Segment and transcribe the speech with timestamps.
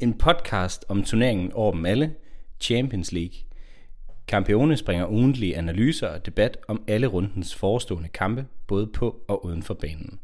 [0.00, 2.14] En podcast om turneringen over dem alle,
[2.60, 3.34] Champions League.
[4.26, 9.62] Campione springer ugentlige analyser og debat om alle rundens forestående kampe, både på og uden
[9.62, 10.20] for banen.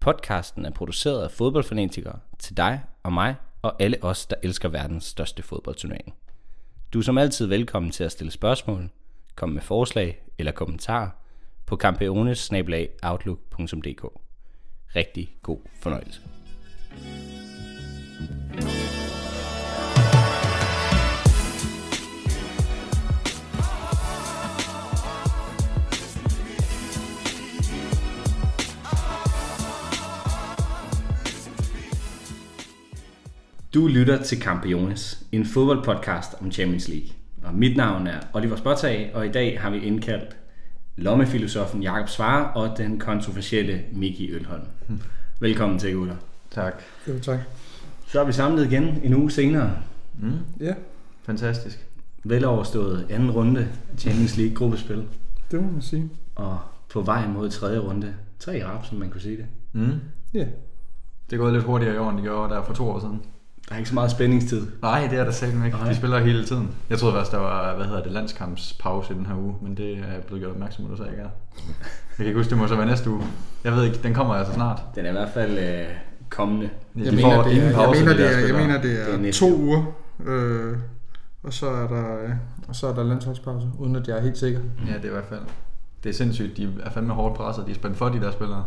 [0.00, 5.04] Podcasten er produceret af fodboldfanatikere til dig og mig og alle os, der elsker verdens
[5.04, 6.14] største fodboldturnering.
[6.92, 8.90] Du er som altid velkommen til at stille spørgsmål,
[9.34, 11.10] komme med forslag eller kommentarer
[11.66, 12.52] på campeones
[14.96, 16.20] Rigtig god fornøjelse.
[33.76, 37.08] Du lytter til Campiones, en fodboldpodcast om Champions League.
[37.44, 40.36] Og mit navn er Oliver Spotag, og i dag har vi indkaldt
[40.96, 44.62] lommefilosofen Jakob Svare og den kontroversielle Miki Ølholm.
[45.40, 46.16] Velkommen til, gutter.
[46.50, 46.82] Tak.
[47.08, 47.38] Jo, tak.
[48.06, 49.72] Så er vi samlet igen en uge senere.
[50.20, 50.32] Mm.
[50.60, 50.74] Ja,
[51.22, 51.86] Fantastisk.
[52.24, 55.04] Veloverstået anden runde Champions League gruppespil.
[55.50, 56.10] det må man sige.
[56.34, 56.58] Og
[56.92, 58.14] på vej mod tredje runde.
[58.38, 59.46] Tre rap, som man kunne sige det.
[59.72, 60.00] Mm.
[60.34, 60.46] Ja,
[61.30, 63.20] Det er gået lidt hurtigere i år, end det gjorde der for to år siden.
[63.68, 64.66] Der er ikke så meget spændingstid.
[64.82, 65.76] Nej, det er der selv ikke.
[65.76, 65.88] Nej.
[65.88, 66.70] De spiller hele tiden.
[66.90, 69.92] Jeg troede først, der var, hvad hedder det, landskampspause i den her uge, men det
[69.92, 71.28] er jeg blevet gjort opmærksom på, du sagde ikke er.
[71.56, 73.22] Jeg kan ikke huske, det må så være næste uge.
[73.64, 74.82] Jeg ved ikke, den kommer altså snart.
[74.94, 75.86] Den er i hvert fald øh,
[76.30, 76.70] kommende.
[76.94, 78.54] De jeg, får mener, det er, ingen jeg, pause, mener, de det der er, jeg
[78.56, 79.66] mener, det Det er er, næste to uge.
[79.66, 79.84] uger,
[80.26, 80.76] øh,
[81.42, 82.30] og så er der, øh,
[82.68, 84.60] og så er der landsholdspause, uden at jeg er helt sikker.
[84.88, 85.40] Ja, det er i hvert fald.
[86.04, 86.56] Det er sindssygt.
[86.56, 87.66] De er fandme hårdt presset.
[87.66, 88.64] De er spændt for de der spillere.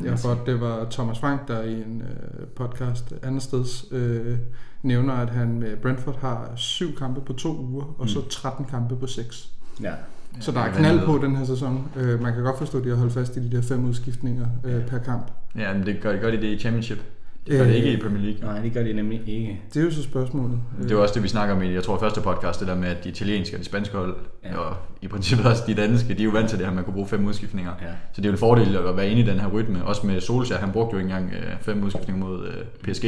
[0.00, 3.84] Ja, jeg har godt, det var Thomas Frank, der i en øh, podcast andet steds
[3.90, 4.38] øh,
[4.82, 8.24] nævner, at han med Brentford har syv kampe på to uger, og så Mm.
[8.30, 9.48] 13 kampe på seks.
[9.82, 9.92] Ja.
[10.40, 11.88] Så der er knald på den her sæson.
[11.96, 14.46] Øh, man kan godt forstå, at de har holdt fast i de der fem udskiftninger
[14.64, 15.30] øh, per kamp.
[15.56, 16.98] Ja, men det gør, gør de det i Championship.
[17.46, 18.40] De gør det Øh, ikke i Premier League.
[18.52, 19.60] Nej, det gør de nemlig ikke.
[19.74, 20.58] Det er jo så spørgsmålet.
[20.88, 22.88] Det var også det, vi snakker om i, jeg tror, første podcast, det der med,
[22.88, 24.48] at de italienske og de spanske hold, Ja.
[24.50, 24.56] ja.
[24.58, 26.94] og i princippet også de danske, de er jo vant til det her, man kunne
[26.94, 27.72] bruge fem udskiftninger.
[27.82, 27.86] Ja.
[28.12, 29.84] Så det er jo en fordel at være inde i den her rytme.
[29.84, 32.54] Også med Solskjaer, han brugte jo ikke engang øh, fem udskiftninger mod øh,
[32.92, 33.04] PSG.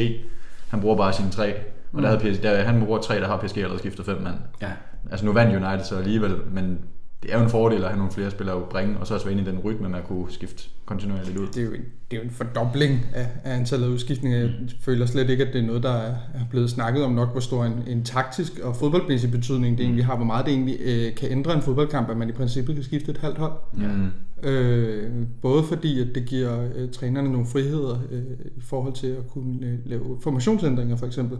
[0.69, 1.53] Han bruger bare sine tre.
[1.93, 2.19] Og der Mm.
[2.21, 4.35] havde PSG, der, han bruger tre, der har PSG allerede skiftet fem mand.
[4.61, 4.71] Ja.
[5.11, 6.79] Altså nu vandt United så alligevel, men
[7.23, 9.25] det er jo en fordel at have nogle flere spillere at bringe, og så også
[9.25, 11.47] være inde i den rytme, man kunne skifte kontinuerligt ud.
[11.47, 11.81] det er jo en,
[12.11, 14.39] det er jo en fordobling af, af antallet af udskiftninger.
[14.39, 14.49] Jeg
[14.81, 17.39] føler slet ikke, at det er noget, der er er blevet snakket om nok, hvor
[17.39, 21.15] stor en, en taktisk og fodboldmæssig betydning det egentlig har, hvor meget det egentlig øh,
[21.15, 23.53] kan ændre en fodboldkamp, at man i princippet kan skifte et halvt hold.
[23.81, 23.87] Ja.
[23.87, 24.07] Mm.
[24.43, 25.11] Øh,
[25.41, 28.21] både fordi, at det giver øh, trænerne nogle friheder øh,
[28.57, 31.37] i forhold til at kunne øh, lave formationsændringer for eksempel,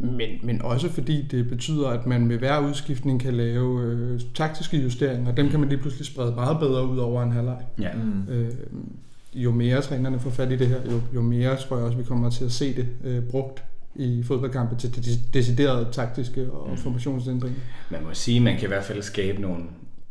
[0.00, 0.06] Mm.
[0.06, 4.82] men, men også fordi det betyder, at man med hver udskiftning kan lave øh, taktiske
[4.82, 5.34] justeringer.
[5.34, 7.62] Dem kan man lige pludselig sprede meget bedre ud over en halvleg.
[7.80, 7.88] Ja.
[7.94, 8.32] Mm.
[8.34, 8.50] Øh,
[9.34, 12.04] jo mere trænerne får fat i det her, jo, jo mere tror jeg også, vi
[12.04, 13.64] kommer til at se det øh, brugt
[13.96, 16.76] i fodboldkampe til de deciderede taktiske og Mm.
[16.76, 17.58] formationsændringer.
[17.90, 19.62] Man må sige, at man kan i hvert fald skabe nogle,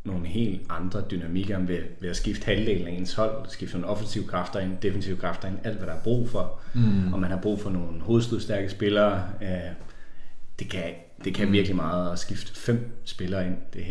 [0.07, 4.23] nogle helt andre dynamikker ved, ved at skifte halvdelen af ens hold, skifte nogle offensive
[4.28, 6.59] kræfter ind, defensive kræfter ind, alt hvad der er brug for.
[6.73, 7.13] Mm.
[7.13, 9.23] Og man har brug for nogle hovedstødstærke spillere.
[9.41, 9.47] Øh,
[10.59, 10.84] det kan,
[11.23, 11.53] det kan Mm.
[11.53, 13.56] virkelig meget at skifte fem spillere ind.
[13.73, 13.84] Det,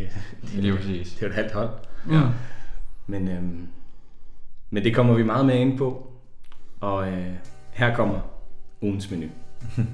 [0.55, 1.13] det, det, præcis.
[1.13, 1.71] det er jo et halvt hold.
[2.11, 2.23] Ja.
[3.07, 3.69] Men, øhm,
[4.71, 6.11] men det kommer vi meget mere ind på.
[6.81, 7.27] Og øh,
[7.73, 8.21] her kommer
[8.81, 9.27] ugens menu.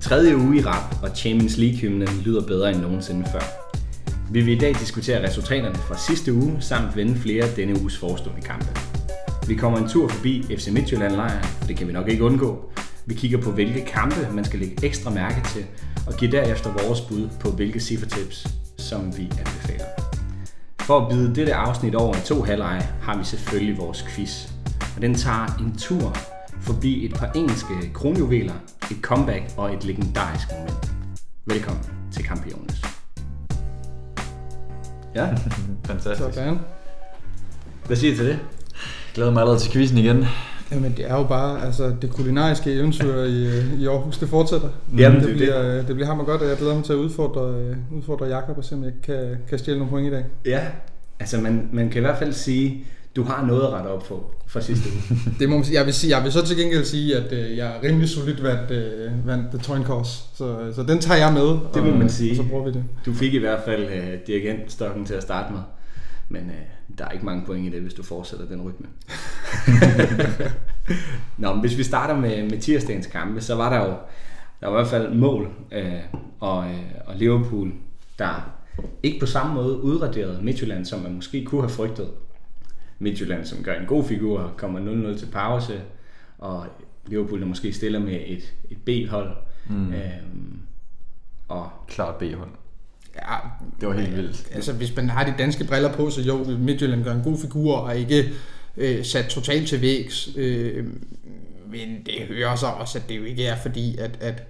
[0.00, 3.40] Tredje uge i rap, og Champions League-hymnen lyder bedre end nogensinde før.
[4.30, 7.98] Vi vil i dag diskutere resultaterne fra sidste uge, samt vende flere af denne uges
[7.98, 8.66] forestående kampe.
[9.48, 12.70] Vi kommer en tur forbi FC Midtjylland-lejren, for det kan vi nok ikke undgå.
[13.06, 15.64] Vi kigger på, hvilke kampe man skal lægge ekstra mærke til,
[16.06, 18.46] og giver derefter vores bud på, hvilke cifretips,
[18.78, 19.84] som vi anbefaler.
[20.80, 24.48] For at bide dette afsnit over i to halvleje, har vi selvfølgelig vores quiz.
[24.96, 26.16] Og den tager en tur
[26.60, 28.54] forbi et par engelske kronjuveler,
[28.90, 30.92] et comeback og et legendarisk moment.
[31.46, 32.95] Velkommen til Campiones.
[35.16, 35.28] Ja,
[35.88, 36.34] Fantastisk.
[36.34, 36.58] Sådan.
[37.86, 38.38] hvad siger I til det?
[39.14, 40.24] Glæder mig allerede til quizzen igen.
[40.72, 44.68] Jamen det er jo bare, altså det kulinariske eventyr i, øh, i Aarhus, det fortsætter.
[44.98, 45.88] Jamen, det det, bliver, det.
[45.88, 48.64] det bliver hammer godt, og jeg glæder mig til at udfordre, øh, udfordre Jakob og
[48.64, 50.24] se, om jeg kan, kan stjæle nogle point i dag.
[50.44, 50.60] Ja,
[51.20, 52.84] altså man, man kan i hvert fald sige,
[53.16, 55.20] du har noget at rette op på fra sidste uge.
[55.38, 55.78] Det må man sige.
[55.78, 58.42] Jeg vil, sige, jeg vil så til gengæld sige, at øh, jeg er rimelig solidt
[58.42, 60.22] vandt, øh, vandt The Toyn Course.
[60.34, 61.58] Så, så den tager jeg med.
[61.74, 62.30] Det må og, man sige.
[62.30, 62.84] Og så bruger vi det.
[63.06, 65.60] Du fik i hvert fald øh, dirigentstokken til at starte med.
[66.28, 68.86] Men øh, der er ikke mange point i det, hvis du fortsætter den rytme.
[71.38, 73.94] Nå, men hvis vi starter med, med tirsdagens kampe, så var der jo
[74.60, 75.92] der var i hvert fald mål øh,
[76.40, 77.72] og, øh, og Liverpool,
[78.18, 78.52] der
[79.02, 82.08] ikke på samme måde udraderede Midtjylland, som man måske kunne have frygtet.
[82.98, 85.80] Midtjylland, som gør en god figur, kommer 0-0 til pause,
[86.38, 86.66] og
[87.06, 89.36] Liverpool, der måske stiller med et, et B-hold.
[89.68, 89.92] Mm.
[89.92, 90.58] Øhm,
[91.48, 92.50] og Klart B-hold.
[93.16, 93.36] Ja,
[93.80, 94.48] Det var helt vildt.
[94.54, 97.76] altså hvis man har de danske briller på, så jo, Midtjylland gør en god figur
[97.76, 98.24] og ikke
[98.76, 100.28] øh, sat totalt til vægs.
[100.36, 100.86] Øh,
[101.70, 104.42] men det hører så også, at det jo ikke er fordi, at, at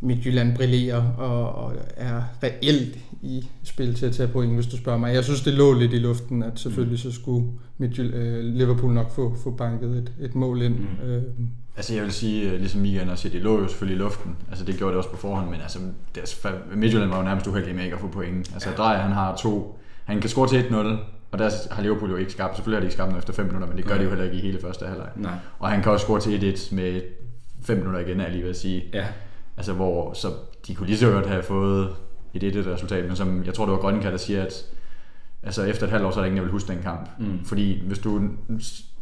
[0.00, 4.98] Midtjylland brillerer og, og er reelt i spil til at tage point, hvis du spørger
[4.98, 5.14] mig.
[5.14, 7.46] Jeg synes, det lå lidt i luften, at selvfølgelig så skulle
[7.78, 10.74] Midtjylland, øh, Liverpool nok få, få banket et, et mål ind.
[10.74, 11.08] Mm.
[11.10, 11.22] Øh,
[11.76, 14.36] Altså jeg vil sige, øh, ligesom Mikael også siger, det lå jo selvfølgelig i luften.
[14.50, 15.78] Altså det gjorde det også på forhånd, men altså
[16.14, 18.50] deres, Midtjylland var jo nærmest uheldig med ikke at få point.
[18.54, 20.74] Altså Drejer, han har to, han kan score til 1-0,
[21.32, 22.56] og der har Liverpool jo ikke skabt.
[22.56, 24.24] Selvfølgelig har de ikke skabt den efter 5 minutter, men det gør de jo heller
[24.24, 25.08] ikke i hele første halvleg.
[25.16, 25.32] nej.
[25.58, 27.00] Og han kan også score til 1-1 med
[27.62, 28.84] 5 minutter igen, er jeg lige ved at sige.
[28.94, 29.06] Ja,
[29.56, 30.28] Altså hvor, så
[30.66, 31.88] de kunne lige så godt have fået
[32.34, 34.52] et 1 resultat, men som jeg tror det var Grønka, der siger, at
[35.46, 37.08] altså efter et halvt år, så er der ingen, der vil huske den kamp.
[37.18, 37.44] Mm.
[37.44, 38.20] Fordi hvis du,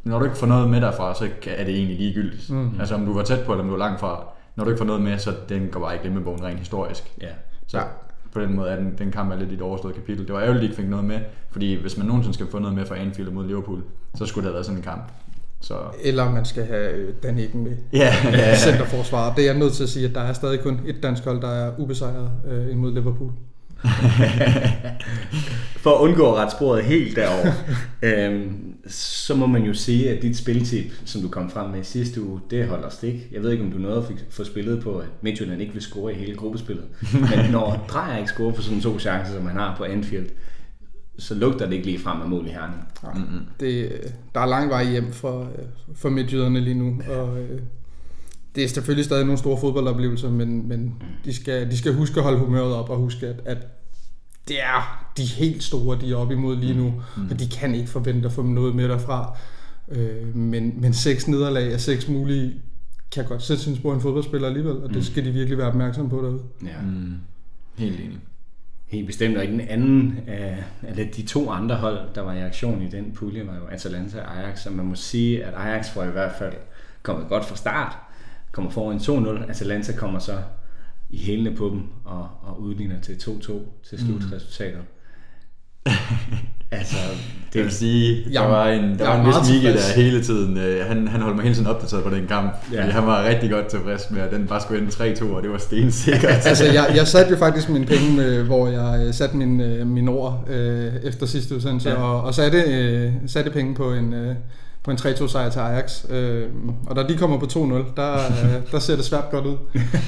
[0.05, 2.51] når du ikke får noget med derfra, så er det egentlig ligegyldigt.
[2.51, 2.71] Mm.
[2.81, 4.25] Altså om du var tæt på, eller om du var langt fra,
[4.57, 7.13] når du ikke får noget med, så den går bare i glemmebogen rent historisk.
[7.21, 7.29] ja.
[7.67, 7.85] Så ja.
[8.33, 10.27] på den måde er den, den kamp er lidt et overstået kapitel.
[10.27, 11.21] Det var ærgerligt, at de ikke fik noget med,
[11.51, 13.83] fordi hvis man nogensinde skal få noget med fra Anfield mod Liverpool,
[14.15, 15.03] så skulle det have været sådan en kamp.
[15.61, 17.77] Så eller man skal have øh, Dan Eggen med.
[17.93, 18.57] ja, ja, ja.
[18.57, 19.35] centerforsvar.
[19.35, 21.41] Det er jeg nødt til at sige, at der er stadig kun et dansk hold,
[21.41, 23.31] der er ubesejret øh, imod Liverpool.
[25.85, 27.53] For at undgå at rette sporet helt derover,
[28.03, 31.85] øhm, så må man jo sige, at dit spiltip, som du kom frem med i
[31.85, 33.15] sidste uge, det holder stik.
[33.33, 36.13] Jeg ved ikke, om du nåede at få spillet på, at Midtjylland ikke vil score
[36.13, 36.85] i hele gruppespillet.
[37.31, 40.27] Men når Drejer ikke scorer på sådan to chancer, som han har på Anfield,
[41.19, 42.83] så lugter det ikke lige frem af mål i herning.
[43.03, 43.47] Mm-hmm.
[43.61, 45.65] Det, øh, der er lang vej hjem for, øh,
[45.95, 47.61] for midtjyderne lige nu, og øh,
[48.55, 50.95] det er selvfølgelig stadig nogle store fodboldoplevelser, men, men
[51.25, 53.59] de, skal, de skal huske at holde humøret op og huske, at, at
[54.49, 57.29] det er de helt store, de er oppe imod lige nu, mm.
[57.31, 59.37] og de kan ikke forvente at få noget med derfra.
[59.89, 62.55] Øh, men, men seks nederlag af seks mulige
[63.13, 65.69] kan godt sætte sin spor i en fodboldspiller alligevel, og det skal de virkelig være
[65.69, 66.43] opmærksom på derude.
[66.63, 66.83] Ja.
[66.83, 67.17] Mm,
[67.79, 68.19] helt enig.
[68.87, 72.41] Helt bestemt, og i den anden af, af de to andre hold, der var i
[72.41, 75.91] aktion i den pulje, var jo Atalanta og Ajax, så man må sige, at Ajax
[75.91, 76.55] får i hvert fald
[77.03, 77.97] kommet godt fra start,
[78.53, 80.39] kommer foran 2-0, Atalanta kommer så
[81.11, 83.53] i hælene på dem og, og udligner til 2-2
[83.89, 84.81] til slutresultatet.
[86.71, 86.97] altså,
[87.53, 89.87] Det vil sige, der var en, der var en vis tilfreds.
[89.95, 90.59] der hele tiden.
[90.59, 92.55] øh, Han, han holdt mig hele tiden opdateret på den kamp.
[92.73, 92.85] Ja.
[92.85, 92.91] Ja.
[92.91, 95.59] Han var rigtig godt tilfreds med, at den bare skulle ende 3-2, og det var
[95.59, 96.47] stensikkert.
[96.47, 99.87] altså, jeg, jeg satte jo faktisk mine penge, med, hvor jeg øh, satte min, øh,
[99.87, 101.95] mine ord øh, efter sidste udsendelse, ja.
[101.97, 104.35] og, og satte, øh, satte penge på en, øh,
[104.85, 106.05] på en 3-2 sejr til Ajax.
[106.11, 106.49] Øh,
[106.87, 107.59] og da de kommer på 2-0,
[107.97, 108.15] der,
[108.45, 109.57] øh, der ser det svært godt ud.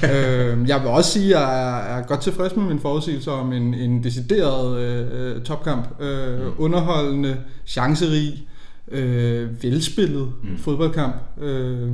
[0.03, 3.53] øh, jeg vil også sige, at jeg er, er godt tilfreds med min forudsigelse om
[3.53, 6.01] en, en decideret øh, topkamp.
[6.01, 8.47] Øh, underholdende, chancerig,
[8.91, 10.57] øh, velspillet mm.
[10.57, 11.15] fodboldkamp.
[11.41, 11.91] Øh,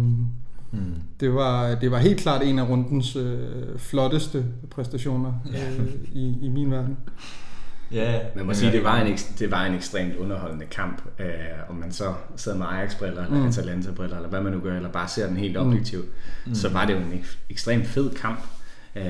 [0.75, 0.79] Mm.
[1.19, 3.37] det var, det var helt klart en af rundens øh,
[3.77, 6.97] flotteste præstationer øh, i, i min verden.
[7.91, 11.25] Ja, man må sige, det var, en, det var en ekstremt underholdende kamp, øh,
[11.69, 13.47] om man så sidder med Ajax-briller, eller Mm.
[13.47, 16.05] Atalanta-briller, eller hvad man nu gør, eller bare ser den helt objektivt,
[16.45, 16.55] mm.
[16.55, 18.39] så var det jo en ek- ekstremt fed kamp,
[18.95, 19.03] øh,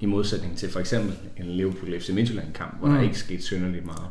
[0.00, 2.94] i modsætning til for eksempel en Liverpool FC Midtjylland-kamp, hvor mm.
[2.94, 4.06] der ikke skete synderligt meget.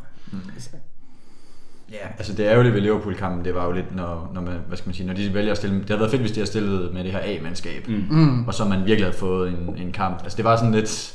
[1.92, 4.88] Ja, altså det ærgerlige ved Liverpool-kampen, det var jo lidt, når, når, man, hvad skal
[4.90, 6.94] man sige, når de vælger at stille, det havde været fedt, hvis de havde stillet
[6.94, 8.06] med det her A-mandskab, mm.
[8.10, 8.48] Mm.
[8.48, 10.20] og så man virkelig havde fået en, en kamp.
[10.24, 11.14] Altså det var sådan lidt,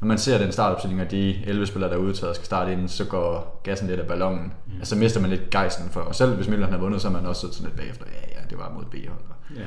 [0.00, 2.72] når man ser den startopstilling, og de 11 spillere, der er udtaget og skal starte
[2.72, 4.52] ind, så går gassen lidt af ballonen.
[4.66, 4.72] Mm.
[4.78, 7.12] Altså så mister man lidt gejsten for, og selv hvis Midtjylland havde vundet, så er
[7.12, 9.20] man også sådan lidt bagefter, ja, ja, det var mod B-hold.
[9.56, 9.62] Ja.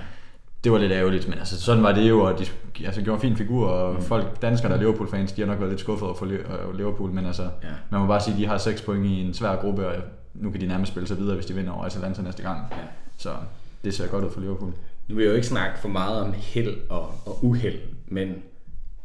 [0.63, 2.45] Det var lidt ærgerligt, men altså, sådan var det jo, og de
[2.85, 4.01] altså, gjorde en fin figur, og mm.
[4.01, 7.25] folk, danskere, der er Liverpool-fans, de har nok været lidt skuffet over øh, Liverpool, men
[7.25, 7.67] altså, Ja.
[7.89, 9.93] man må bare sige, at de har 6 point i en svær gruppe, og
[10.33, 12.59] nu kan de nærmest spille sig videre, hvis de vinder over Atalanta næste gang.
[12.71, 12.77] Ja.
[13.17, 13.29] Så
[13.83, 14.73] det ser godt ud for Liverpool.
[15.07, 18.35] Nu vil jeg jo ikke snakke for meget om held og, og uheld, men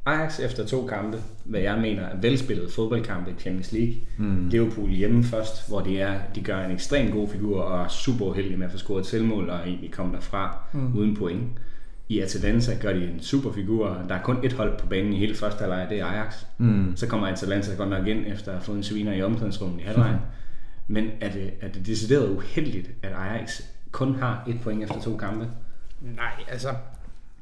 [0.08, 3.94] Ajax efter to kampe, hvad jeg mener er velspillet fodboldkampe i Champions League.
[4.18, 4.48] Mm.
[4.48, 8.24] Liverpool hjemme først, hvor de, er, de gør en ekstremt god figur og er super
[8.24, 10.96] uheldige med at få scoret et selvmål og egentlig komme derfra mm.
[10.96, 11.42] uden point.
[12.08, 14.02] I Atalanta gør de en super figur.
[14.08, 16.34] Der er kun et hold på banen i hele første halvleg, det er Ajax.
[16.58, 16.92] Mm.
[16.96, 19.84] Så kommer Atalanta godt nok ind efter at have fået en sviner i omklædningsrummet i
[19.84, 20.14] halvlejen.
[20.14, 20.94] Mm.
[20.94, 23.60] Men er det, er det decideret uheldigt, at Ajax
[23.90, 25.46] kun har et point efter to kampe?
[26.00, 26.68] Nej, altså,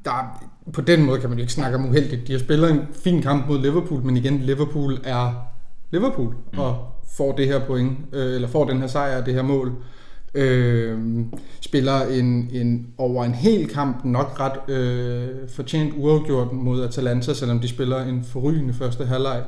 [0.05, 2.27] der, på den måde kan man jo ikke snakke om uheldigt.
[2.27, 5.47] De har spillet en fin kamp mod Liverpool, men igen, Liverpool er
[5.91, 6.59] Liverpool, mm.
[6.59, 6.77] og
[7.17, 9.73] får det her point, øh, eller får den her sejr, det her mål.
[10.33, 10.99] Øh,
[11.61, 17.59] spiller en, en over en hel kamp nok ret øh, fortjent uafgjort mod Atalanta, selvom
[17.59, 19.43] de spiller en forrygende første halvleg.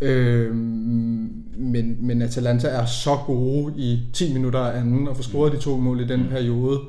[0.00, 5.52] Øh, men, men Atalanta er så gode i 10 minutter af anden og får scoret
[5.52, 6.80] de to mål i den periode.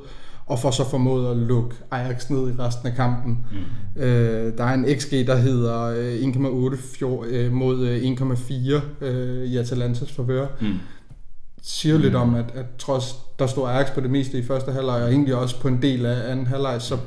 [0.50, 3.46] Og får så formået at lukke Ajax ned i resten af kampen.
[3.52, 4.02] Mm.
[4.02, 6.14] Øh, der er en XG, der hedder øh,
[7.24, 8.02] 1,8 øh, mod øh,
[9.00, 10.46] 1,4 øh, i Atalantas favør.
[10.60, 10.74] Mm.
[11.62, 12.02] Siger mm.
[12.02, 15.10] lidt om, at, at trods der stod Ajax på det meste i første halvleg, og
[15.10, 16.98] egentlig også på en del af anden halvleg, så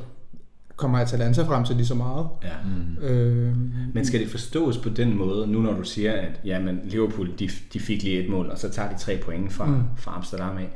[0.76, 2.26] kommer Atalanta frem til lige så meget.
[2.42, 2.48] Ja.
[2.64, 3.04] Mm.
[3.04, 3.56] Øh,
[3.94, 7.50] men skal det forstås på den måde, nu når du siger, at jamen, Liverpool de,
[7.72, 9.82] de fik lige et mål, og så tager de tre point fra, mm.
[9.96, 10.70] fra Amsterdam af.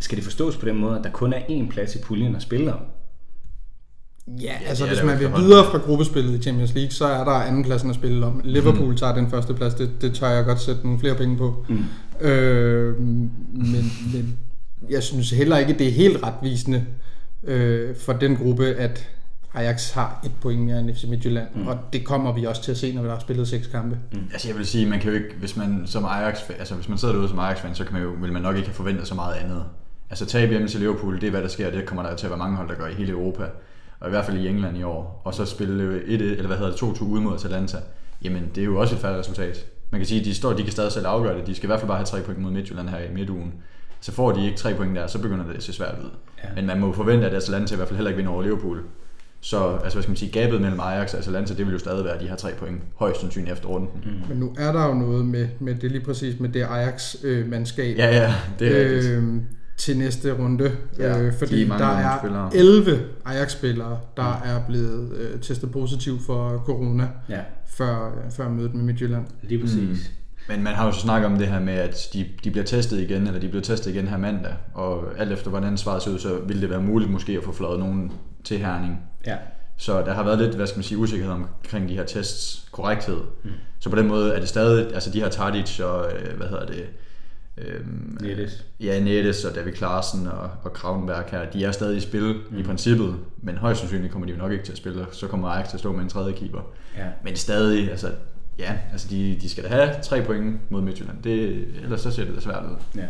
[0.00, 2.42] Skal det forstås på den måde, at der kun er én plads i puljen at
[2.42, 2.80] spille om?
[4.42, 7.90] Ja, altså hvis man vil videre fra gruppespillet i Champions League, så er der andenpladsen
[7.90, 8.40] at spille om.
[8.44, 8.96] Liverpool mm.
[8.96, 11.64] tager den første plads, det, det tør jeg godt sætte nogle flere penge på.
[11.68, 11.84] Mm.
[12.26, 14.38] Øh, men, men
[14.90, 16.84] jeg synes heller ikke, det er helt retvisende
[17.44, 19.10] øh, for den gruppe, at
[19.54, 21.66] Ajax har et point mere end FC Midtjylland, mm.
[21.66, 23.98] og det kommer vi også til at se, når vi har spillet seks kampe.
[24.12, 24.18] Mm.
[24.32, 26.98] Altså jeg vil sige, man kan jo ikke, hvis man som Ajax, altså hvis man
[26.98, 29.14] sidder derude som Ajax-fan, så kan man jo, vil man nok ikke have forventet så
[29.14, 29.64] meget andet.
[30.10, 32.30] Altså tab hjemme til Liverpool, det er hvad der sker, det kommer der til at
[32.30, 33.44] være mange hold, der gør i hele Europa,
[34.00, 36.72] og i hvert fald i England i år, og så spille 1 eller hvad hedder
[36.72, 37.76] det, 2-2 ude mod Atalanta,
[38.24, 39.66] jamen det er jo også et færdigt resultat.
[39.90, 41.70] Man kan sige, at de står, de kan stadig selv afgøre det, de skal i
[41.70, 43.52] hvert fald bare have tre point mod Midtjylland her i midtugen.
[44.00, 46.10] Så får de ikke tre point der, så begynder det at se svært ud.
[46.44, 46.48] Ja.
[46.54, 48.82] Men man må forvente, at Atalanta i hvert fald heller ikke vinder over Liverpool.
[49.40, 52.04] Så altså, hvad skal man sige, gabet mellem Ajax og Atalanta, det vil jo stadig
[52.04, 53.88] være de her tre point, højst sandsynligt efter runden.
[54.04, 54.28] Mm.
[54.28, 57.98] Men nu er der jo noget med, med det lige præcis med det Ajax-mandskab.
[57.98, 59.24] ja, ja, det er øh,
[59.80, 62.56] til næste runde, ja, øh, fordi de er der er spillere.
[62.56, 64.50] 11 Ajax-spillere, der mm.
[64.50, 67.40] er blevet øh, testet positiv for corona ja.
[67.66, 69.26] før, øh, før mødet med Midtjylland.
[69.42, 69.88] Lige præcis.
[69.88, 69.96] Mm.
[70.48, 73.00] Men man har jo så snakket om det her med, at de, de bliver testet
[73.00, 76.18] igen, eller de bliver testet igen her mandag, og alt efter hvordan svaret ser ud,
[76.18, 78.12] så vil det være muligt måske at få fløjet nogen
[78.44, 78.98] til herning.
[79.26, 79.36] Ja.
[79.76, 83.20] Så der har været lidt, hvad skal man sige, usikkerhed omkring de her tests korrekthed.
[83.44, 83.50] Mm.
[83.78, 86.66] Så på den måde er det stadig, altså de her Tadic og, øh, hvad hedder
[86.66, 86.84] det,
[87.66, 88.66] Øhm, Nettes.
[88.80, 92.58] Ja, Nettes og David Klaassen og, og Kravenberg her, de er stadig i spil mm.
[92.58, 95.48] i princippet, men højst sandsynligt kommer de jo nok ikke til at spille, så kommer
[95.48, 96.60] Ajax til at stå med en tredje keeper.
[96.96, 97.06] Ja.
[97.24, 98.08] Men stadig, altså
[98.60, 101.22] Ja, altså de, de skal da have tre point mod Midtjylland.
[101.22, 103.00] Det, ellers så ser det da svært ud.
[103.00, 103.06] Ja.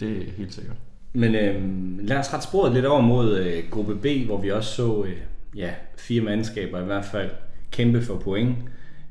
[0.00, 0.76] Det er helt sikkert.
[1.12, 1.62] Men øh,
[2.08, 5.16] lad os rette sporet lidt over mod øh, gruppe B, hvor vi også så øh,
[5.56, 7.30] ja, fire mandskaber i hvert fald
[7.70, 8.56] kæmpe for point.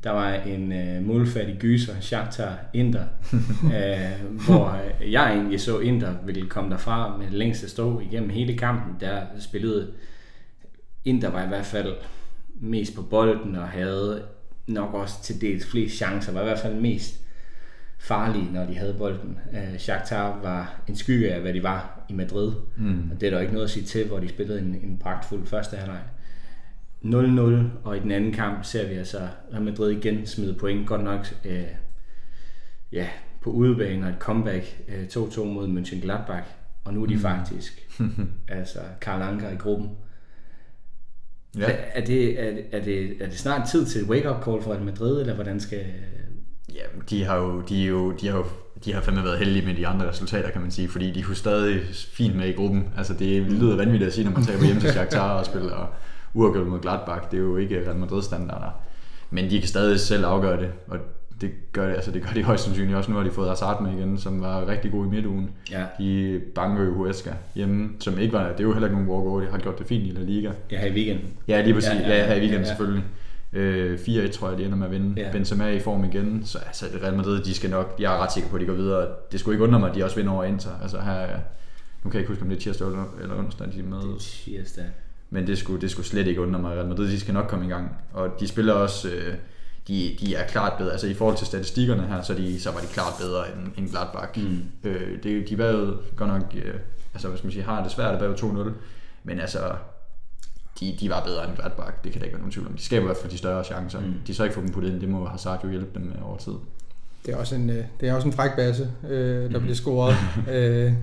[0.03, 3.03] Der var en øh, målfattig gyser, Shakhtar Inter,
[3.77, 8.29] øh, hvor øh, jeg egentlig så Inter ville komme derfra med det længste stå igennem
[8.29, 8.95] hele kampen.
[8.99, 9.87] Der spillede
[11.05, 11.95] Inter var i hvert fald
[12.59, 14.23] mest på bolden og havde
[14.67, 17.21] nok også til dels flest chancer, var i hvert fald mest
[17.99, 19.37] farlige, når de havde bolden.
[19.51, 23.11] Uh, Shakhtar var en skygge af, hvad de var i Madrid, mm.
[23.11, 25.45] og det er der ikke noget at sige til, hvor de spillede en, en pragtfuld
[25.45, 26.01] første halvleg.
[27.03, 27.41] 0-0,
[27.83, 31.25] og i den anden kamp ser vi altså Real Madrid igen smide point, godt nok
[31.45, 31.51] uh,
[32.91, 33.07] ja,
[33.41, 36.47] på udebane og et comeback øh, 2-2 mod Mönchengladbach,
[36.83, 37.21] og nu er de mm.
[37.21, 37.87] faktisk
[38.47, 39.89] altså Karl Anker i gruppen.
[41.57, 41.71] Ja.
[41.93, 45.21] Er, det, er, er, det, er det snart tid til wake-up call for Real Madrid,
[45.21, 45.85] eller hvordan skal...
[46.73, 48.45] Ja, de har jo, de er jo, de har jo
[48.85, 51.35] de har fandme været heldige med de andre resultater, kan man sige, fordi de kunne
[51.35, 52.89] stadig fint med i gruppen.
[52.97, 55.93] Altså det lyder vanvittigt at sige, når man tager hjem til Shakhtar og spiller
[56.37, 57.21] uafgjort mod Gladbach.
[57.31, 58.69] Det er jo ikke Real Madrid-standarder.
[59.29, 60.97] Men de kan stadig selv afgøre det, og
[61.41, 63.11] det gør, altså det gør de højst sandsynligt også.
[63.11, 65.49] Nu har de fået Hazard med igen, som var rigtig god i midtugen.
[65.71, 65.83] Ja.
[65.99, 69.41] De banker jo Huesca hjemme, som ikke var, det er jo heller ikke nogen walkover,
[69.41, 70.51] de har gjort det fint i La Liga.
[70.71, 71.25] Ja, her i weekenden.
[71.47, 71.89] Ja, lige præcis.
[71.89, 72.75] Ja, ja, ja, her i weekenden ja, ja.
[72.75, 73.03] selvfølgelig.
[73.53, 75.21] Øh, 4-1 tror jeg, de ender med at vinde.
[75.21, 75.31] Ja.
[75.31, 78.49] Benzema i form igen, så altså, Real Madrid, de skal nok, jeg er ret sikker
[78.49, 79.07] på, at de går videre.
[79.31, 80.69] Det skulle ikke undre mig, at de også vinder over Inter.
[80.81, 81.27] Altså her,
[82.03, 82.87] nu kan jeg ikke huske, om det er tirsdag
[83.21, 83.97] eller onsdag, de er med.
[83.97, 84.85] Det er tirsdag.
[85.29, 86.75] Men det skulle, det skulle slet ikke undre mig.
[86.75, 87.97] Real Madrid, de skal nok komme i gang.
[88.13, 89.33] Og de spiller også, øh,
[89.87, 90.91] de, de er klart bedre.
[90.91, 93.89] Altså i forhold til statistikkerne her, så, de, så var de klart bedre end, end
[93.89, 94.39] Gladbach.
[94.39, 94.63] Mm.
[94.83, 96.73] Øh, det, de var jo godt nok, øh,
[97.13, 98.69] altså hvis man siger, har det svært at bag 2-0,
[99.23, 99.59] men altså,
[100.79, 102.73] de, de var bedre end Gladbach, det kan der ikke være nogen tvivl om.
[102.73, 103.99] De skaber i hvert fald de større chancer.
[103.99, 104.13] Mm.
[104.27, 106.37] De så ikke få dem puttet ind, det må Hazard jo hjælpe dem med over
[106.37, 106.53] tid.
[107.25, 109.61] Det er også en, øh, det er også en fræk base, øh, der mm.
[109.61, 110.15] bliver scoret.
[110.55, 110.93] øh,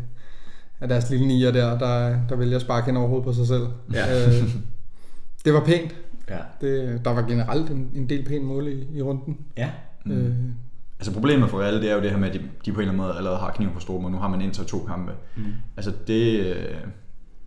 [0.85, 3.47] af deres lille nier der, der, der vælger at sparke hen over hovedet på sig
[3.47, 3.67] selv.
[3.93, 4.27] Ja.
[4.27, 4.45] øh,
[5.45, 5.95] det var pænt.
[6.31, 6.39] Ja.
[6.61, 9.39] Det, der var generelt en, en del pæne mål i, i runden.
[9.57, 9.71] Ja.
[10.05, 10.13] Mm.
[10.13, 10.35] Øh.
[10.99, 12.81] Altså problemet for alle, det er jo det her med, at de, de på en
[12.81, 15.13] eller anden måde allerede har kniv på store, og nu har man indtil to kampe.
[15.37, 15.45] Mm.
[15.77, 16.57] Altså det,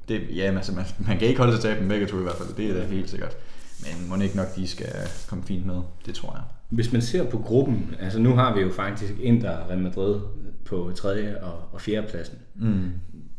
[0.07, 2.35] det ja, altså man, man kan ikke holde sig til dem begge to i hvert
[2.35, 3.37] fald, det er da helt sikkert.
[3.79, 4.93] Men må ikke nok, de skal
[5.27, 6.41] komme fint med, det tror jeg.
[6.69, 10.19] Hvis man ser på gruppen, altså nu har vi jo faktisk Inter Real Madrid
[10.65, 12.91] på tredje og, og fjerde pladsen, mm.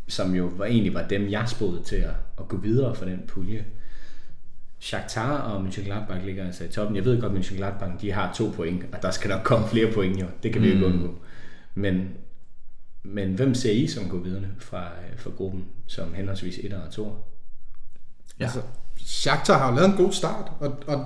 [0.09, 3.21] Som jo var, egentlig var dem, jeg spåede til at, at gå videre for den
[3.29, 3.65] pulje.
[4.81, 6.97] Shakhtar og Mönchengladbach ligger altså i toppen.
[6.97, 9.93] Jeg ved godt, at Mönchengladbach de har to point, og der skal nok komme flere
[9.93, 10.27] point jo.
[10.43, 10.75] Det kan vi mm.
[10.75, 11.15] ikke undgå.
[11.75, 12.09] Men,
[13.03, 17.17] men hvem ser I som går videre fra, fra gruppen, som henholdsvis 1 og 2?
[18.39, 18.45] Ja.
[18.45, 18.61] Altså,
[18.97, 21.05] Shakhtar har jo lavet en god start, og, og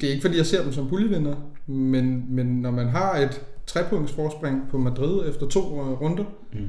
[0.00, 1.34] det er ikke fordi, jeg ser dem som puljevinder,
[1.66, 6.68] men, men når man har et trepunkts forspring på Madrid efter to øh, runder, Mm.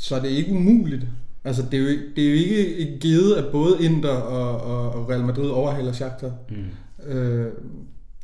[0.00, 1.06] Så er det ikke umuligt.
[1.44, 5.08] Altså, det er jo, det er jo ikke givet, at både Inter og, og, og
[5.10, 6.32] Real Madrid overhaler Shakhtar.
[6.50, 7.10] Mm.
[7.12, 7.52] Øh,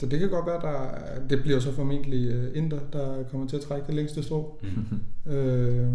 [0.00, 0.88] så det kan godt være, der
[1.30, 4.60] det bliver så formentlig øh, Inter, der kommer til at trække det længste strå.
[5.26, 5.32] Mm.
[5.32, 5.88] Øh,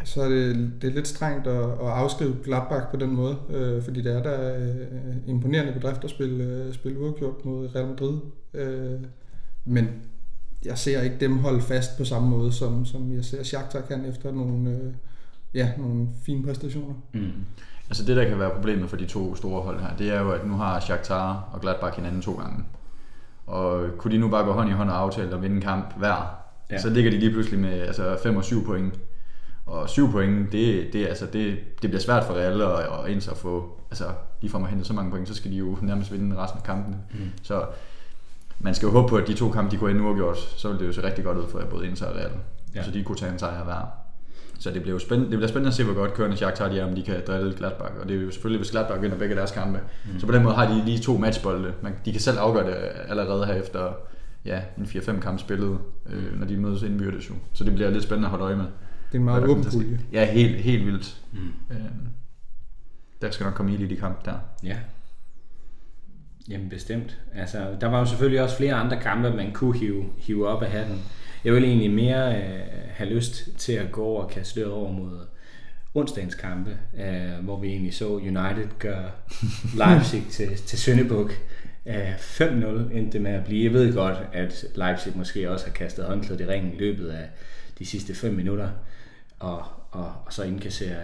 [0.00, 0.04] Ja.
[0.04, 3.82] så er det, det er lidt strengt at, at afskrive Gladbach på den måde, øh,
[3.82, 8.18] fordi det er da øh, imponerende bedrift at spille, øh, spille uafgjort mod Real Madrid.
[8.54, 9.00] Øh,
[9.64, 9.88] men
[10.64, 14.04] jeg ser ikke dem holde fast på samme måde, som, som jeg ser Shakhtar kan
[14.04, 14.92] efter nogle, øh,
[15.54, 16.94] ja, nogle fine præstationer.
[17.12, 17.30] Mm.
[17.90, 20.30] Altså det, der kan være problemet for de to store hold her, det er jo,
[20.30, 22.64] at nu har Shakhtar og Gladbach hinanden to gange.
[23.46, 25.98] Og kunne de nu bare gå hånd i hånd og aftale at vinde en kamp
[25.98, 26.34] hver,
[26.70, 26.78] Ja.
[26.78, 28.94] så ligger de lige pludselig med altså 5 og 7 point.
[29.66, 33.30] Og 7 point, det, det, altså det, det bliver svært for Real at, at indse
[33.30, 34.04] at få, altså
[34.40, 36.64] lige for at hente så mange point, så skal de jo nærmest vinde resten af
[36.64, 36.96] kampene.
[37.12, 37.18] Mm.
[37.42, 37.64] Så
[38.60, 40.80] man skal jo håbe på, at de to kampe, de kunne ende uafgjort, så ville
[40.80, 42.30] det jo se rigtig godt ud for både Inter og Real.
[42.74, 42.82] Ja.
[42.82, 43.98] Så de kunne tage en sejr hver.
[44.58, 46.78] Så det bliver jo spændende, det bliver spændende at se, hvor godt kørende Shakhtar de
[46.78, 47.92] er, om de kan drille Gladbach.
[48.00, 49.80] Og det er jo selvfølgelig, hvis Gladbach vinder begge deres kampe.
[50.04, 50.20] Mm.
[50.20, 51.74] Så på den måde har de lige to matchbolde.
[51.82, 52.76] Man, de kan selv afgøre det
[53.08, 53.92] allerede her efter
[54.44, 57.34] ja, en 4-5 kamp spillet, øh, når de mødes indbyrdes jo.
[57.52, 58.64] Så det bliver lidt spændende at holde øje med.
[58.64, 60.00] Det er en meget åben pulje.
[60.12, 61.20] Ja, helt, helt vildt.
[61.32, 61.38] Mm.
[61.70, 61.76] Øh,
[63.22, 64.34] der skal nok komme ild i de kampe der.
[64.62, 64.76] Ja.
[66.48, 67.18] Jamen bestemt.
[67.34, 70.70] Altså, der var jo selvfølgelig også flere andre kampe, man kunne hive, hive op af
[70.70, 71.02] hatten.
[71.44, 75.26] Jeg vil egentlig mere øh, have lyst til at gå og kaste døret over mod
[75.94, 79.10] onsdagens kampe, øh, hvor vi egentlig så United gøre
[79.78, 81.32] Leipzig til, til Søndebuk.
[81.86, 83.64] Øh, 5-0 endte det med at blive.
[83.64, 87.28] Jeg ved godt, at Leipzig måske også har kastet håndklædet i ringen i løbet af
[87.78, 88.68] de sidste 5 minutter,
[89.38, 91.02] og, og, og så indkasserer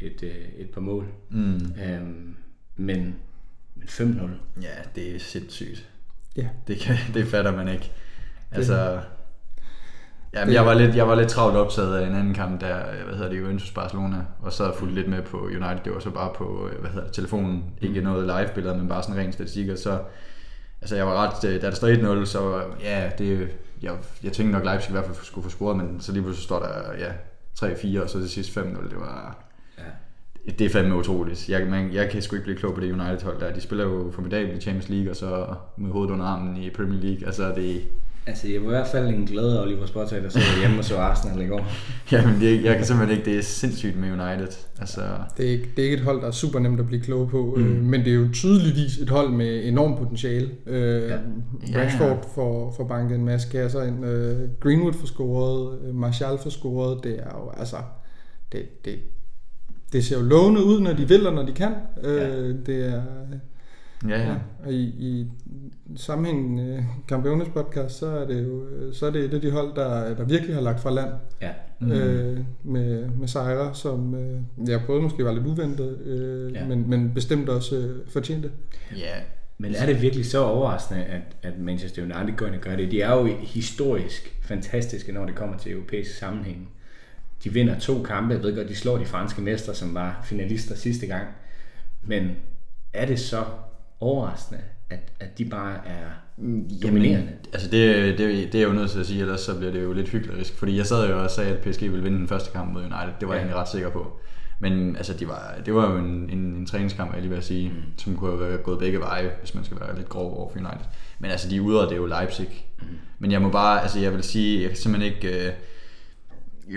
[0.00, 1.08] et, øh, et par mål.
[1.30, 1.74] Mm.
[1.84, 2.36] Øhm,
[2.76, 3.14] men,
[3.76, 4.62] men 5-0.
[4.62, 5.88] Ja, det er sindssygt.
[6.36, 6.48] Ja.
[6.68, 7.92] Det, kan, det fatter man ikke.
[8.52, 9.00] Altså,
[10.34, 13.04] ja, det- jeg, var lidt, jeg var lidt travlt optaget af en anden kamp, der,
[13.04, 16.10] hvad hedder det, Juventus Barcelona, og så fulgte lidt med på United, det var så
[16.10, 19.78] bare på, hvad hedder det, telefonen, ikke noget live-billeder, men bare sådan ren statistik, og
[19.78, 19.98] så,
[20.80, 23.48] altså jeg var ret, øh, da der stod 1-0, så ja, det,
[23.82, 26.44] jeg, jeg tænkte nok Leipzig i hvert fald skulle få scoret, men så lige pludselig
[26.44, 27.12] står der, ja,
[27.98, 29.44] 3-4, og så til sidst 5-0, det var.
[30.58, 31.48] Det er fandme utroligt.
[31.48, 33.52] Jeg, man, jeg kan sgu ikke blive klog på det United-hold der.
[33.54, 35.46] De spiller jo formidabelt i Champions League, og så
[35.78, 37.26] med hovedet under armen i Premier League.
[37.26, 37.80] Altså, det,
[38.26, 40.96] Altså, jeg var i hvert fald en glad Oliver Spotter, der så hjemme og så
[40.96, 41.66] Arsenal i går.
[42.12, 44.48] jamen, det, jeg kan simpelthen ikke, det er sindssygt med United.
[44.80, 45.00] Altså,
[45.36, 47.28] Det er, ikke, det er ikke et hold, der er super nemt at blive klog
[47.28, 47.62] på, Mm.
[47.62, 47.68] mm.
[47.76, 50.50] øh, men det er jo tydeligvis et hold med enormt potentiale.
[50.66, 51.08] Øh, Ja.
[51.08, 51.16] ja.
[51.72, 51.78] Ja.
[51.84, 56.50] Rashford får, får banket en masse kasser ind, øh, Greenwood får scoret, øh, Martial får
[56.50, 57.76] scoret, det er jo altså,
[58.52, 58.94] det, det,
[59.94, 61.72] det ser jo lovende ud, når de vil og når de kan.
[62.04, 62.48] Øh, Ja.
[62.52, 63.02] Det er,
[64.08, 64.28] ja, ja.
[64.28, 64.34] ja.
[64.64, 65.26] Og i, i
[65.96, 69.50] sammenhængen øh, Campiones podcast, så er det jo øh, så er det et af de
[69.50, 71.10] hold, der, der virkelig har lagt fra land
[71.42, 71.50] Ja.
[71.80, 71.86] Mm.
[71.86, 71.92] mm.
[71.92, 76.60] øh, med, med sejre, som øh, ja, både måske var lidt uventet, øh, Ja.
[76.60, 76.66] ja.
[76.66, 78.50] men, men bestemt også øh, fortjente.
[78.96, 79.14] ja.
[79.58, 82.90] Men er det virkelig så overraskende, at, at Manchester United går ind og gør det?
[82.90, 86.68] De er jo historisk fantastiske, når det kommer til europæisk sammenhæng.
[87.44, 88.34] De vinder to kampe.
[88.34, 91.26] Jeg ved godt, de slår de franske mestre, som var finalister sidste gang.
[92.02, 92.30] Men
[92.92, 93.44] er det så
[94.00, 96.06] overraskende, at, at de bare er
[96.82, 97.32] dominerende?
[97.52, 99.82] Altså det, det, det er jeg jo nødt til at sige, ellers så bliver det
[99.82, 100.58] jo lidt hyklerisk.
[100.58, 103.12] Fordi jeg sad jo og sagde, at PSG ville vinde den første kamp mod United.
[103.20, 103.38] Det var Ja.
[103.40, 104.20] jeg egentlig ret sikker på.
[104.60, 107.68] Men altså, de var, det var jo en, en, en træningskamp, jeg lige vil sige,
[107.68, 107.98] mm.
[107.98, 110.86] som kunne have gået begge veje, hvis man skal være lidt grov over for United.
[111.18, 112.66] Men altså, de udre, det er jo Leipzig.
[112.78, 112.86] Mm.
[113.18, 115.46] Men jeg må bare, altså jeg vil sige, jeg kan simpelthen ikke...
[115.46, 115.52] Øh,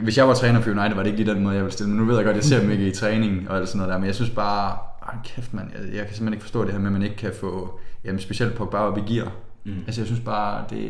[0.04, 1.90] hvis jeg var træner for United, var det ikke lige den måde, jeg ville stille.
[1.90, 3.92] Men nu ved jeg godt, jeg ser dem ikke i træning og alt sådan noget
[3.92, 3.98] der.
[3.98, 6.80] Men jeg synes bare, hold kæft mand, jeg, jeg kan simpelthen ikke forstå det her
[6.80, 9.32] med, at man ikke kan få, jamen specielt Pogba op i gear.
[9.66, 9.84] Mm.
[9.88, 10.90] Altså jeg synes bare, det,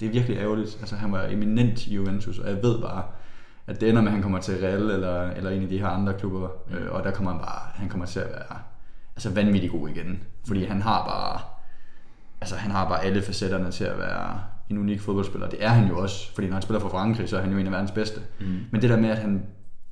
[0.00, 0.76] det er virkelig ærgerligt.
[0.80, 3.02] Altså han var eminent i Juventus, og jeg ved bare,
[3.66, 5.88] at det ender med, at han kommer til Real eller, eller en af de her
[5.88, 8.58] andre klubber, øh, og der kommer han bare, han kommer til at være
[9.16, 10.22] altså vanvittig god igen.
[10.46, 11.40] Fordi han har bare,
[12.40, 15.48] altså han har bare alle facetterne til at være en unik fodboldspiller.
[15.48, 17.58] Det er han jo også, fordi når han spiller for Frankrig, så er han jo
[17.58, 18.20] en af verdens bedste.
[18.40, 18.46] Mm.
[18.70, 19.42] Men det der med, at han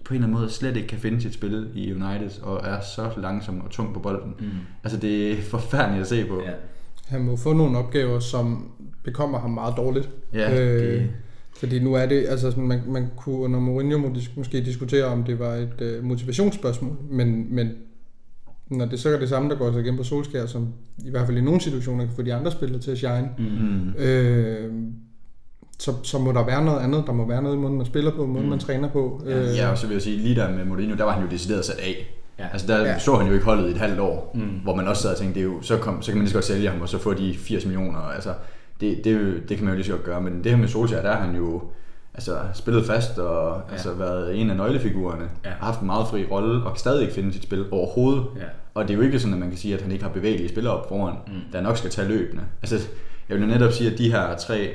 [0.04, 2.80] på en eller anden måde slet ikke kan finde sit spil i United, og er
[2.80, 4.34] så langsom og tung på bolden.
[4.38, 4.46] Mm.
[4.84, 6.42] Altså det er forfærdeligt at se på.
[6.44, 6.50] Ja.
[7.08, 8.70] Han må få nogle opgaver, som
[9.04, 10.08] bekommer ham meget dårligt.
[10.32, 11.10] Ja, øh, det-
[11.58, 15.54] Fordi nu er det, altså man, man kunne under Mourinho måske diskutere, om det var
[15.54, 17.70] et øh, motivationsspørgsmål, men, men
[18.70, 20.68] når det så er det samme, der går sig igen på Solskjaer, som
[21.06, 23.94] i hvert fald i nogle situationer kan få de andre spillere til at shine, Mm.
[23.98, 24.72] øh,
[25.78, 27.04] så, så må der være noget andet.
[27.06, 28.50] Der må være noget i måden, man spiller på, måden, Mm.
[28.50, 29.22] man træner på.
[29.26, 31.64] Ja, og så vil jeg sige, lige der med Mourinho, der var han jo decideret
[31.64, 32.12] sat af.
[32.38, 32.46] Ja.
[32.52, 32.84] Altså der Ja.
[32.84, 32.98] ja.
[32.98, 34.40] så han jo ikke holdet i et halvt år, mm.
[34.62, 36.30] hvor man også sad og tænkte, det er jo, så, kom, så kan man lige
[36.30, 37.98] så godt sælge ham, og så få de 80 millioner.
[37.98, 38.34] Altså,
[38.80, 40.58] det, det, er jo- det kan man jo lige så godt gøre, men det her
[40.58, 41.62] med Solskjaer, der har han jo
[42.16, 43.72] altså, spillet fast og ja.
[43.72, 45.50] altså, været en af nøglefigurerne, Ja.
[45.50, 48.24] har haft en meget fri rolle og kan stadig ikke finde sit spil overhovedet.
[48.36, 48.44] Ja.
[48.74, 50.48] Og det er jo ikke sådan, at man kan sige, at han ikke har bevægelige
[50.48, 51.32] spillere op foran, mm.
[51.52, 52.42] der nok skal tage løbende.
[52.62, 52.88] Altså,
[53.28, 54.74] jeg vil jo netop sige, at de her tre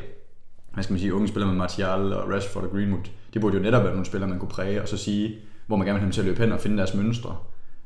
[0.74, 3.62] hvad skal man sige, unge spillere med Martial og Rashford og Greenwood, de burde jo
[3.64, 5.36] netop være nogle spillere, man kunne præge, og så sige,
[5.68, 7.36] hvor man gerne vil have dem til at løbe hen og finde deres mønstre.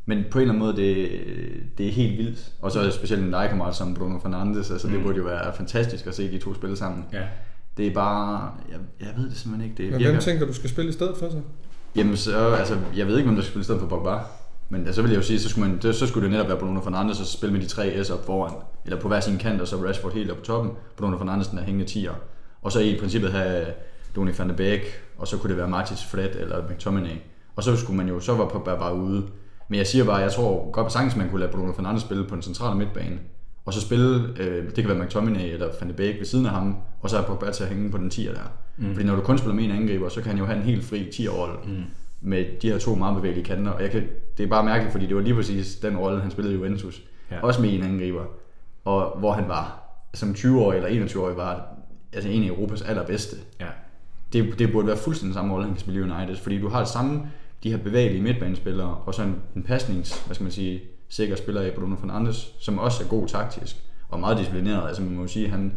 [0.06, 1.10] Men på en eller anden måde, det,
[1.78, 2.52] det er helt vildt.
[2.62, 6.16] Og så specielt en legekammerat som Bruno Fernandes, altså det burde jo være fantastisk at
[6.16, 7.06] se de to spille sammen.
[7.14, 7.24] Ja.
[7.78, 9.84] Det er bare, jeg, jeg ved det simpelthen ikke.
[9.84, 11.42] Det Men hvem tænker du skal spille i stedet for så?
[11.96, 14.20] Jamen så, altså, jeg ved ikke, hvem der skal spille i stedet for Pogba.
[14.70, 16.48] Men altså, så vil jeg jo sige, så skulle, man, det, så skulle det netop
[16.48, 18.54] være Bruno Fernandes og spille med de tre S op foran.
[18.86, 20.72] Eller på hver sin kant, og så Rashford helt op på toppen.
[20.98, 22.14] Bruno Fernandes den der hængende tier.
[22.62, 23.66] Og så i princippet have
[24.16, 24.82] Donny van de Beek,
[25.18, 27.18] og så kunne det være Martins Fred eller McTominay.
[27.56, 29.24] Og så skulle man jo, så var Pogba bare ude.
[29.70, 32.36] Men jeg siger bare, jeg tror godt sagtens, man kunne lade Bruno Fernandes spille på
[32.36, 33.20] den centrale midtbane.
[33.66, 36.52] Og så spille, øh, det kan være McTominay eller Van de Beek ved siden af
[36.52, 38.52] ham, og så er Pogba til at hænge på den tier der.
[38.78, 38.94] Mm.
[38.94, 40.84] Fordi når du kun spiller med en angriber, så kan han jo have en helt
[40.84, 41.84] fri 10 rolle mm.
[42.22, 43.72] med de her to meget bevægelige kanter.
[43.72, 44.04] Og jeg kan,
[44.38, 47.02] det er bare mærkeligt, fordi det var lige præcis den rolle, han spillede i Juventus.
[47.32, 47.40] Ja.
[47.42, 48.26] Også med en angriber.
[48.86, 51.68] Og hvor han var, som 20-årig eller 21-årig, var
[52.14, 53.38] altså en af Europas allerbedste.
[53.60, 53.68] Ja.
[54.34, 56.36] Det, det burde være fuldstændig samme rolle, han kan spille i United.
[56.36, 57.22] Fordi du har det samme,
[57.64, 61.62] de her bevægelige midtbanespillere, og så en, en pasnings, hvad skal man sige, sikker spiller
[61.62, 63.76] i Bruno Fernandes, som også er god taktisk,
[64.10, 64.88] og meget disciplineret.
[64.88, 65.74] Altså man må jo sige, han,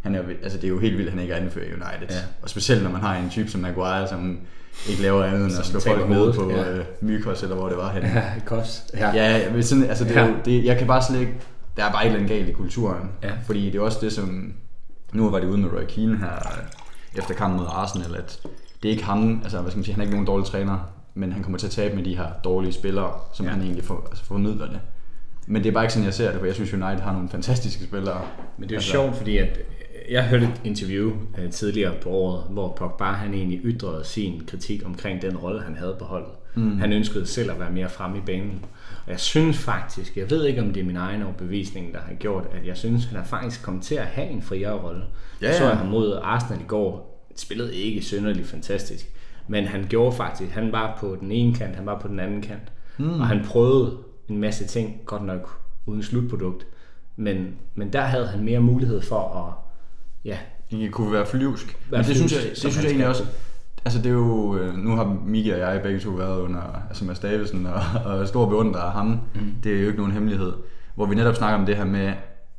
[0.00, 2.16] han er, altså det er jo helt vildt, at han ikke er anført i United.
[2.16, 2.22] Ja.
[2.42, 4.38] Og specielt når man har en type som Maguire, som
[4.88, 6.70] ikke laver andet end at slå folk ned på ja.
[6.72, 8.08] øh, Mykos, eller hvor det var henne.
[8.08, 8.90] Ja, kost.
[8.94, 9.10] Ja.
[9.14, 10.28] Ja, men sådan, altså det, er Ja.
[10.28, 11.34] jo, det, jeg kan bare slet ikke,
[11.76, 13.10] der er bare et eller andet galt i kulturen.
[13.22, 13.30] Ja.
[13.46, 14.52] Fordi det er også det, som,
[15.12, 16.58] nu var det ude med Roy Keane her,
[17.14, 18.40] efter kampen mod Arsenal, at
[18.82, 20.78] det er ikke ham, altså hvad skal man sige, han er ikke nogen dårlig træner,
[21.14, 23.50] men han kommer til at tabe med de her dårlige spillere, som Ja.
[23.50, 23.56] ja.
[23.56, 24.80] han egentlig for, altså formidler det.
[25.46, 27.28] Men det er bare ikke sådan, jeg ser det, for jeg synes, United har nogle
[27.28, 28.20] fantastiske spillere.
[28.58, 32.08] Men det er jo sjovt, fordi at øh, jeg hørte et interview øh, tidligere på
[32.08, 36.30] året, hvor Pogba han egentlig ytrede sin kritik omkring den rolle, han havde på holdet.
[36.54, 36.78] Mm.
[36.78, 38.64] Han ønskede selv at være mere fremme i banen.
[39.06, 42.14] Og jeg synes faktisk, jeg ved ikke om det er min egen overbevisning, der har
[42.14, 45.02] gjort, at jeg synes, han er faktisk kommet til at have en friere rolle.
[45.42, 45.68] Ja, Jeg så ja.
[45.68, 49.06] jeg ham mod Arsenal i går, spillede ikke synderligt fantastisk,
[49.48, 52.42] men han gjorde faktisk, han var på den ene kant, han var på den anden
[52.42, 53.20] kant, mm.
[53.20, 53.96] og han prøvede
[54.28, 56.66] en masse ting, godt nok uden slutprodukt,
[57.16, 59.54] men, men der havde han mere mulighed for at,
[60.24, 60.38] ja,
[60.70, 61.78] Det kunne være flyvsk.
[61.90, 63.24] Være Men det synes jeg, flyvsk, det synes jeg egentlig også,
[63.84, 67.04] altså det er jo, øh, nu har Miki og jeg begge to været under, altså
[67.04, 69.40] Mads Davidsen og, og stor beundrer af ham, mm.
[69.64, 70.52] det er jo ikke nogen hemmelighed,
[70.94, 72.12] hvor vi netop snakker om det her med,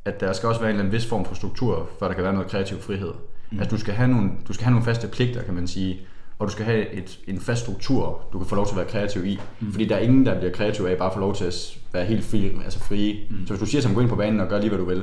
[0.04, 2.24] at der skal også være en eller anden vis form for struktur, for der kan
[2.24, 3.12] være noget kreativ frihed.
[3.50, 3.58] Mm.
[3.58, 6.00] Altså du skal, have nogle, du skal have nogle faste pligter, kan man sige,
[6.38, 8.86] og du skal have et, en fast struktur, du kan få lov til at være
[8.86, 9.40] kreativ i.
[9.60, 9.72] Mm.
[9.72, 12.04] Fordi der er ingen, der bliver kreativ af bare at få lov til at være
[12.04, 13.14] helt fri, altså frie.
[13.30, 13.46] Mm.
[13.46, 14.84] Så hvis du siger til ham, gå ind på banen og gør lige, hvad du
[14.84, 15.02] vil,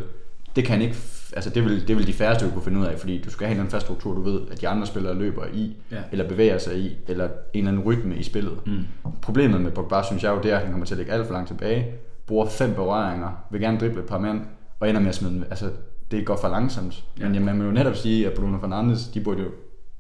[0.56, 0.96] det kan ikke,
[1.36, 3.48] altså det vil, det vil de færreste jo kunne finde ud af, fordi du skal
[3.48, 5.98] have en eller anden fast struktur, du ved, at de andre spillere løber i, Ja.
[6.12, 8.54] eller bevæger sig i, eller en eller anden rytme i spillet.
[8.66, 8.78] Mm.
[9.22, 11.26] Problemet med Pogba, synes jeg jo, det er, at han kommer til at ligge alt
[11.28, 11.86] for langt tilbage,
[12.28, 14.42] bruger fem berøringer, vil gerne drible et par mænd,
[14.80, 15.70] og ender med at smide altså
[16.12, 17.04] det går for langsomt.
[17.20, 17.24] Ja.
[17.26, 19.48] Men ja, man må jo netop sige, at Bruno Fernandes, de burde jo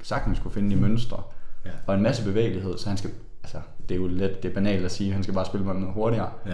[0.04, 1.24] sagtens kunne finde de mønstre,
[1.66, 1.70] Ja.
[1.88, 3.10] og en masse bevægelighed, så han skal,
[3.44, 3.58] altså
[3.90, 5.74] det er jo lidt, det er banalt at sige, at han skal bare spille med
[5.74, 6.54] noget hurtigere, ja.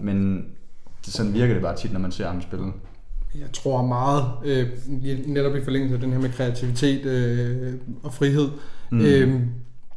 [0.00, 0.44] men
[1.04, 2.64] det, sådan virker det bare tit, når man ser ham spille.
[3.34, 4.68] Jeg tror meget, øh,
[5.02, 8.48] i- netop i forlængelse af den her med kreativitet øh, og frihed.
[8.90, 9.00] Mm.
[9.00, 9.40] Øh,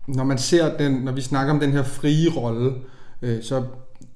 [0.08, 2.72] når man ser den, når vi snakker om den her frie rolle,
[3.22, 3.64] øh, så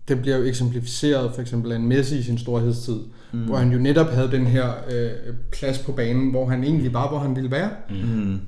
[0.08, 3.00] det bliver jo eksemplificeret for eksempel af en Messi i sin storhedstid,
[3.34, 3.46] mm.
[3.46, 5.12] hvor han jo netop havde den her øh,
[5.52, 7.70] plads på banen, hvor han egentlig var, hvor han ville være.
[7.90, 8.40] Mm.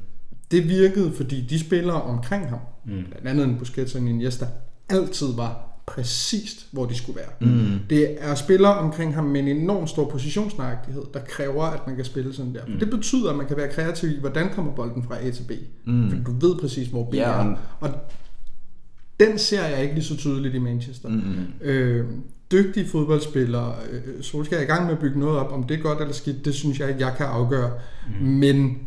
[0.51, 2.91] Det virkede, fordi de spillere omkring ham, mm.
[3.11, 4.47] blandt andet en Busquets og en Iniesta,
[4.89, 7.49] altid var præcist, hvor de skulle være.
[7.51, 7.79] Mm.
[7.89, 12.05] Det er spillere omkring ham med en enorm stor positionsnøjagtighed, der kræver, at man kan
[12.05, 12.59] spille sådan der.
[12.71, 15.43] For det betyder, at man kan være kreativ i, hvordan kommer bolden fra A til
[15.43, 15.51] B.
[15.85, 16.09] Mm.
[16.11, 17.33] For du ved præcis, hvor B Ja, er.
[17.33, 17.89] og- Og
[19.19, 21.09] den ser jeg ikke lige så tydeligt i Manchester.
[21.09, 21.35] Mm.
[21.61, 22.05] Øh,
[22.51, 25.81] dygtige fodboldspillere, øh, Solskjaer er i gang med at bygge noget op, om det er
[25.81, 27.71] godt eller skidt, det synes jeg ikke, jeg kan afgøre.
[28.21, 28.27] Mm.
[28.27, 28.77] Men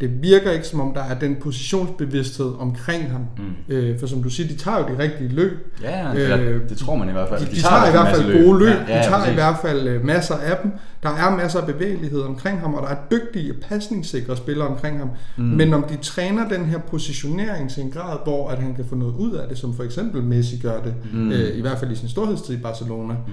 [0.00, 3.20] det virker ikke som om, der er den positionsbevidsthed omkring ham.
[3.38, 3.74] Mm.
[3.74, 5.76] Øh, for som du siger, de tager jo de rigtige løb.
[5.82, 7.40] Ja, Øh, det tror man i hvert fald.
[7.40, 9.20] De, de, de tager, i en hvert fald gode løb, Ja, de ja, tager i
[9.20, 9.34] præcis.
[9.34, 10.72] hvert fald øh, masser af dem.
[11.02, 15.10] Der er masser af bevægelighed omkring ham, og der er dygtige, pasningssikre spillere omkring ham.
[15.36, 15.44] Mm.
[15.44, 18.94] Men om de træner den her positionering til en grad, hvor at han kan få
[18.94, 21.32] noget ud af det, som for eksempel Messi gør det, mm.
[21.32, 23.32] øh, i hvert fald i sin storhedstid i Barcelona, mm.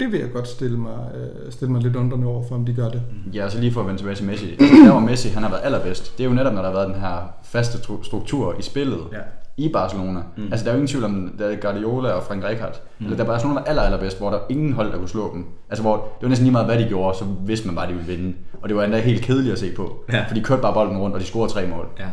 [0.00, 2.74] Det vil jeg godt stille mig, øh, stille mig lidt undrende over for, om de
[2.74, 3.02] gør det.
[3.34, 4.46] Ja, og så lige for at vende tilbage til Messi.
[4.60, 6.76] Altså, der hvor Messi han har været allerbedst, det er jo netop, når der har
[6.76, 8.98] været den her faste stru- struktur i spillet.
[9.12, 9.18] Ja.
[9.56, 10.20] i Barcelona.
[10.36, 10.42] Mm.
[10.50, 12.80] Altså der er jo ingen tvivl om, der er Guardiola og Frank Rijkaard.
[12.98, 13.04] Mm.
[13.04, 15.44] Eller der er Barcelona aller, allerbedst, hvor der er ingen hold, der kunne slå dem.
[15.70, 17.90] Altså hvor det var næsten lige meget, hvad de gjorde, så vidste man bare, at
[17.90, 18.34] de ville vinde.
[18.62, 20.04] Og det var endda helt kedeligt at se på.
[20.12, 20.24] Ja.
[20.28, 21.86] For de kørte bare bolden rundt, og de scorede tre mål.
[21.98, 22.04] Ja.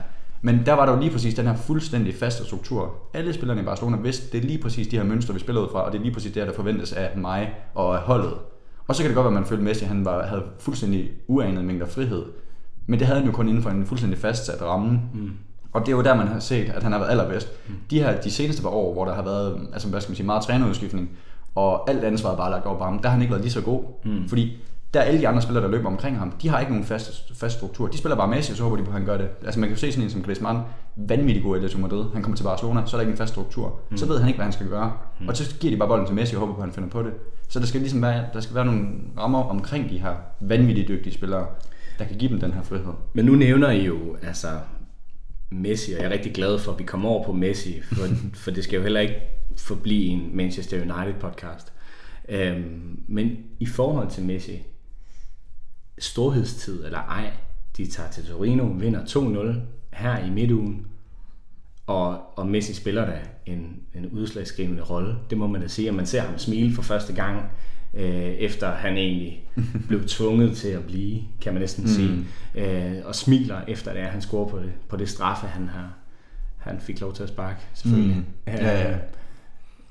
[0.45, 2.93] Men der var der jo lige præcis den her fuldstændig faste struktur.
[3.13, 5.67] Alle spillerne i Barcelona vidste, det er lige præcis de her mønstre, vi spiller ud
[5.71, 8.34] fra, og det er lige præcis det der forventes af mig og af holdet.
[8.88, 11.12] Og så kan det godt være, at man følte, at Messi han var, havde fuldstændig
[11.27, 12.23] uanet mængder frihed.
[12.88, 15.01] Men det havde han jo kun inden for en fuldstændig fastsat ramme.
[15.13, 15.31] Mm.
[15.73, 17.51] Og det er jo der, man har set, at han har været allerbedst.
[17.67, 17.75] Mm.
[17.89, 20.25] De her de seneste par år, hvor der har været altså, hvad skal man sige,
[20.25, 21.10] meget trænerudskiftning,
[21.55, 23.62] og alt ansvaret bare lagt over på ham, der har han ikke været lige så
[23.62, 23.84] god.
[24.05, 24.27] Mm.
[24.27, 24.58] Fordi
[24.95, 27.38] der er alle de andre spillere, der løber omkring ham, de har ikke nogen fast,
[27.39, 27.88] fast struktur.
[27.88, 29.27] De spiller bare Messi, og så håber de på, at han gør det.
[29.45, 30.60] Altså man kan jo se sådan en som Griezmann,
[30.95, 32.05] vanvittig god Atletico Madrid.
[32.13, 33.79] Han kommer til Barcelona, så er der ikke en fast struktur.
[33.91, 33.97] Mm.
[33.97, 34.93] Så ved han ikke, hvad han skal gøre.
[35.19, 35.27] Mm.
[35.27, 37.03] Og så giver de bare bolden til Messi og håber på, at han finder på
[37.03, 37.13] det.
[37.49, 41.13] Så der skal ligesom være, der skal være nogle rammer omkring de her vanvittigt dygtige
[41.13, 41.45] spillere,
[41.99, 42.93] der kan give dem den her frihed.
[43.13, 44.47] Men nu nævner I jo altså
[45.51, 48.08] Messi, og jeg er rigtig glad for, at vi kommer over på Messi, for,
[48.43, 49.15] for det skal jo heller ikke
[49.58, 51.73] forblive en Manchester United podcast.
[52.29, 54.63] Øhm, men i forhold til Messi,
[55.99, 57.31] storhedstid eller ej,
[57.77, 59.55] de tager til Torino, vinder 2-0
[59.93, 60.88] her i midtugen,
[61.88, 65.15] og, og Messi spiller da en, en udslagsgivende rolle.
[65.29, 67.41] Det må man da sige, at man ser ham smile for første gang,
[67.93, 69.43] øh, efter han egentlig
[69.88, 71.89] blev tvunget til at blive, kan man næsten mm.
[71.89, 75.67] sige, øh, og smiler efter det, at han scorer på det, på det straffe, han
[75.67, 75.93] har
[76.65, 78.15] han fik lov til at sparke, selvfølgelig.
[78.15, 78.23] Mm.
[78.47, 78.97] Ja, ja.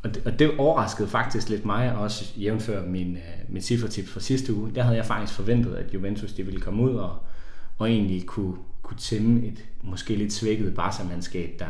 [0.04, 4.20] Og det, og det overraskede faktisk lidt mig, også jævnfør min, uh, mit cifretips fra
[4.20, 4.74] sidste uge.
[4.74, 7.16] Der havde jeg faktisk forventet, at Juventus de ville komme ud og,
[7.78, 11.66] og egentlig kunne, kunne tæmme et måske lidt svækket Barca-mandskab, der,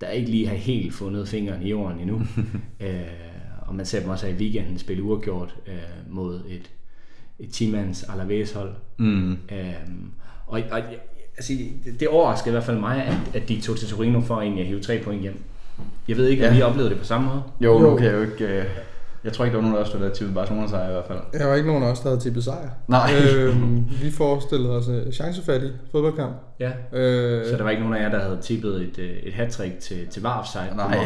[0.00, 2.16] der ikke lige har helt fundet fingeren i jorden endnu.
[2.16, 2.86] uh,
[3.68, 6.70] og man ser dem også i weekenden spille uafgjort uh, mod et,
[7.38, 8.74] et 10-mands Alaves hold.
[8.98, 9.32] Mm.
[9.32, 9.38] Uh,
[10.46, 10.82] og, og
[11.36, 11.52] altså,
[11.84, 14.60] det, det overraskede i hvert fald mig, at, at de tog til Torino for egentlig
[14.60, 15.42] at hive tre point hjem.
[16.08, 16.58] Jeg ved ikke, om ja.
[16.58, 17.42] I oplevede det på samme måde?
[17.60, 17.90] Jo, jo.
[17.90, 18.44] nu kan jeg jo ikke...
[18.44, 18.64] Øh,
[19.26, 21.04] jeg tror ikke, der var nogen af os, der havde tippet Barcelona sejr i hvert
[21.06, 21.18] fald.
[21.40, 22.68] Jeg var ikke nogen af os, der havde tippet sejr.
[22.88, 23.10] Nej.
[23.36, 26.32] øhm, vi forestillede os en chancefattig fodboldkamp.
[26.60, 26.70] Ja.
[26.92, 29.78] Øh, så der var ikke nogen af jer, der havde tippet et, øh, et hat-trick
[29.80, 30.74] til, til Varf sejr?
[30.74, 30.98] Nej.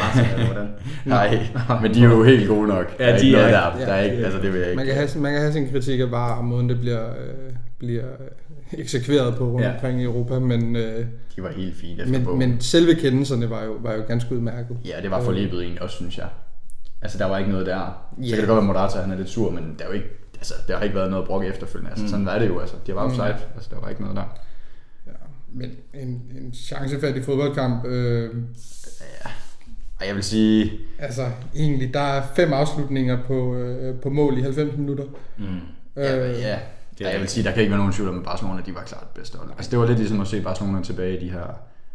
[0.46, 0.68] hvordan?
[1.04, 1.38] Nej,
[1.82, 2.96] men de er jo helt gode nok.
[2.98, 4.76] Ja, de er, der, der er ikke, altså det vil jeg ikke.
[4.76, 8.04] Man kan have, man kan have sin kritik af VAR, måden det bliver, øh, bliver
[8.72, 9.74] eksekveret på rundt ja.
[9.74, 11.06] omkring i Europa, men, øh,
[11.36, 14.76] de var helt fine men, men selve kendelserne var jo, var jo ganske udmærket.
[14.84, 16.28] Ja, det var forlebet øh, egentlig også, synes jeg.
[17.02, 18.10] Altså, der var ikke noget der.
[18.22, 19.94] Så kan det godt være, at Morata han er lidt sur, men der, er jo
[19.94, 21.90] ikke, altså, der har ikke været noget brok efterfølgende.
[21.90, 22.10] Altså, mm.
[22.10, 22.60] Sådan var det jo.
[22.60, 23.36] Altså, det var offside.
[23.38, 23.54] Mm.
[23.54, 24.38] Altså, der var ikke noget der.
[25.06, 25.12] Ja,
[25.52, 27.86] men en, en chancefattig fodboldkamp...
[27.86, 28.30] Øh,
[29.00, 29.30] ja.
[30.00, 30.70] Og jeg vil sige...
[30.98, 35.04] Altså, egentlig, der er fem afslutninger på, øh, på mål i 90 minutter.
[35.38, 35.44] Mm.
[35.96, 36.58] Øh, ja, ja.
[37.00, 38.74] Det ja, jeg vil sige, der kan ikke være nogen tvivl om, at Barcelona de
[38.74, 39.50] var klart det bedste hold.
[39.50, 41.44] Altså det var lidt ligesom at se Barcelona tilbage i de her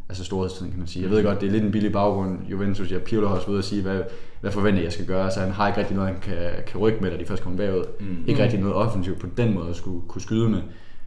[0.09, 1.03] altså storhedstiden, kan man sige.
[1.03, 2.39] Jeg ved godt, det er lidt en billig baggrund.
[2.47, 4.01] Juventus, jeg Pirlo har også ude at sige, hvad,
[4.41, 5.31] hvad forventer jeg skal gøre.
[5.31, 7.57] Så han har ikke rigtig noget, han kan, kan rykke med, da de først kommer
[7.57, 7.83] bagud.
[7.99, 8.23] Mm.
[8.27, 10.61] Ikke rigtig noget offensivt på den måde at skulle kunne skyde med.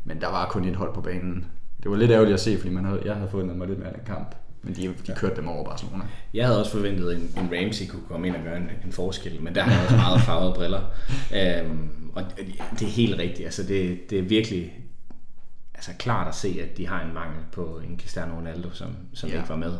[0.04, 1.44] Men der var kun et hold på banen.
[1.82, 3.88] Det var lidt ærgerligt at se, fordi man havde, jeg havde fundet mig lidt mere
[3.88, 4.34] af den kamp.
[4.62, 6.04] Men de, de kørte dem over Barcelona.
[6.34, 8.92] Jeg havde også forventet, at en, en Ramsey kunne komme ind og gøre en, en
[8.92, 10.80] forskel, men der har også meget farvede briller.
[11.34, 12.22] Øhm, og
[12.78, 13.46] det er helt rigtigt.
[13.46, 14.72] Altså det, det er virkelig
[15.74, 19.28] altså klart at se, at de har en mangel på en Cristiano Ronaldo, som, som
[19.28, 19.36] ja.
[19.36, 19.72] ikke var med.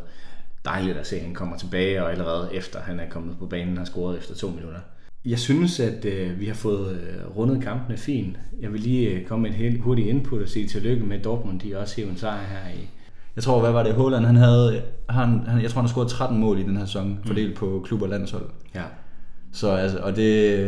[0.65, 3.77] Dejligt at se, at han kommer tilbage, og allerede efter han er kommet på banen
[3.77, 4.81] har scoret efter to minutter.
[5.25, 8.37] Jeg synes, at øh, vi har fået øh, rundet kampene fint.
[8.61, 11.61] Jeg vil lige øh, komme med et helt hurtigt input og sige tillykke med Dortmund.
[11.61, 12.89] De også hævet en sejr her i,
[13.39, 16.09] jeg tror, hvad var det, Holland, han havde, han, han, jeg tror, han har scoret
[16.09, 17.57] 13 mål i den her sæson, fordelt mm.
[17.57, 18.45] på klub og landshold.
[18.75, 18.83] Ja.
[19.53, 20.59] Så altså, og det,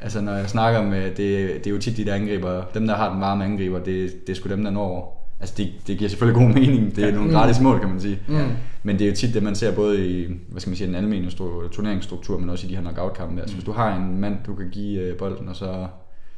[0.00, 2.94] altså når jeg snakker med, det, det er jo tit de der angriber, dem der
[2.94, 6.08] har den varme angriber, det, det er sgu dem, der når Altså det, det giver
[6.08, 7.14] selvfølgelig god mening, det er ja.
[7.14, 8.18] nogle gratis mål, kan man sige.
[8.28, 8.34] Mm.
[8.82, 10.94] Men det er jo tit det, man ser både i hvad skal man sige, den
[10.94, 11.36] almindelige
[11.72, 13.40] turneringsstruktur, men også i de her knockout-kampe.
[13.40, 13.56] Altså mm.
[13.56, 15.86] hvis du har en mand, du kan give øh, bolden, og så,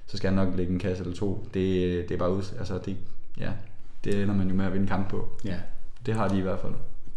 [0.06, 1.46] så skal han nok lægge en kasse eller to.
[1.54, 2.96] Det, det er bare ud, altså det,
[3.40, 3.48] ja,
[4.04, 5.28] det ender man jo med at vinde kamp på.
[5.44, 5.56] Ja.
[6.06, 6.72] Det har de i hvert fald.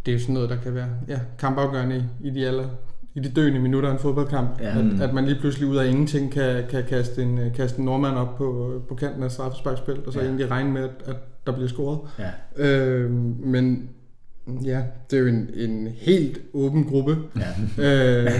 [0.05, 2.67] Det er jo sådan noget, der kan være ja, kampafgørende i, i de aller
[3.15, 4.79] i de døende minutter af en fodboldkamp, ja.
[4.79, 8.15] at, at man lige pludselig ud af ingenting kan, kan kaste, en, kaste en nordmand
[8.15, 10.25] op på, på kanten af straffesparkspil, og så ja.
[10.25, 11.15] egentlig regne med, at, at
[11.45, 11.99] der bliver scoret.
[12.19, 12.29] Ja.
[12.65, 13.11] Øh,
[13.45, 13.89] men
[14.47, 17.17] ja, det er jo en, en helt åben gruppe.
[17.37, 17.83] Ja.
[18.25, 18.31] øh,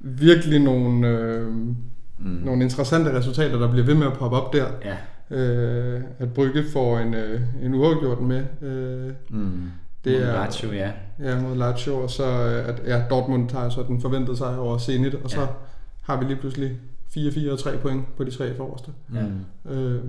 [0.00, 1.74] virkelig nogle, øh, mm.
[2.18, 4.66] nogle interessante resultater, der bliver ved med at poppe op der.
[4.84, 4.96] Ja.
[5.30, 8.44] Øh, at Brygge får en, øh, en uafgjort med.
[8.62, 9.70] Øh, mm.
[10.04, 10.92] Det mod er, Lazio, ja.
[11.18, 14.78] Ja, mod Lazio, og så øh, at ja, Dortmund tager så den forventede sig over
[14.78, 15.46] Zenit, og så ja.
[16.02, 16.78] har vi lige pludselig
[17.16, 18.90] 4-4 og 3 point på de tre forreste.
[19.14, 19.72] Ja.
[19.72, 20.04] Øh,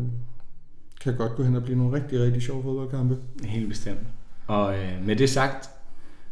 [1.02, 3.18] kan godt gå hen og blive nogle rigtig, rigtig sjove fodboldkampe.
[3.44, 4.00] Helt bestemt.
[4.48, 5.66] Og øh, med det sagt,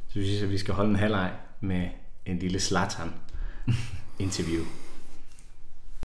[0.07, 1.87] Så synes jeg, at vi skal holde en halvleg med
[2.25, 3.13] en lille Zlatan
[4.19, 4.63] interview.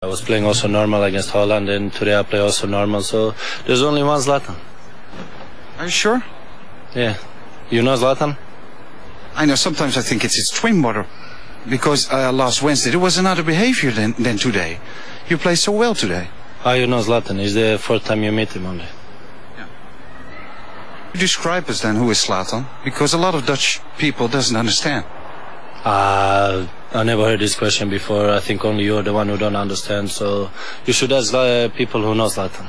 [0.03, 3.03] I was playing also normal against Holland, and today I play also normal.
[3.03, 3.35] So
[3.67, 4.57] there's only one Zlatan.
[5.77, 6.25] Are you sure?
[6.95, 7.19] Yeah,
[7.69, 8.39] you know Zlatan?
[9.35, 11.07] I know sometimes I think it's his twin brother.
[11.69, 14.81] Because uh, last Wednesday there was another behavior than, than today.
[15.29, 16.31] You played so well today.
[16.61, 17.39] How you know Zlatan?
[17.39, 18.87] It's the fourth time you meet him only.
[19.59, 19.67] Yeah.
[21.13, 22.65] Describe us then who is Slatan?
[22.85, 25.05] Because a lot of Dutch people doesn't understand.
[25.85, 28.31] Uh, I never heard this question before.
[28.37, 30.11] I think only you're the one who don't understand.
[30.11, 30.49] So
[30.87, 32.67] you should ask uh, people who know Zlatan.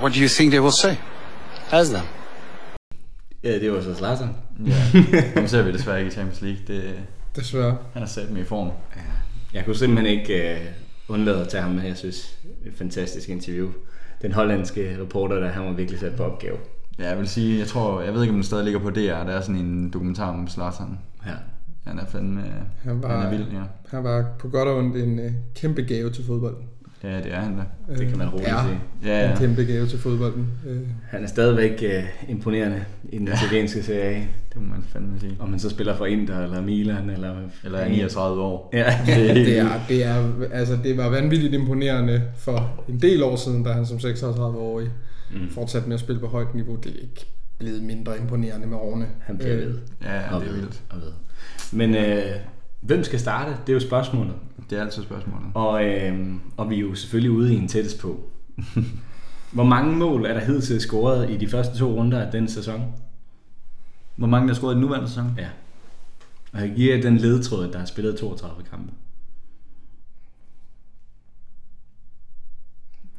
[0.00, 0.96] What do you think they will say?
[1.70, 2.06] Ask them.
[3.44, 4.36] Ja, det var så Zlatan.
[4.66, 5.00] Ja,
[5.40, 6.60] nu ser vi desværre ikke i Champions League.
[6.66, 6.94] Det,
[7.36, 7.76] Desværre.
[7.92, 8.70] han er sat med i form.
[9.54, 10.58] Jeg kunne simpelthen ikke
[11.08, 11.82] uh, undlade at tage ham med.
[11.84, 13.68] Jeg synes, et fantastisk interview.
[14.22, 16.56] Den hollandske reporter, der han var virkelig sat på opgave.
[16.98, 18.98] Ja, jeg vil sige, jeg tror, jeg ved ikke, om den stadig ligger på DR.
[19.24, 20.98] Der er sådan en dokumentar om Zlatan.
[21.26, 21.32] Ja.
[21.86, 22.42] Han er fandme,
[22.82, 23.62] Han var, han er vild, ja.
[23.88, 26.56] han var på godt og ondt en øh, kæmpe gave til fodbold.
[27.04, 27.94] Ja, det er han da.
[27.98, 28.80] Det kan man roligt ja, sige.
[29.04, 29.36] Ja, en ja.
[29.36, 30.48] kæmpe gave til fodbolden.
[30.66, 34.20] Øh, Han er stadigvæk uh, imponerende i den italienske serie A.
[34.54, 35.36] Det må man fandme sige.
[35.40, 37.34] Om man så spiller for Inter eller Milan eller...
[37.64, 38.70] Eller er 39 år.
[38.72, 38.98] Ja.
[39.06, 43.36] Det er det, er, det, er, altså, det var vanvittigt imponerende for en del år
[43.36, 44.88] siden, da han som 36-årig
[45.32, 45.50] mm.
[45.50, 46.76] fortsatte med at spille på højt niveau.
[46.76, 47.26] Det er ikke
[47.58, 49.06] blevet mindre imponerende med årene.
[49.20, 49.78] Han bliver ved.
[50.02, 50.82] Ja, ja, Og det er ved, vildt.
[50.90, 51.12] Og ved.
[51.72, 52.36] Men øh,
[52.80, 53.50] hvem skal starte?
[53.50, 54.34] Det er jo spørgsmålet.
[54.70, 55.48] Det er altid spørgsmålet.
[55.54, 58.20] Og, øh, og vi er jo selvfølgelig ude i en tættest på.
[59.52, 62.94] Hvor mange mål er der hidtil scoret i de første to runder af den sæson?
[64.16, 65.34] Hvor mange der har scoret i den nuværende sæson?
[65.38, 65.48] Ja.
[66.52, 68.92] Og jeg giver den ledtråd, at der har spillet 32 kampe.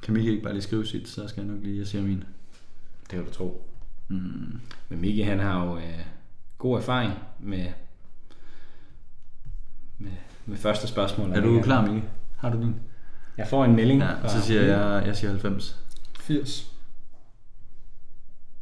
[0.01, 2.23] Kan Mikael ikke bare lige skrive sit, så skal jeg nok lige, jeg siger min.
[3.01, 3.67] Det kan du tro.
[4.08, 4.60] Mm.
[4.89, 6.06] Men Miki, han har jo øh,
[6.58, 7.65] god erfaring med,
[9.99, 10.12] med,
[10.45, 11.31] med første spørgsmål.
[11.34, 12.01] Er du klar, Mikael?
[12.38, 12.75] Har du din?
[13.38, 14.01] Jeg får en melding.
[14.01, 15.75] Ja, fra- så siger jeg, jeg siger 90.
[16.21, 16.65] 80.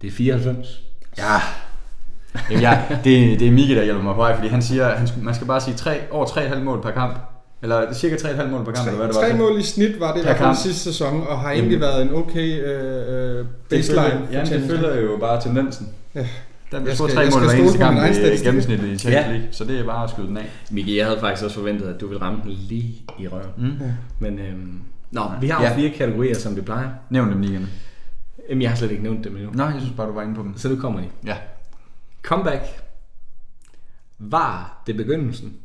[0.02, 0.82] Det er 94.
[1.18, 1.24] Ja.
[2.50, 5.08] Jamen, ja, det, det er Mikael, der hjælper mig på vej, fordi han siger, han,
[5.22, 7.20] man skal bare sige 3, over 3,5 mål per kamp.
[7.62, 9.22] Eller cirka 3,5 mål per kamp, eller hvad det var.
[9.22, 12.02] Tre mål i snit var det i hvert fald sidste sæson, og har egentlig været
[12.02, 14.04] en okay øh, øh, baseline.
[14.04, 15.90] Det følger, ja, det følger jo bare tendensen.
[16.16, 16.28] Ja.
[16.74, 19.32] Der Jeg skal- 3 jeg mål hver eneste egen i gennemsnittet i Champions Ja.
[19.32, 20.50] League, så det er bare at skyde den af.
[20.72, 23.52] Miki, jeg havde faktisk også forventet, at du ville ramme den lige i røven.
[23.58, 23.92] Mm.
[24.20, 24.82] Men øhm,
[25.12, 25.76] nå, vi har jo Ja.
[25.78, 26.90] fire kategorier, som vi plejer.
[27.10, 27.70] Nævn dem lige igen.
[28.50, 29.52] Jamen, jeg har slet ikke nævnt dem endnu.
[29.54, 30.58] Nå, jeg synes bare, du var inde på dem.
[30.58, 31.08] Så nu kommer de.
[31.26, 31.38] Ja.
[32.22, 32.64] Comeback.
[34.20, 35.58] Var det begyndelsen?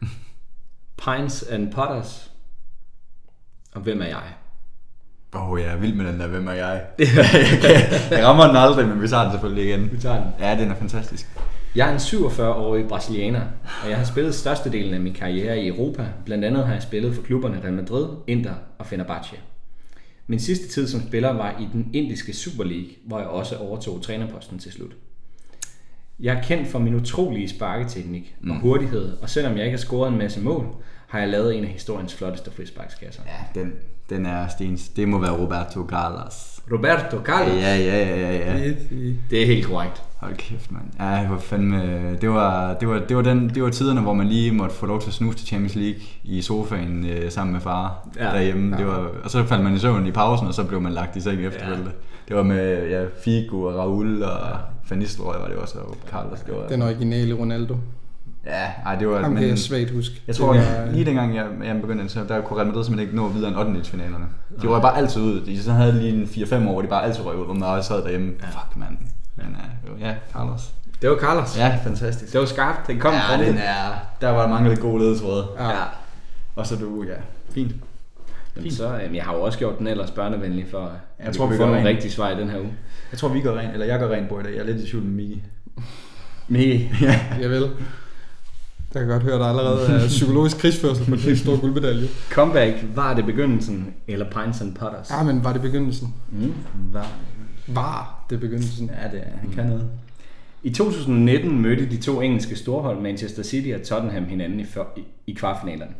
[1.04, 2.30] Pines and Potters.
[3.74, 4.22] Og hvem er jeg?
[5.34, 6.82] Åh, oh, jeg er vild med den der, hvem er jeg?
[8.10, 9.92] jeg rammer den aldrig, men vi tager den selvfølgelig igen.
[9.92, 10.32] Vi tager den.
[10.40, 11.28] Ja, den er fantastisk.
[11.74, 13.42] Jeg er en 47-årig brasilianer,
[13.84, 16.06] og jeg har spillet størstedelen af min karriere i Europa.
[16.24, 19.36] Blandt andet har jeg spillet for klubberne Real Madrid, Inter og Fenerbahce.
[20.26, 24.02] Min sidste tid som spiller var i den indiske Super League, hvor jeg også overtog
[24.02, 24.92] trænerposten til slut.
[26.20, 30.12] Jeg er kendt for min utrolige sparketeknik og hurtighed, og selvom jeg ikke har scoret
[30.12, 30.66] en masse mål,
[31.06, 33.22] har jeg lavet en af historiens flotteste frisparkskasser.
[33.26, 33.72] Ja, den,
[34.10, 34.88] den er Stens.
[34.88, 36.60] Det må være Roberto Carlos.
[36.72, 37.54] Roberto Carlos.
[37.54, 38.72] Ja, ja, ja, ja, ja.
[39.30, 40.02] Det er helt korrekt.
[40.16, 40.84] Hold kæft, mand.
[41.00, 42.16] Ja, hvor fandme...
[42.16, 44.86] Det var, det, var, det, var den, det var tiderne, hvor man lige måtte få
[44.86, 48.34] lov til at snuse til Champions League i sofaen øh, sammen med far Ja, ja,
[48.34, 48.76] derhjemme.
[48.76, 51.16] Det var, og så faldt man i søvn i pausen, og så blev man lagt
[51.16, 51.90] i seng efterfølgende.
[52.28, 54.56] Det var med ja, Figo og Raul og ja.
[54.90, 56.40] Van Nistelrooy var det også, og Carlos.
[56.40, 57.76] Det var, den originale Ronaldo.
[58.48, 59.14] Ja, ej, det var...
[59.14, 60.22] Ham kan men, jeg svagt huske.
[60.26, 63.08] jeg tror, det var, lige dengang jeg, jeg begyndte, så der kunne Real Madrid simpelthen
[63.08, 63.90] ikke nå videre end 8.
[63.90, 64.24] finalerne.
[64.62, 65.40] De røg bare altid ud.
[65.46, 67.62] De så havde lige en 4-5 år, hvor de bare altid røg ud, hvor man
[67.62, 68.32] også sad derhjemme.
[68.42, 68.46] Ja.
[68.46, 68.96] Fuck, mand.
[69.36, 69.56] Men
[69.94, 70.72] uh, ja, Carlos.
[71.02, 71.58] Det var Carlos.
[71.58, 72.32] Ja, fantastisk.
[72.32, 72.86] Det var skarpt.
[72.86, 74.06] Den kom Ja, den er...
[74.20, 75.46] Der var mange lidt gode ledetråde.
[75.58, 75.68] Ja.
[75.68, 75.74] ja.
[76.56, 77.14] Og så du, ja,
[77.54, 77.72] fint.
[78.56, 81.44] Jamen, så, jamen, jeg har jo også gjort den ellers børnevenlig for, at Jeg tror,
[81.44, 81.96] kunne vi få gør nogle rent.
[81.96, 82.72] rigtige svar i den her uge.
[83.12, 84.50] Jeg tror, vi gør rent, eller jeg gør rent på i dag.
[84.52, 85.42] Jeg er lidt i tvivl med Miki.
[86.48, 86.90] Miki.
[87.40, 87.70] Jeg vil.
[88.94, 92.08] Jeg kan godt høre, at der allerede er psykologisk krigsførsel på den store guldmedalje.
[92.30, 95.10] Comeback, var det begyndelsen, eller Pines and Potters?
[95.10, 96.14] Ja, men var det begyndelsen?
[96.32, 96.54] Mm.
[96.90, 97.02] Hvad?
[97.66, 98.90] Var det begyndelsen?
[99.02, 99.90] Ja, det er, han kan noget.
[100.62, 105.04] I 2019 mødte de to engelske storhold, Manchester City og Tottenham, hinanden i, før, i,
[105.26, 105.92] i kvartfinalerne.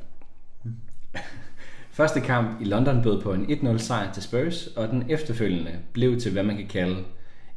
[1.91, 6.21] Første kamp i London bød på en 1-0 sejr til Spurs, og den efterfølgende blev
[6.21, 6.97] til, hvad man kan kalde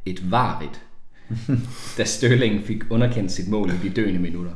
[0.06, 0.82] et varigt,
[1.98, 4.52] da Sterling fik underkendt sit mål i de døende minutter.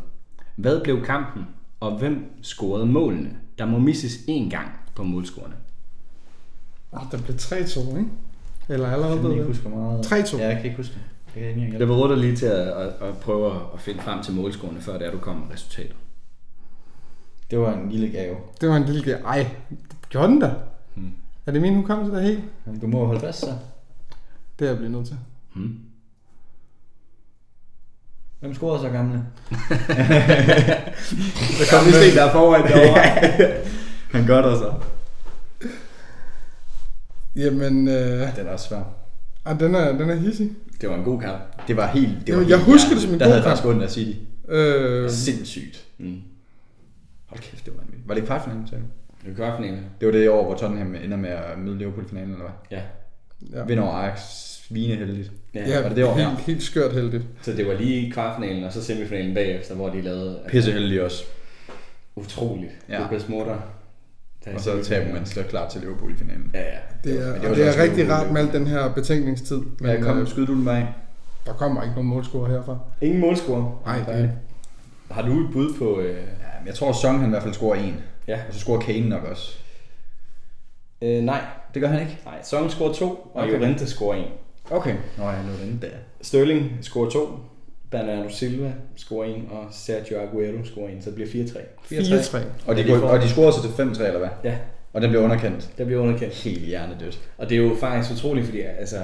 [0.57, 1.46] Hvad blev kampen,
[1.80, 3.30] og hvem scorede målene?
[3.59, 5.54] Der må misses én gang på målscorerne.
[6.92, 8.11] Oh, der blev 3-2, ikke?
[8.68, 10.07] Eller allerede Jeg kan ikke huske meget.
[10.07, 10.36] 3-2.
[10.38, 11.02] Ja, jeg kan ikke huske det.
[11.32, 13.80] kan jeg ikke engang Jeg vil råde dig lige til at, at, at prøve at
[13.80, 15.96] finde frem til målscorene, før det er, du kommer med resultatet.
[17.50, 18.36] Det var en lille gave.
[18.61, 19.18] Det var en lille gave.
[19.18, 19.46] Ej,
[20.09, 20.54] gjorde den da?
[20.94, 21.12] Hmm.
[21.46, 22.42] Er det min hukommelse, der er helt?
[22.82, 23.46] Du må holde fast så.
[24.59, 25.16] Det er jeg blevet nødt til.
[25.54, 25.78] Hmm.
[28.47, 29.14] Hvem scorede så gamle?
[31.59, 33.03] Der kom lige en, der er foran derovre.
[34.11, 34.72] Han gør det så.
[37.36, 38.82] Jamen, øh, Den er også svær.
[39.44, 40.51] ah, den er, den er hissig.
[40.80, 41.38] Det var en god kamp.
[41.68, 42.09] Det var helt...
[42.26, 43.76] Det var Jamen, jeg helt husker det som en Der god havde jeg kamp.
[43.76, 44.18] faktisk af City.
[44.49, 45.84] Øh, Sindssygt.
[45.99, 46.20] Mm.
[47.26, 48.88] Hold kæft, det var en Var det kvartfinalen, sagde du?
[49.28, 49.84] Det var kvartfinalen.
[50.01, 52.78] Det var det år, hvor Tottenham ender med at møde Liverpool i finalen, eller hvad?
[52.78, 52.82] Ja.
[53.59, 53.64] ja.
[53.64, 54.20] Vinder over Ajax.
[54.66, 55.32] Svineheldigt.
[55.61, 55.68] Ja.
[55.68, 56.14] Ja, var det det år?
[56.14, 56.34] helt, Ja.
[56.46, 57.22] helt skørt heldigt.
[57.42, 61.24] Så det var lige kvartfinalen, og så semifinalen bagefter, hvor de lavede altså, Pisseheldigt også.
[62.16, 62.72] utroligt.
[62.88, 63.02] Ja.
[63.02, 63.57] Lukas der
[64.54, 66.50] Og så taber man så klar til Liverpool i finalen.
[66.54, 66.66] Ja, ja.
[67.04, 69.57] Det er, men det var det er rigtig rart med al den her betænkningstid.
[69.57, 70.86] Men Men kom, øh, skyd du den bare
[71.46, 72.78] der kommer ikke nogen målscorer herfra.
[73.00, 73.78] Ingen målscore.
[73.86, 74.30] Nej, det,
[75.11, 76.00] Har du et bud på...
[76.00, 76.14] Øh...
[76.14, 76.20] Ja,
[76.61, 77.94] men jeg tror, Song han i hvert fald scorer en.
[78.28, 78.38] Ja.
[78.48, 79.59] Og så scorer Kane nok også.
[81.02, 81.40] Øh, nej.
[81.74, 82.18] Det gør han ikke?
[82.24, 83.59] Nej, Song scorer to, og Okay.
[83.59, 84.24] Llorente scorer en.
[84.70, 84.94] Okay.
[85.18, 85.88] Nå, jeg lå den der.
[86.22, 87.28] Sterling scorer to.
[87.90, 91.58] Bernardo Silva scorer en, og Sergio Aguero scorer en, så det bliver 4-3.
[91.92, 92.38] 4-3.
[92.66, 94.28] Og de, Ja, de går, får- og de scorer så til 5-3, eller hvad?
[94.44, 94.56] Ja,
[94.92, 95.70] Og den bliver underkendt.
[95.78, 96.34] der bliver underkendt.
[96.34, 97.20] Helt hjernedødt.
[97.38, 98.96] Og det er jo faktisk utroligt, fordi altså,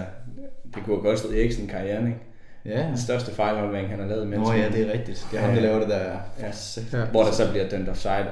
[0.74, 2.18] det kunne have godt stået Eriksen karrieren, ikke?
[2.64, 2.82] Ja.
[2.82, 4.26] Den største fejlaflevering, han har lavet.
[4.26, 5.26] mens Nå ja, det er rigtigt.
[5.30, 5.98] Det er ham, der laver det der.
[6.40, 6.46] Ja.
[6.92, 7.04] Ja.
[7.04, 8.26] Hvor der så bliver dømt offside,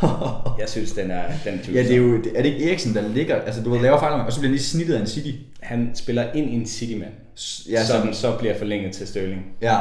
[0.00, 0.10] og
[0.60, 3.36] jeg synes, den er den Ja, det er jo, er det ikke Eriksen, der ligger,
[3.36, 5.30] altså du ved, laver fejl, og så bliver han lige snittet af en City.
[5.62, 7.10] Han spiller ind i en City-mand,
[7.68, 9.42] Ja, ja, så- så den så bliver forlænget til Sterling.
[9.62, 9.78] Ja,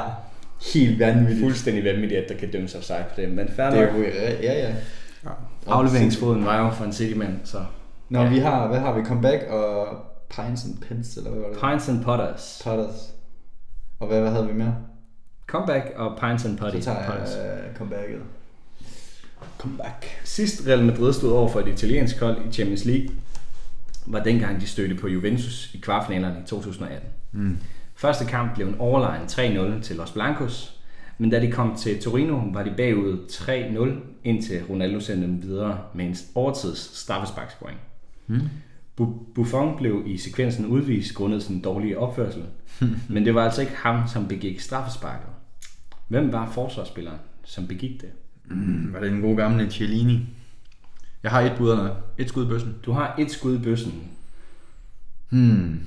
[0.73, 1.39] helt vanvittigt.
[1.45, 3.89] Fuldstændig vanvittigt, at der kan dømmes offside på det, men fair Det nok.
[3.89, 4.03] er jo,
[4.43, 4.67] ja, ja.
[5.23, 5.29] Ja.
[5.67, 7.57] Afleveringsfoden var jo for en City-mand, så...
[8.09, 9.05] Nå, vi har, hvad har vi?
[9.05, 9.87] Comeback og
[10.29, 11.57] Pines and Pins, eller hvad var det?
[11.59, 12.61] Pines and Potters.
[12.63, 13.13] Potters.
[13.99, 14.75] Og hvad, hvad havde vi mere?
[15.47, 16.79] Comeback og Pines and Potty.
[16.79, 18.21] Så tager jeg uh, comebacket.
[19.57, 20.05] Comeback.
[20.23, 23.09] Sidst Real Madrid stod over for et italiensk hold i Champions League,
[24.05, 27.09] var dengang de stødte på Juventus i kvartfinalerne i 2018.
[27.31, 27.57] Mm.
[27.95, 29.25] Første kamp blev en overlegen
[29.77, 30.79] 3-0 til Los Blancos,
[31.17, 33.89] men da de kom til Torino, var de bagud 3-0,
[34.23, 37.77] indtil Ronaldo sendte dem videre med en overtids straffesparkscoring.
[38.27, 38.49] Mm.
[38.99, 42.43] Bu- Buffon blev i sekvensen udvist grundet sin dårlige opførsel,
[43.09, 45.29] men det var altså ikke ham, som begik straffesparket.
[46.07, 48.09] Hvem var forsvarsspilleren, som begik det?
[48.45, 50.19] Mm, var det den gode gamle Cialini?
[51.23, 52.75] Jeg har et bud eller et skud i bøssen.
[52.85, 53.93] Du har et skud i bøssen.
[55.29, 55.79] Hmm.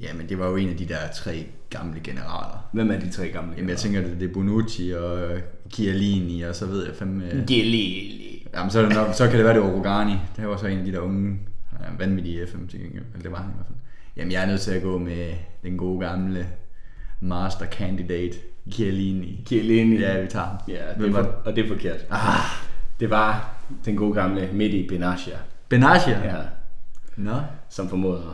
[0.00, 2.68] Ja, men det var jo en af de der tre gamle generaler.
[2.72, 3.54] Hvem er de tre gamle?
[3.56, 5.38] Jamen, jeg tænker, det er Bonucci og
[5.72, 7.44] Chiellini, og så ved jeg fandme...
[7.46, 8.12] Gilly.
[8.56, 10.14] Jamen, så, er nok, så kan det være, det var Rogani.
[10.36, 11.38] Det var så en af de der unge,
[11.72, 12.80] ja, vanvittige FM til.
[12.80, 13.78] Eller det var han i hvert fald.
[14.16, 15.32] Jamen, jeg er nødt til at gå med
[15.62, 16.46] den gode gamle
[17.20, 18.36] master candidate,
[18.72, 19.44] Chiellini.
[19.46, 19.96] Chiellini.
[20.00, 20.56] Ja, vi tager ham.
[20.68, 22.00] Ja, det er var og det er forkert.
[22.10, 22.20] Ah,
[23.00, 23.54] Det var
[23.84, 25.36] den gode gamle Mehdi Benatia,
[25.68, 26.20] Benatia.
[26.24, 26.42] ja,
[27.16, 27.36] Nå,
[27.68, 28.24] som formåede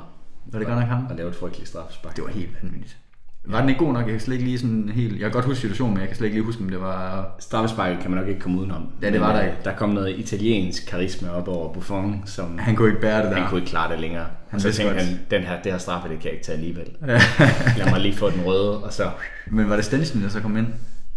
[0.46, 1.06] var det godt nok ham?
[1.10, 2.16] at lave et frygteligt straffespark.
[2.16, 2.98] Det var helt vanvittigt.
[3.44, 4.04] Var den ikke god nok?
[4.04, 5.12] Jeg kan slet ikke lige sådan helt...
[5.12, 7.30] Jeg kan godt huske situationen, men jeg kan slet ikke lige huske, om det var...
[7.38, 8.88] Straffesparket kan man nok ikke komme udenom.
[9.02, 9.58] Ja, det var der øh, ikke.
[9.64, 13.36] Der kom noget italiensk karisma op over Buffon, som Han kunne ikke bære det der.
[13.36, 14.26] han kunne ikke klare det længere.
[14.48, 15.06] Han og så tænkte godt.
[15.06, 16.86] han, den her, det her straffe, det kan jeg ikke tage alligevel.
[17.78, 19.10] Lad mig lige få den røde, og så...
[19.50, 20.66] Men var det Stensen, der så kom ind?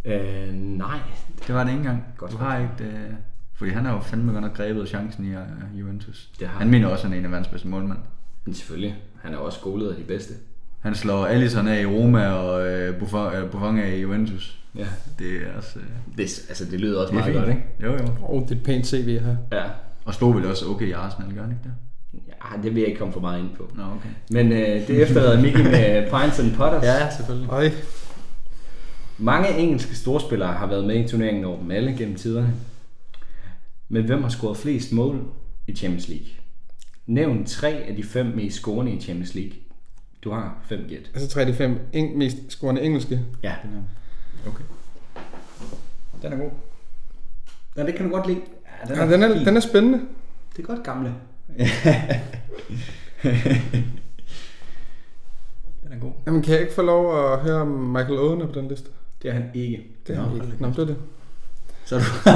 [0.05, 0.99] Øh, nej,
[1.47, 2.03] Det var det ikke engang.
[2.17, 2.93] Godt du har ikke...
[2.93, 3.09] Øh...
[3.57, 6.29] Fordi han har jo fandme godt nok grebet chancen i uh, Juventus.
[6.39, 7.97] Det har han mener også, at han er en af verdens bedste målmænd.
[8.45, 8.95] men selvfølgelig.
[9.21, 10.33] Han er også skolet af de bedste.
[10.85, 14.57] Han slår Alisson af i Roma og øh, Buffon, øh, Buffon af i Juventus.
[14.77, 14.85] Ja.
[15.19, 15.79] Det er også...
[15.79, 15.85] Øh,
[16.17, 17.45] Det, altså, det lyder også det er meget fint.
[17.45, 17.63] godt, ikke?
[17.83, 18.25] Jo, jo.
[18.35, 19.35] Og det er et pænt CV her.
[19.51, 19.63] Ja.
[20.05, 21.73] Og stod vel også okay i Arsenal, gør han ikke det?
[22.27, 23.69] ja, det vil jeg ikke komme for meget ind på.
[23.75, 24.09] Nå, okay.
[24.29, 27.13] Men øh, det efterlader Mickey med Pines and Potters.
[27.15, 27.49] selvfølgelig.
[27.51, 27.69] Øj,
[29.17, 32.53] Mange engelske storspillere har været med i turneringen over dem alle gennem tiderne.
[33.89, 35.21] Men hvem har scoret flest mål
[35.67, 36.27] i Champions League?
[37.07, 39.51] Nævn tre af de fem mest scorende i Champions League.
[40.25, 41.11] Du har fem gæt.
[41.13, 43.21] altså 3 af de fem eng- mest scorende engelske.
[43.43, 43.55] Ja.
[44.47, 44.63] Okay.
[46.21, 46.49] Den er god.
[47.77, 48.41] ja, det kan du godt lide.
[48.89, 50.01] Ja, Ja, den, er, den er spændende.
[50.57, 51.13] Det er godt gamle.
[55.83, 56.11] Den er god.
[56.27, 58.89] Jamen, kan jeg ikke få lov at høre om Michael Owen er på den liste?
[59.21, 59.87] Det er han ikke.
[60.07, 60.47] Det er han ikke.
[60.59, 60.97] Nå, det er det.
[61.85, 62.05] Så er du,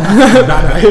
[0.48, 0.82] nej, nej.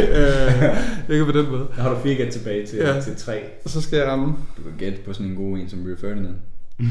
[1.09, 1.69] Øh, ikke på den måde.
[1.77, 3.01] der har du fire gæt tilbage til, ja.
[3.01, 3.43] til tre.
[3.65, 4.37] Og så skal jeg ramme.
[4.57, 6.35] Du kan gætte på sådan en god en som Rio Ferdinand.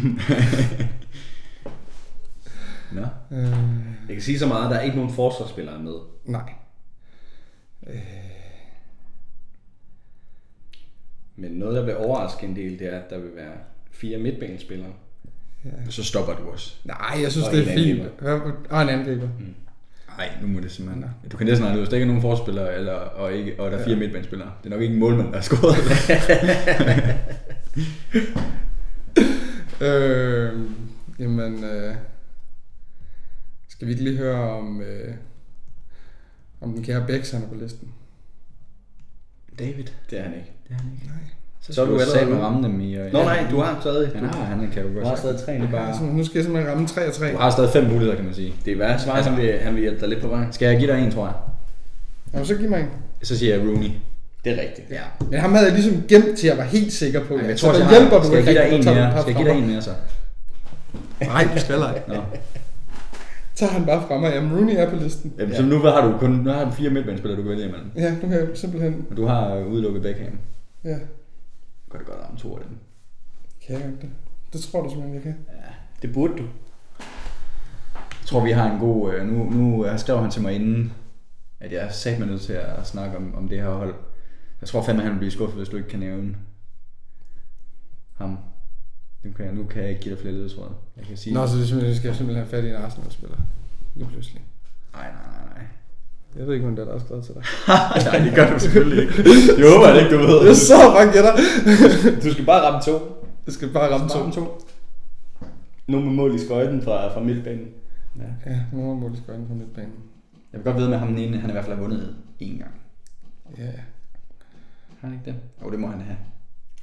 [2.92, 3.02] Nå.
[3.32, 3.52] Øh,
[4.08, 5.94] Jeg kan sige så meget, at der er ikke nogen forsvarsspillere med.
[6.26, 6.54] nej.
[11.36, 13.52] Men noget, der vil overraske en del, det er, at der vil være
[13.92, 14.90] fire midtbanespillere.
[15.90, 16.76] Så stopper du også.
[16.84, 18.02] Nej, jeg synes, Og det er en fint.
[18.70, 19.28] Og en angriber.
[20.18, 21.06] Nej, nu må det simpelthen...
[21.32, 23.78] Du kan næsten ud, hvis der ikke er nogen forspillere, eller, og, ikke, og der
[23.78, 24.00] er fire ja.
[24.00, 24.52] midtbanespillere.
[24.64, 25.76] Det er nok ikke en målmand, der har scoret.
[29.82, 30.54] Øh,
[31.20, 31.96] jamen, øh,
[33.70, 35.14] skal vi ikke lige høre om, øh,
[36.62, 37.88] om den kære Bex, han er på listen?
[39.60, 39.84] David.
[40.10, 40.52] Det er han ikke.
[40.68, 41.06] Det er han ikke.
[41.08, 41.16] Nej.
[41.62, 42.44] Så, Så er du du allerede satme ude.
[42.44, 42.96] ramme dem i...
[42.96, 43.26] øh, Nå ja.
[43.26, 44.12] nej, du har stadig.
[44.16, 45.20] Han har, han kan jo Du godt har sagt.
[45.40, 45.54] stadig tre.
[45.66, 45.88] Det bare...
[45.88, 47.32] Altså, nu skal jeg simpelthen ramme 3 og 3.
[47.32, 48.54] Du har stadig fem muligheder, kan man sige.
[48.66, 50.52] Det er værd svar, som vil, han vil hjælpe dig lidt på vej.
[50.52, 51.36] Skal jeg give dig en, tror jeg?
[52.34, 52.88] Jamen, så giv mig en.
[53.24, 53.90] Så siger jeg Rooney.
[54.48, 54.92] Det er rigtigt.
[54.92, 55.02] Ja.
[55.32, 57.34] Men ham havde jeg ligesom gemt til, at jeg var helt sikker på.
[57.34, 58.80] Jamen, jeg så tror, der jeg hjælper du skal jeg ikke give dig rigtig, en
[58.80, 59.08] at tage mere?
[59.08, 59.94] et par Skal jeg give dig en mere, så?
[61.22, 62.02] Nej, du skal ej.
[62.08, 62.22] Nå.
[63.56, 64.32] Så har han bare fra mig.
[64.34, 65.34] Jamen, Rooney er på listen.
[65.40, 67.92] Jamen, så nu har du kun nu har du fire midtbanespillere, du kan vælge imellem.
[67.98, 69.06] Ja, nu kan jeg simpelthen...
[69.12, 70.40] Og du har øh, udelukket Beckham.
[70.84, 70.98] Ja,
[71.90, 72.78] Godt godt ramme to af dem.
[73.66, 74.10] kan jeg godt det?
[74.54, 75.36] Det tror du simpelthen, jeg kan.
[76.02, 76.44] Det burde du.
[78.10, 79.14] Jeg tror, vi har en god...
[79.14, 80.94] Øh, nu, nu øh, skrev han til mig inden,
[81.60, 83.96] at jeg er sat mig nødt til at snakke om, om det her hold.
[84.62, 86.36] Jeg tror fandme, han vil blive skuffet, hvis du ikke kan nævne
[88.18, 88.38] ham.
[89.24, 90.70] Nu kan jeg, nu kan jeg ikke give dig flere ledetråde.
[90.98, 91.34] Jeg kan sige...
[91.34, 93.38] Nå, så det simpelthen, skal jeg simpelthen have fat i en Arsenal-spiller.
[93.96, 94.42] Lige pludselig.
[94.94, 95.66] Nej, nej, nej, nej.
[96.38, 97.44] Jeg ved ikke, hvem der er, har skrevet til dig.
[98.12, 99.24] nej, det gør du selvfølgelig ikke.
[99.58, 100.48] Det håber jeg ikke, du ved.
[100.48, 101.34] Jeg så bare gætter.
[102.24, 102.96] Du skal bare ramme to.
[103.46, 104.32] Jeg skal bare ramme to.
[104.32, 104.62] to.
[105.88, 107.68] Nu med mål i skøjten fra, fra midtbanen.
[108.18, 108.52] Ja.
[108.52, 109.94] Ja, nu må mål i skøjten på midtbanen.
[110.52, 112.58] Jeg vil godt vide med ham den ene, han i hvert fald har vundet én
[112.58, 112.72] gang.
[113.58, 113.72] Ja.
[115.00, 115.36] Har han ikke det?
[115.64, 116.18] Jo, det må han have.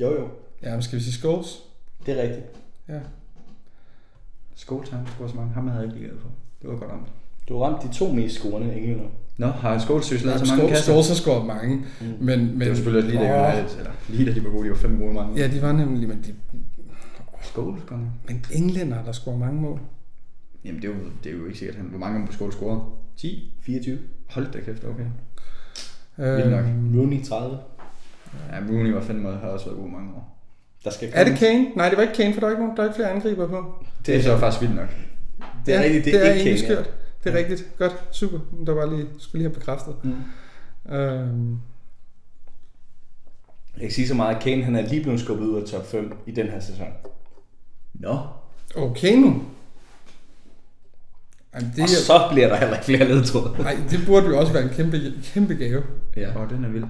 [0.01, 0.29] Jo, jo.
[0.63, 1.63] Ja, men skal vi sige Scholes?
[2.07, 2.47] Det er rigtigt.
[2.89, 3.01] Ja.
[4.55, 5.53] Scholes, han scorer så mange.
[5.53, 6.29] Ham havde jeg ikke ligget på.
[6.63, 7.09] Det var godt ramt.
[7.49, 9.05] Du har ramt de to mest scorende englænder.
[9.39, 10.85] Nå, har Scholes synes lavet så mange kasser?
[10.85, 11.77] Scholes har scoret mange.
[11.77, 12.07] Mm.
[12.07, 14.65] Men, men, Det var selvfølgelig også lige da United, eller lige da de var gode,
[14.65, 15.41] de var fem gode mange.
[15.41, 16.35] Ja, de var nemlig, men, de,
[17.43, 18.01] Scholes, nok.
[18.29, 19.81] men englænder, der scorer mange mål.
[20.65, 22.83] Jamen, det er, jo, det er jo ikke sikkert, han, hvor mange har Scholes scoret?
[23.17, 23.53] 10?
[23.61, 23.99] 24.
[24.31, 25.07] Hold da kæft, okay.
[26.17, 26.65] Vildt nok.
[26.65, 27.59] Øhm, Rooney 30.
[28.53, 30.31] Ja, Rooney var fandme har også været god mange år.
[30.85, 31.67] Der skal er det Kane?
[31.77, 33.49] Nej, det var ikke Kane, for der er ikke, nogen, der er ikke flere angriber
[33.49, 33.85] på.
[34.07, 34.89] Det er så faktisk vildt nok.
[35.67, 36.83] Det er ja, rigtigt, det er det er ikke egentlig Kane, ja.
[36.85, 36.95] skørt.
[37.25, 37.79] Det er rigtigt.
[37.79, 38.39] Godt, super.
[38.67, 39.95] Der var lige, skulle lige have bekræftet.
[40.05, 40.95] Mm.
[40.95, 41.59] Øhm,
[43.75, 45.87] Jeg kan sige så meget, at Kane han er lige blevet skubbet ud af top
[45.87, 46.87] 5 i den her sæson.
[47.95, 48.19] Nå.
[48.77, 49.43] okay nu.
[51.55, 53.63] Jamen, det, Og så bliver der heller ikke flere ledtråde.
[53.63, 55.83] nej, det burde jo også være en kæmpe, kæmpe gave.
[56.17, 56.43] Ja.
[56.43, 56.85] Oh, den er vild.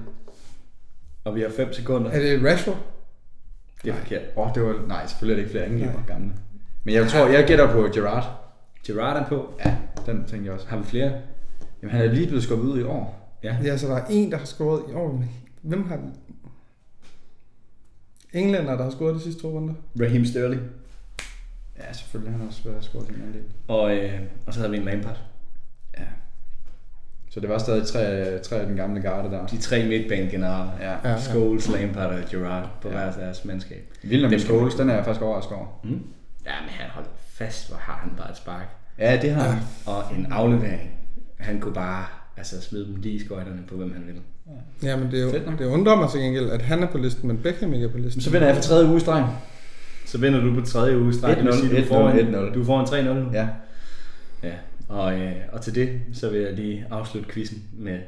[1.25, 2.11] Og vi har 5 sekunder.
[2.11, 2.77] Er det Rashford?
[3.83, 4.21] Det er forkert.
[4.35, 4.87] Åh, oh, det var...
[4.87, 6.31] Nej, selvfølgelig er det ikke flere angriber gamle.
[6.83, 8.53] Men jeg tror, jeg gætter på Gerrard.
[8.87, 9.53] Gerrard er på.
[9.65, 10.67] Ja, den tænker jeg også.
[10.67, 11.11] Har vi flere?
[11.81, 13.37] Jamen, han er lige blevet skubbet ud i år.
[13.43, 13.57] Ja.
[13.63, 15.23] Ja, så der er en, der har scoret i år.
[15.61, 15.99] Hvem har?
[18.33, 19.73] Englænder, der har scoret de sidste to runder.
[20.01, 20.61] Raheem Sterling.
[21.77, 22.31] Ja, selvfølgelig.
[22.31, 23.43] Han har også scoret til en anden del.
[23.67, 25.17] Og, øh, og så havde vi en Lampard.
[27.35, 29.45] Så det var stadig tre, tre af den gamle garde der.
[29.47, 30.71] De tre midtbanegeneraler.
[30.81, 31.09] Ja.
[31.11, 31.17] Ja.
[31.19, 32.93] Scholes, Lampard og Gerrard på Ja.
[32.93, 33.93] hver deres mandskab.
[34.03, 35.79] Vildt med Scholes, den er jeg faktisk overrasket over.
[35.83, 35.89] Mm.
[36.45, 38.75] Ja, men han holdt fast, hvor har han bare et spark.
[38.99, 39.59] Ja, det har han.
[39.85, 40.89] Og en aflevering.
[41.39, 42.05] Han kunne bare
[42.37, 44.21] altså, smide dem lige i skøjterne på, hvem han ville.
[44.83, 45.59] Ja, men det, er Fedt jo, nok.
[45.59, 47.97] det undrer mig til gengæld, at han er på listen, men Beckham ikke er på
[47.97, 48.21] listen.
[48.21, 49.25] Så vinder jeg for tredje uge i streg.
[50.05, 51.33] Så vinder du på tredje uge streg.
[51.33, 52.53] 1-0, Det vil sige, du 1-0, får en, 1-0.
[52.53, 53.31] du får en 3-0 nu.
[53.33, 53.47] Ja.
[54.43, 54.51] ja.
[54.87, 57.99] Og, øh, og til det, så vil jeg lige afslutte quizzen med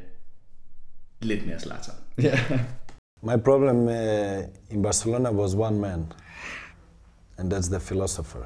[1.21, 1.93] lidt mere Zlatan.
[2.17, 2.39] ja.
[3.21, 6.05] My problem uh, in Barcelona was one man,
[7.37, 8.45] and that's the philosopher.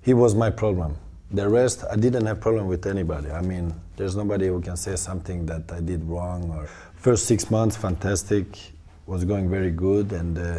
[0.00, 0.96] He was my problem.
[1.34, 3.30] The rest, I didn't have problem with anybody.
[3.30, 6.50] I mean, there's nobody who can say something that I did wrong.
[6.50, 8.46] Or first six months, fantastic,
[9.06, 10.58] was going very good, and uh,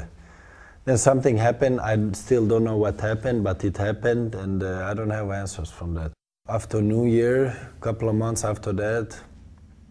[0.85, 1.79] then something happened.
[1.79, 5.69] I still don't know what happened, but it happened, and uh, I don't have answers
[5.71, 6.11] from that.
[6.49, 7.45] After New Year,
[7.77, 9.17] a couple of months after that,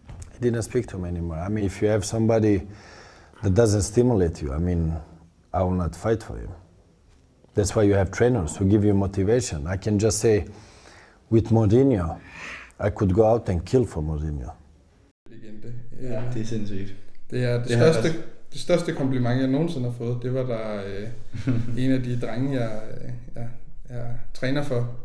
[0.09, 1.37] I didn't speak to him anymore.
[1.37, 2.67] I mean, if you have somebody
[3.41, 4.93] that doesn't stimulate you, I mean,
[5.53, 6.51] I will not fight for you.
[7.53, 9.67] That's why you have trainers who give you motivation.
[9.67, 10.45] I can just say,
[11.29, 12.19] with Mourinho,
[12.79, 14.51] I could go out and kill for Mourinho.
[15.29, 15.73] legende.
[16.01, 16.21] Ja.
[16.33, 16.95] Det er sindssygt.
[17.31, 18.15] Det er det, Det det, største, jeg
[18.53, 20.17] det største kompliment, jeg nogensinde har fået.
[20.23, 21.07] Det var der øh,
[21.83, 22.81] en af de drenge, jeg,
[23.35, 23.47] jeg,
[23.89, 24.95] jeg træner for,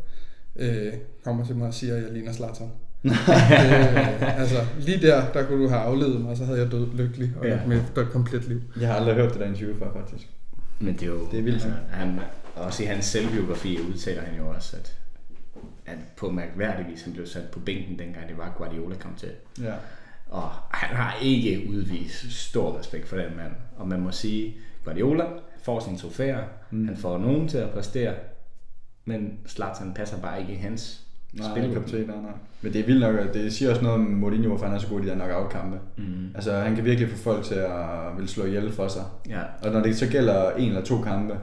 [0.55, 0.93] øh,
[1.23, 2.71] kommer til mig og siger, at jeg ligner Zlatan.
[3.03, 6.87] øh, altså, lige der, der kunne du have afledet mig, og så havde jeg død
[6.93, 7.59] lykkelig og ja.
[7.67, 8.61] med et komplet liv.
[8.79, 10.27] Jeg har aldrig hørt det der interview før, faktisk.
[10.79, 11.27] Men det er jo...
[11.31, 11.63] Det er vildt.
[11.63, 12.19] Altså, han,
[12.55, 14.95] også i hans selvbiografi udtaler han jo også, at,
[15.85, 19.29] at på mærkværdig vis han blev sat på bænken, dengang det var Guardiola kom til.
[19.61, 19.73] Ja.
[20.29, 23.51] Og han har ikke udvist stor respekt for den mand.
[23.77, 25.25] Og man må sige, Guardiola
[25.63, 26.87] får sine trofæer, mm.
[26.87, 28.13] han får nogen til at præstere,
[29.05, 31.01] men Zlatan passer bare ikke i hans
[31.33, 31.73] Nej, spil.
[31.73, 32.31] kaptajn, nej, nej.
[32.61, 34.87] Men det er vildt nok, det siger også noget om Mourinho, hvorfor han er så
[34.87, 35.79] god i de der knockout-kampe.
[35.97, 36.29] Mm.
[36.35, 39.03] Altså, han kan virkelig få folk til at vil slå ihjel for sig.
[39.29, 39.41] Ja.
[39.61, 41.35] Og når det så gælder en eller to kampe,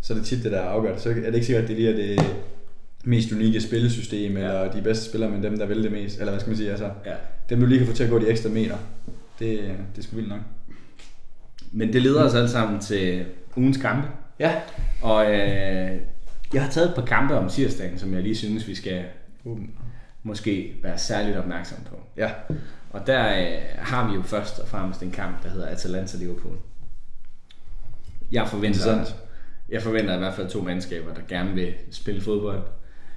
[0.00, 1.00] så er det tit det, der er afgørende.
[1.00, 2.26] Så er det ikke sikkert, at det lige er det
[3.06, 4.38] mest unikke spillesystem, ja.
[4.38, 6.18] eller de bedste spillere, men dem, der vil det mest.
[6.18, 7.14] Eller hvad skal man sige, altså, ja.
[7.50, 8.76] dem du lige kan få til at gå de ekstra meter.
[9.38, 9.58] Det,
[9.96, 10.40] det er sgu vildt nok.
[11.72, 13.24] Men det leder os alle sammen til
[13.56, 14.08] ugens kampe.
[14.38, 14.54] Ja.
[15.02, 16.00] Og øh,
[16.52, 19.04] jeg har taget et par kampe om tirsdagen, som jeg lige synes, vi skal
[20.22, 21.96] måske være særligt opmærksom på.
[22.16, 22.30] Ja.
[22.90, 26.56] Og der øh, har vi jo først og fremmest en kamp, der hedder Atalanta-Liverpool.
[28.32, 29.04] Jeg forventer,
[29.68, 32.62] jeg forventer i hvert fald to mandskaber, der gerne vil spille fodbold.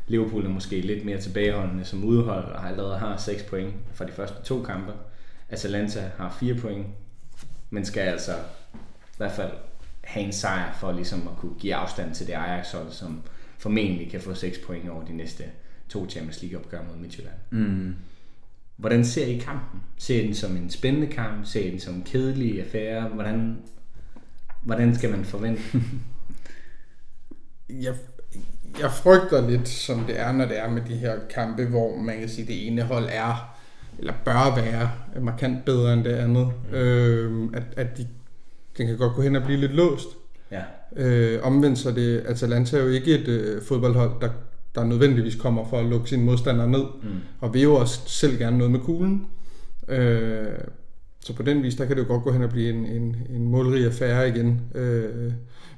[0.10, 4.06] Liverpool er måske lidt mere tilbageholdende som udhold, og har allerede har 6 point fra
[4.06, 4.94] de første to kampe.
[5.50, 6.88] Atalanta har 4 point,
[7.70, 8.34] men skal altså
[8.74, 9.52] i hvert fald
[10.04, 13.22] have en sejr for ligesom at kunne give afstand til det Ajax-hold, som
[13.58, 15.44] formentlig kan få 6 point over de næste
[15.90, 17.36] to Champions League opgør mod Midtjylland.
[17.50, 17.96] Mm.
[18.76, 19.82] Hvordan ser I kampen?
[19.98, 21.46] Ser I den som en spændende kamp?
[21.46, 23.08] Ser I den som en kedelig affære?
[23.08, 23.58] Hvordan,
[24.62, 25.62] hvordan skal man forvente?
[27.70, 27.96] jeg,
[28.82, 32.20] jeg frygter lidt, som det er, når det er med de her kampe, hvor man
[32.20, 33.56] kan sige, at det ene hold er,
[34.00, 34.92] eller bør være,
[35.22, 36.48] markant bedre end det andet.
[36.72, 36.76] Mm.
[36.78, 38.08] Øh, at, at de,
[38.78, 40.08] den kan godt gå hen og blive lidt låst.
[40.52, 40.62] ja.
[40.96, 44.30] Øh, omvendt så er det Atalanta er jo ikke et øh, fodboldhold, der,
[44.76, 47.10] der nødvendigvis kommer for at lukke sine modstandere ned, Mm.
[47.42, 49.26] og vil jo også selv gerne noget med kuglen.
[49.88, 50.46] Øh,
[51.22, 53.16] så på den vis, der kan det jo godt gå hen og blive en, en,
[53.30, 54.62] en målrig affære igen.
[54.76, 55.32] Øh,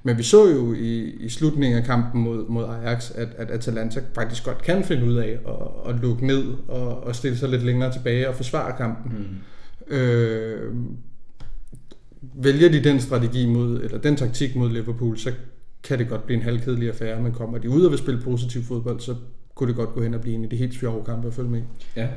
[0.04, 4.02] men vi så jo i, i slutningen af kampen mod, mod Ajax, at, at Atalanta
[4.16, 7.64] faktisk godt kan finde ud af at, at lukke ned og, og stille sig lidt
[7.64, 9.12] længere tilbage og forsvare kampen.
[9.18, 9.96] Mm.
[9.96, 10.76] Øh,
[12.22, 15.32] vælger de den strategi mod, eller den taktik mod Liverpool, så
[15.84, 18.64] kan det godt blive en halvkedelig affære, men kommer de ud og vil spille positiv
[18.64, 19.16] fodbold, så
[19.62, 21.50] kunne det godt gå hen og blive en af de helt sjove kampe at følge
[21.50, 21.64] med i.
[21.96, 22.08] Ja.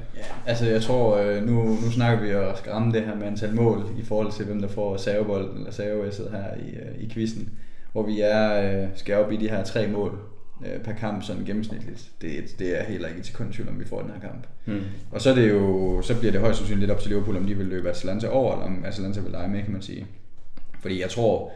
[0.46, 3.54] Altså jeg tror, øh, nu, nu snakker vi og skal ramme det her med antal
[3.54, 7.50] mål i forhold til, hvem der får servebolden eller servevæsset her i, øh, i quizzen.
[7.92, 10.18] Hvor vi er, øh, skal op i de her tre mål
[10.84, 12.10] per kamp sådan gennemsnitligt.
[12.22, 14.46] Det, det er heller ikke til kun tvivl om, vi får den her kamp.
[14.66, 14.80] Mm.
[15.10, 17.46] Og så, er det jo, så bliver det højst sandsynligt lidt op til Liverpool, om
[17.46, 20.06] de vil løbe Atalanta over, eller om Atalanta vil lege med, kan man sige.
[20.80, 21.52] Fordi jeg tror,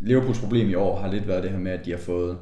[0.00, 2.38] Liverpools problem i år har lidt været det her med, at de har fået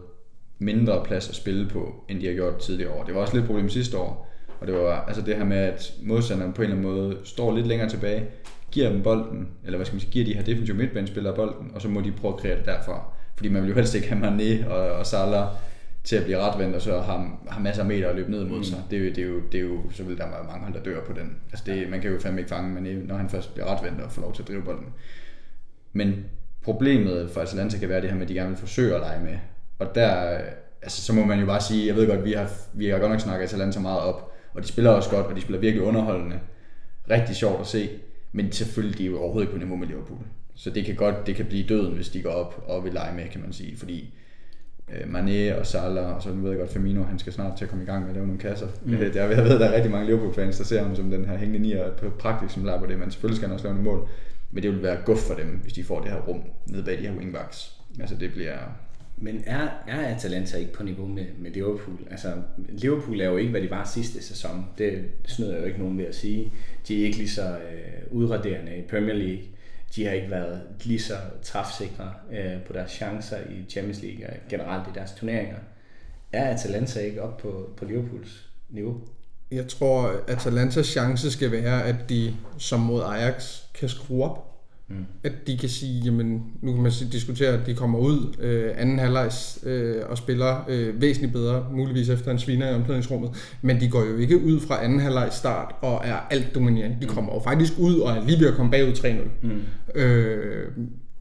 [0.60, 3.04] mindre plads at spille på, end de har gjort tidligere år.
[3.04, 4.30] Det var også lidt et problem sidste år.
[4.60, 7.56] Og det var altså det her med, at modstanderen på en eller anden måde står
[7.56, 8.24] lidt længere tilbage,
[8.70, 11.82] giver dem bolden, eller hvad skal man sige, giver de her defensive midtbanespillere bolden, og
[11.82, 13.12] så må de prøve at kreere det derfra.
[13.36, 15.48] Fordi man vil jo helst ikke have Mané og, og Salah
[16.04, 18.64] til at blive retvendt, og så har, har masser af meter at løbe ned mod
[18.64, 18.78] sig.
[18.90, 20.74] Det, er jo, det, er jo, det er jo, så vil der være mange hold,
[20.74, 21.36] der dør på den.
[21.52, 24.12] Altså det, man kan jo fandme ikke fange Mané, når han først bliver retvendt og
[24.12, 24.86] får lov til at drive bolden.
[25.92, 26.24] Men
[26.62, 29.24] problemet for Atalanta kan være det her med, at de gerne vil forsøge at lege
[29.24, 29.38] med.
[29.80, 30.10] Og der,
[30.82, 33.10] altså, så må man jo bare sige, jeg ved godt, vi har, vi har godt
[33.10, 36.40] nok snakket Atalanta meget op, og de spiller også godt, og de spiller virkelig underholdende.
[37.10, 37.88] Rigtig sjovt at se,
[38.32, 40.18] men selvfølgelig de er jo overhovedet ikke på niveau med Liverpool.
[40.54, 43.16] Så det kan godt, det kan blive døden, hvis de går op og vil lege
[43.16, 44.14] med, kan man sige, fordi
[44.88, 47.68] øh, Mané og Salah, og så ved jeg godt, Firmino, han skal snart til at
[47.68, 48.66] komme i gang med at lave nogle kasser.
[48.84, 48.92] Mm.
[48.92, 51.58] Jeg, jeg ved, der er rigtig mange Liverpool-fans, der ser ham som den her hængende
[51.58, 54.08] nier på praktisk som på det, men selvfølgelig skal han også lave nogle mål.
[54.50, 56.98] Men det vil være godt for dem, hvis de får det her rum nede bag
[56.98, 57.76] de her wingbacks.
[58.00, 58.58] Altså det bliver...
[59.22, 61.98] Men er, er Atalanta ikke på niveau med, med Liverpool?
[62.10, 62.32] Altså,
[62.68, 64.66] Liverpool er jo ikke, hvad de var sidste sæson.
[64.78, 66.52] Det snyder jeg jo ikke nogen ved at sige.
[66.88, 69.42] De er ikke lige så øh, udraderende i Premier League.
[69.96, 74.32] De har ikke været lige så træfsikre øh, på deres chancer i Champions League og
[74.48, 75.58] generelt i deres turneringer.
[76.32, 79.00] Er Atalanta ikke op på, på Liverpools niveau?
[79.50, 84.49] Jeg tror, at Atalantas chance skal være, at de som mod Ajax kan skrue op.
[84.90, 85.06] Mm.
[85.24, 88.98] At de kan sige, jamen, nu kan man diskutere, at de kommer ud øh, anden
[88.98, 93.30] halvlejs øh, og spiller øh, væsentligt bedre, muligvis efter en sviner i omklædningsrummet,
[93.62, 96.96] men de går jo ikke ud fra anden halvlejs start og er alt dominerende.
[97.00, 99.06] De kommer jo faktisk ud og er lige ved at komme bagud 3-0.
[99.42, 99.60] Mm.
[99.94, 100.66] Øh,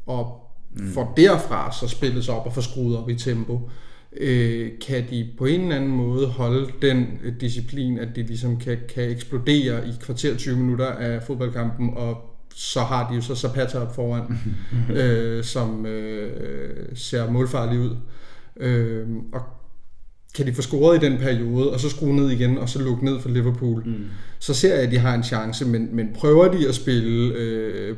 [0.06, 0.88] og mm.
[0.88, 3.70] for derfra så spillet sig op og få skruet op i tempo.
[4.18, 8.58] Øh, kan de på en eller anden måde holde den øh, disciplin, at de ligesom
[8.58, 12.29] kan, kan eksplodere i kvarter 20 minutter af fodboldkampen, og
[12.60, 14.24] så har de jo så Zapata op foran,
[15.02, 17.96] øh, som øh, ser målfarlig ud.
[18.60, 19.42] Øh, og
[20.36, 23.06] kan de få scoret i den periode, og så skrue ned igen, og så lukke
[23.06, 24.06] ned for Liverpool, mm.
[24.40, 27.98] så ser jeg, at de har en chance, men, men prøver de at spille øh,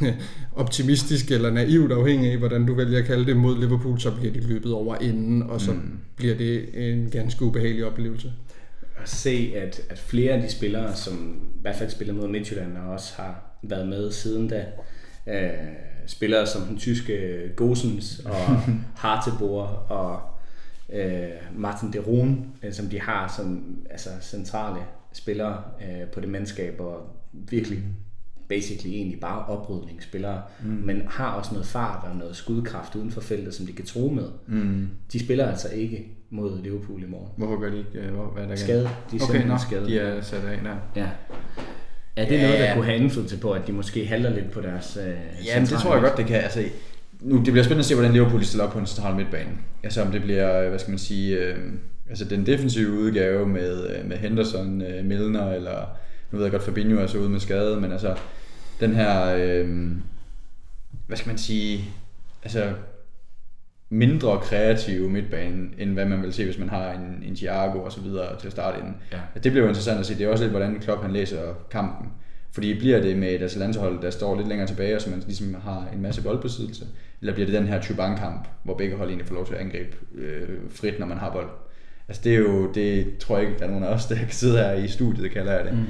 [0.56, 4.32] optimistisk eller naivt, afhængig af, hvordan du vælger at kalde det, mod Liverpool, så bliver
[4.32, 5.98] de løbet over inden, og så mm.
[6.16, 8.32] bliver det en ganske ubehagelig oplevelse.
[9.02, 12.76] At se, at, at flere af de spillere, som i hvert fald spiller mod Midtjylland,
[12.76, 14.66] og også har været med siden da,
[15.26, 15.50] øh,
[16.06, 18.56] spillere som den tyske Gosens og
[19.02, 20.20] Hartebor og
[20.92, 24.80] øh, Martin de Roon, øh, som de har som altså, centrale
[25.12, 27.82] spillere øh, på det mandskab, og virkelig
[28.48, 30.68] basically egentlig bare oprydningsspillere, mm.
[30.68, 34.08] men har også noget fart og noget skudkraft uden for feltet, som de kan tro
[34.08, 34.28] med.
[34.46, 34.88] Mm.
[35.12, 37.28] De spiller altså ikke mod Liverpool i morgen.
[37.36, 37.90] Hvorfor gør de ikke?
[38.08, 38.88] øh, Hvor, hvad er der Skade.
[39.10, 39.86] De er okay, nå, skade.
[39.86, 40.76] de er sat af der.
[41.02, 41.08] Ja.
[42.16, 42.42] Er det Ja.
[42.46, 45.14] noget, der kunne have indflydelse på, at de måske halter lidt på deres øh,
[45.46, 46.36] Ja, men det tror jeg godt, det kan.
[46.36, 46.62] Altså,
[47.20, 49.50] nu, det bliver spændende at se, hvordan Liverpool stiller op på en central midtbane.
[49.82, 51.58] Altså om det bliver, øh, hvad skal man sige, øh,
[52.08, 55.84] altså den defensive udgave med, øh, med Henderson, øh, Milner, eller
[56.30, 58.16] nu ved jeg godt, Fabinho er så ude med skade, men altså
[58.80, 59.88] den her, øh,
[61.06, 61.84] hvad skal man sige,
[62.44, 62.72] altså
[63.88, 67.92] mindre kreative midtbane, end hvad man vil se, hvis man har en, en Thiago og
[67.92, 68.96] så videre til at starte inden.
[69.12, 69.18] Ja.
[69.34, 70.18] Det bliver jo interessant at se.
[70.18, 72.10] Det er også lidt, hvordan Klopp han læser kampen.
[72.52, 75.54] Fordi bliver det med et Atalanta-hold, der står lidt længere tilbage, og så man ligesom
[75.54, 76.84] har en masse boldbesiddelse,
[77.20, 79.96] eller bliver det den her Tyban-kamp, hvor begge hold egentlig får lov til at angribe
[80.14, 81.48] øh, frit, når man har bold.
[82.08, 84.30] Altså det er jo, det tror jeg ikke, der er nogen af os, der kan
[84.30, 85.84] sidde her i studiet, kalder jeg det, mm.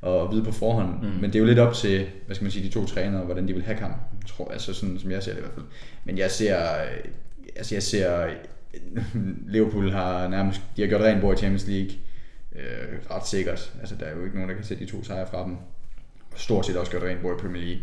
[0.00, 1.02] og vide på forhånd.
[1.02, 1.08] Mm.
[1.20, 3.48] Men det er jo lidt op til, hvad skal man sige, de to trænere, hvordan
[3.48, 4.00] de vil have kampen.
[4.26, 5.66] Tror, altså sådan, som jeg ser det i hvert fald.
[6.04, 6.58] Men jeg ser,
[7.56, 8.26] altså jeg ser,
[9.48, 11.90] Liverpool har nærmest, de har gjort rent bord i Champions League,
[12.56, 13.72] øh, ret sikkert.
[13.80, 15.56] Altså der er jo ikke nogen, der kan sætte de to sejre fra dem.
[16.32, 17.82] Og stort set også gjort rent bord i Premier League.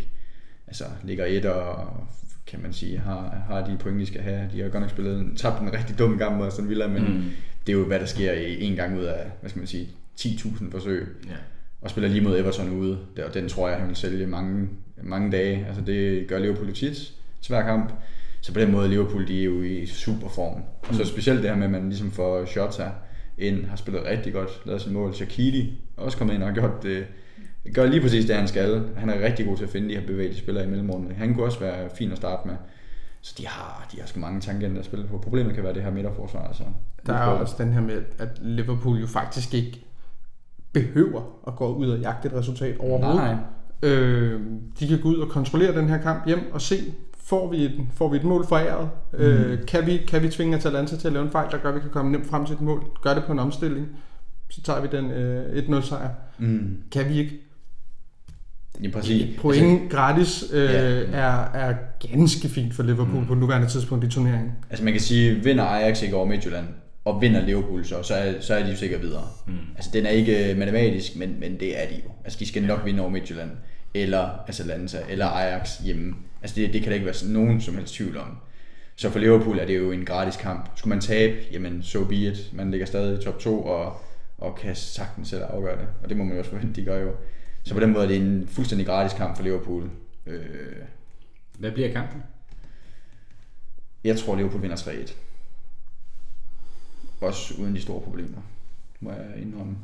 [0.67, 2.07] Altså ligger et og
[2.47, 4.49] kan man sige, har, har de point, de skal have.
[4.53, 7.03] De har godt nok spillet en, tabt en rigtig dum kamp mod Aston Villa, men
[7.03, 7.24] mm.
[7.67, 9.89] det er jo, hvad der sker i en gang ud af, hvad skal man sige,
[10.20, 11.07] 10.000 forsøg.
[11.26, 11.36] Ja.
[11.82, 14.70] Og spiller lige mod Everton ude, Der- og den tror jeg, han vil sælge mange,
[15.03, 15.65] mange dage.
[15.67, 17.93] Altså det gør Liverpool tit, svær kamp.
[18.41, 20.61] Så på den måde, Liverpool, de er jo i super form.
[20.87, 22.91] Og så specielt det her med, at man ligesom får Shota
[23.37, 25.13] ind, har spillet rigtig godt, lavet sin mål.
[25.13, 27.05] Shaqiri også kommet ind og gjort det,
[27.73, 28.83] gør lige præcis det, han skal.
[28.97, 31.15] Han er rigtig god til at finde de her bevægelige spillere i mellemrummet.
[31.15, 32.55] Han kunne også være fin at starte med.
[33.21, 35.17] Så de har, de har sgu mange tangenter at spille på.
[35.17, 36.47] Problemet kan være det her midterforsvar.
[36.47, 36.63] Altså.
[37.05, 39.85] Der er også den her med, at Liverpool jo faktisk ikke
[40.73, 43.15] behøver at gå ud og jagte et resultat overhovedet.
[43.15, 43.35] Nej.
[43.91, 44.41] Øh,
[44.79, 46.75] de kan gå ud og kontrollere den her kamp hjem og se,
[47.30, 48.89] får vi et, får vi et mål foræret?
[49.13, 49.19] Mm.
[49.19, 51.75] Øh, kan, vi, kan vi tvinge Atalanta til at lave en fejl, der gør, at
[51.75, 52.84] vi kan komme nemt frem til et mål?
[53.01, 53.88] Gør det på en omstilling,
[54.49, 56.09] så tager vi den øh, 1-0 sejr.
[56.38, 56.77] Mm.
[56.91, 57.39] Kan vi ikke?
[58.84, 59.39] Ja, præcis.
[59.39, 61.07] Point gratis øh, Ja.
[61.11, 61.73] er, er
[62.11, 63.25] ganske fint for Liverpool mm.
[63.27, 64.51] på nuværende tidspunkt i turneringen.
[64.69, 66.65] Altså man kan sige, vinder Ajax ikke over Midtjylland,
[67.05, 69.23] og vinder Liverpool så, så er, så er de jo sikkert videre.
[69.47, 69.53] Mm.
[69.75, 72.11] Altså den er ikke matematisk, men, men det er de jo.
[72.23, 73.51] Altså de skal nok vinde over Midtjylland,
[73.93, 76.15] eller Atalanta, eller Ajax hjemme.
[76.41, 78.37] Altså det, det kan der ikke være nogen som helst tvivl om.
[78.95, 80.69] Så for Liverpool er det jo en gratis kamp.
[80.75, 82.49] Skulle man tabe, jamen so be it.
[82.53, 84.01] Man ligger stadig i top 2 og,
[84.37, 85.87] og kan sagtens selv afgøre det.
[86.03, 87.11] Og det må man jo også forvente, de gør jo.
[87.63, 89.89] Så på den måde er det en fuldstændig gratis kamp for Liverpool.
[90.25, 90.45] Øh,
[91.59, 92.23] Hvad bliver kampen?
[94.03, 95.13] jeg tror, Liverpool vinder 3-1.
[97.21, 98.41] Også uden de store problemer,
[98.99, 99.77] må jeg indrømme.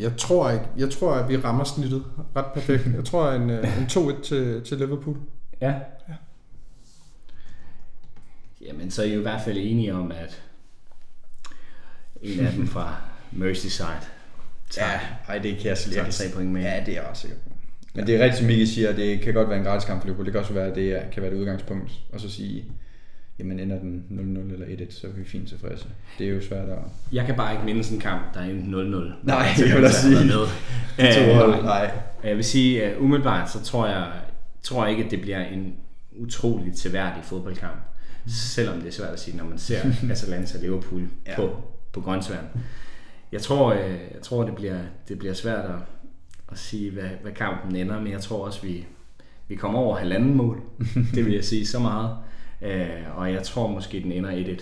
[0.00, 0.64] Jeg tror ikke.
[0.76, 2.04] Jeg tror, at vi rammer snittet
[2.36, 2.86] ret perfekt.
[2.94, 5.16] Jeg tror en, øh, en 2-1 til, til Liverpool.
[5.60, 5.74] Ja.
[6.08, 6.14] ja.
[8.60, 10.42] Jamen, så er I jo i hvert fald enige om, at
[12.22, 12.96] en af dem fra
[13.32, 13.88] Merseyside
[14.70, 16.62] tager, Ja, ej, det kan jeg slet ikke tre point med.
[16.62, 17.50] Ja, det er jeg ret sikker på.
[17.94, 20.06] Men det er rigtigt, som Mikael siger, det kan godt være en gratis kamp for
[20.06, 20.24] Liverpool.
[20.24, 21.92] Det kan også være, at det kan være det udgangspunkt.
[22.12, 22.64] Og så sige,
[23.38, 24.04] jamen ender den
[24.48, 25.86] 0-0 eller 1-1, så er vi fint tilfredse.
[26.18, 26.78] Det er jo svært at...
[27.12, 29.26] Jeg kan bare ikke mindes en kamp, der er en 0-0.
[29.26, 30.14] Nej, jeg vil været sige.
[30.14, 30.46] med.
[31.26, 31.90] To hold, Øh, nej.
[32.24, 34.06] Jeg vil sige, uh, umiddelbart, så tror jeg,
[34.62, 35.74] tror jeg ikke, at det bliver en
[36.18, 37.76] utrolig tilværdig fodboldkamp.
[38.26, 39.80] Selvom det er svært at sige, når man ser
[40.10, 41.30] Atalanta Liverpool Ja.
[41.30, 41.36] ja.
[41.36, 41.56] på,
[41.92, 42.46] på grøntsværen.
[43.32, 44.78] Jeg tror, øh, jeg tror det, bliver,
[45.08, 45.76] det bliver svært at,
[46.52, 48.86] at sige, hvad, hvad kampen ender, men jeg tror også, vi,
[49.48, 50.60] vi kommer over halvanden mål.
[51.14, 52.16] det vil jeg sige så meget.
[52.64, 54.60] Øh, og jeg tror måske, den ender 1-1.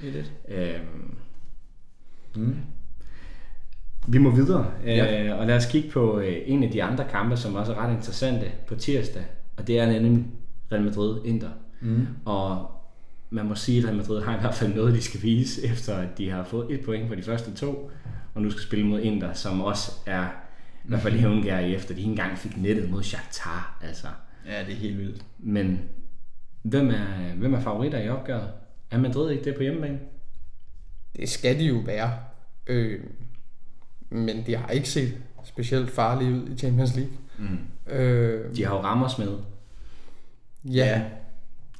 [0.00, 0.52] 1-1.
[0.54, 0.80] Øh,
[2.36, 2.56] Mm.
[4.08, 5.24] vi må videre, Ja.
[5.24, 7.76] øh, og lad os kigge på øh, en af de andre kampe, som også er
[7.76, 9.24] ret interessante på tirsdag,
[9.56, 10.24] og det er nemlig
[10.72, 11.48] Real Madrid-Inter.
[11.80, 12.06] Mm.
[12.24, 12.70] Og
[13.30, 15.96] man må sige, at Real Madrid har i hvert fald noget, de skal vise, efter
[15.96, 17.90] at de har fået et point for de første to,
[18.34, 20.24] og nu skal spille mod Inter, som også er
[20.84, 23.78] i hvert fald hævngærige efter, de ikke engang fik nettet mod Shakhtar.
[23.82, 24.06] Altså.
[24.46, 25.24] Ja, det er helt vildt.
[25.38, 25.80] Men
[26.68, 28.48] hvem er, hvem er favoritter i opgøret?
[28.90, 29.98] Er Madrid ikke det på hjemmebane?
[31.16, 32.10] Det skal de jo være.
[32.66, 33.00] Øh,
[34.10, 35.14] men de har ikke set
[35.44, 37.12] specielt farlige ud i Champions League.
[37.38, 37.92] Mm.
[37.94, 39.38] Øh, De har jo Ramos med.
[40.64, 41.02] ja,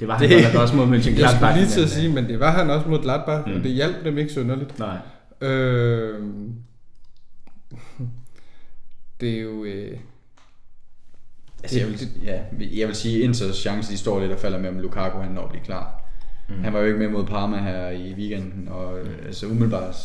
[0.01, 1.57] Det var han godt nok også mod jeg skulle Mönchengladbach.
[1.57, 3.49] lige til at sige, men det var han også mod Gladbach.
[3.49, 3.55] Mm.
[3.55, 4.79] og det hjalp dem ikke synderligt.
[4.79, 4.99] Nej.
[5.41, 6.25] Øh,
[9.21, 9.65] det er jo...
[9.65, 9.99] Øh,
[11.75, 12.41] Altså, jeg, vil, ja,
[12.79, 15.43] jeg vil sige, Inters chance, de står lidt og falder med, om Lukaku han når
[15.43, 16.03] at blive klar.
[16.49, 16.65] Mm.
[16.65, 19.27] Han var jo ikke med mod Parma her i weekenden, og mm.
[19.27, 19.97] altså, umiddelbart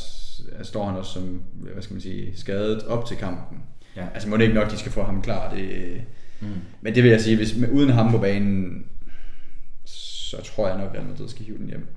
[0.61, 3.57] står han også som, hvad skal man sige, skadet op til kampen.
[3.95, 4.05] Ja.
[4.13, 5.53] Altså må det ikke nok, de skal få ham klar.
[5.53, 6.01] Det,
[6.39, 6.47] mm.
[6.81, 8.85] Men det vil jeg sige, hvis, uden ham på banen,
[9.85, 11.87] så tror jeg nok, at Real Madrid skal hive den hjem.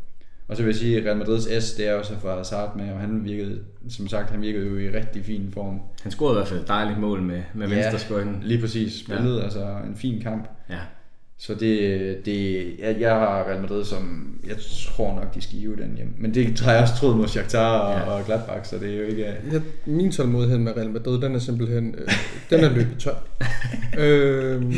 [0.49, 2.93] Og så vil jeg sige, at Real Madrids S, det er også fra Hazard med,
[2.93, 5.81] og han virkede, som sagt, han virkede jo i rigtig fin form.
[6.03, 8.39] Han scorede i hvert fald et dejligt mål med, med venstre skøjten.
[8.43, 9.01] lige præcis.
[9.01, 9.43] Spillet, ja.
[9.45, 10.49] altså en fin kamp.
[10.71, 10.79] Ja.
[11.39, 14.57] Så det, det jeg, jeg har Real Madrid som, jeg
[14.97, 16.15] tror nok, de skal hive den hjem.
[16.19, 17.99] Men det har jeg også troet mod Shakhtar og, Ja.
[17.99, 18.05] ja.
[18.05, 19.25] og Gladbach, så det er jo ikke...
[19.53, 21.95] jeg, min tålmodighed med Real Madrid, den er simpelthen...
[21.99, 22.09] Øh,
[22.51, 23.15] den er løbet tør.
[23.99, 24.75] øh,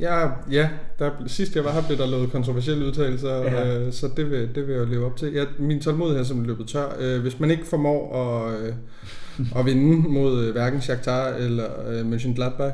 [0.00, 0.68] ja, ja
[0.98, 3.66] der, sidst jeg var her, blev der lavet kontroversielle udtalelser, Ja.
[3.68, 3.78] ja.
[3.78, 5.32] øh, så det vil, det vil jeg jo leve op til.
[5.32, 6.96] Ja, min tålmodighed er simpelthen løbet tør.
[7.00, 8.72] Øh, hvis man ikke formår at, øh,
[9.56, 12.72] at vinde mod øh, hverken Shakhtar eller øh, Mönchengladbach,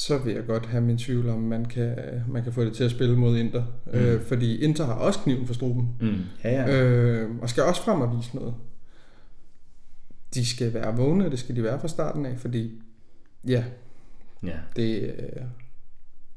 [0.00, 1.96] så vil jeg godt have min tvivl om, man kan,
[2.28, 3.64] man kan få det til at spille mod Inter.
[3.86, 3.92] Mm.
[3.92, 5.88] Øh, fordi Inter har også kniven for struben.
[6.00, 6.16] Mm.
[6.44, 6.82] Ja, ja.
[6.82, 8.54] Øh, og skal også frem og vise noget.
[10.34, 12.82] De skal være vågne, det skal de være fra starten af, fordi
[13.48, 13.64] ja,
[14.42, 14.56] ja.
[14.76, 15.42] det, øh,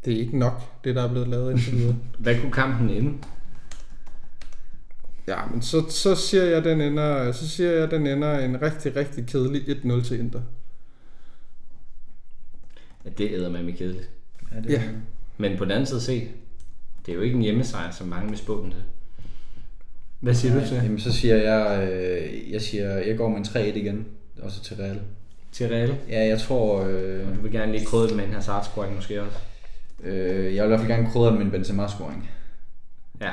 [0.06, 1.96] det er ikke nok, det der er blevet lavet indtil videre.
[2.20, 3.18] Hvad kunne kampen ende?
[5.28, 8.96] Ja, men så, så siger jeg, den ender, så siger jeg, den ender en rigtig,
[8.96, 10.42] rigtig kedelig 1-0 til Inter.
[13.06, 14.10] Ja, det æder med mig kedeligt.
[14.56, 14.82] ja, det, Ja.
[15.38, 16.28] Men på den anden side se,
[17.06, 18.84] det er jo ikke en hjemmesejr, som mange vil spå den til.
[20.20, 20.76] Hvad siger du til?
[20.78, 24.06] Jamen, så siger jeg, øh, jeg siger, jeg går med en 3-1 igen,
[24.42, 25.00] også til Real.
[25.52, 25.96] Til Real?
[26.10, 29.22] Ja, jeg tror, øh, Du vil gerne lige krydre det med en hazard scoring måske
[29.22, 29.38] også.
[30.04, 32.30] øh, jeg vil i hvert fald gerne krydre med en Benzema-scoring.
[33.22, 33.32] Ja.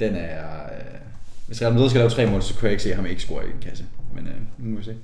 [0.00, 1.00] Den er, øh,
[1.46, 3.46] hvis Real Madrid skal lave tre mål, så kan jeg ikke se ham ikke score
[3.46, 3.84] i en kasse.
[4.14, 4.96] Men øh, nu må vi se.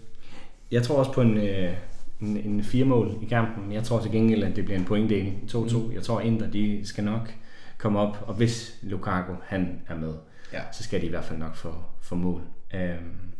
[0.70, 1.72] Jeg tror også på en, øh,
[2.20, 3.72] en, en fire mål i kampen.
[3.72, 5.76] Jeg tror til gengæld, at det bliver en pointdeling 2-2.
[5.78, 5.92] Mm.
[5.92, 7.34] Jeg tror, Inter de skal nok
[7.78, 10.12] komme op, og hvis Lukaku han er med,
[10.52, 10.60] Ja.
[10.72, 12.40] så skal de i hvert fald nok få, få mål.
[12.74, 12.90] Øhm,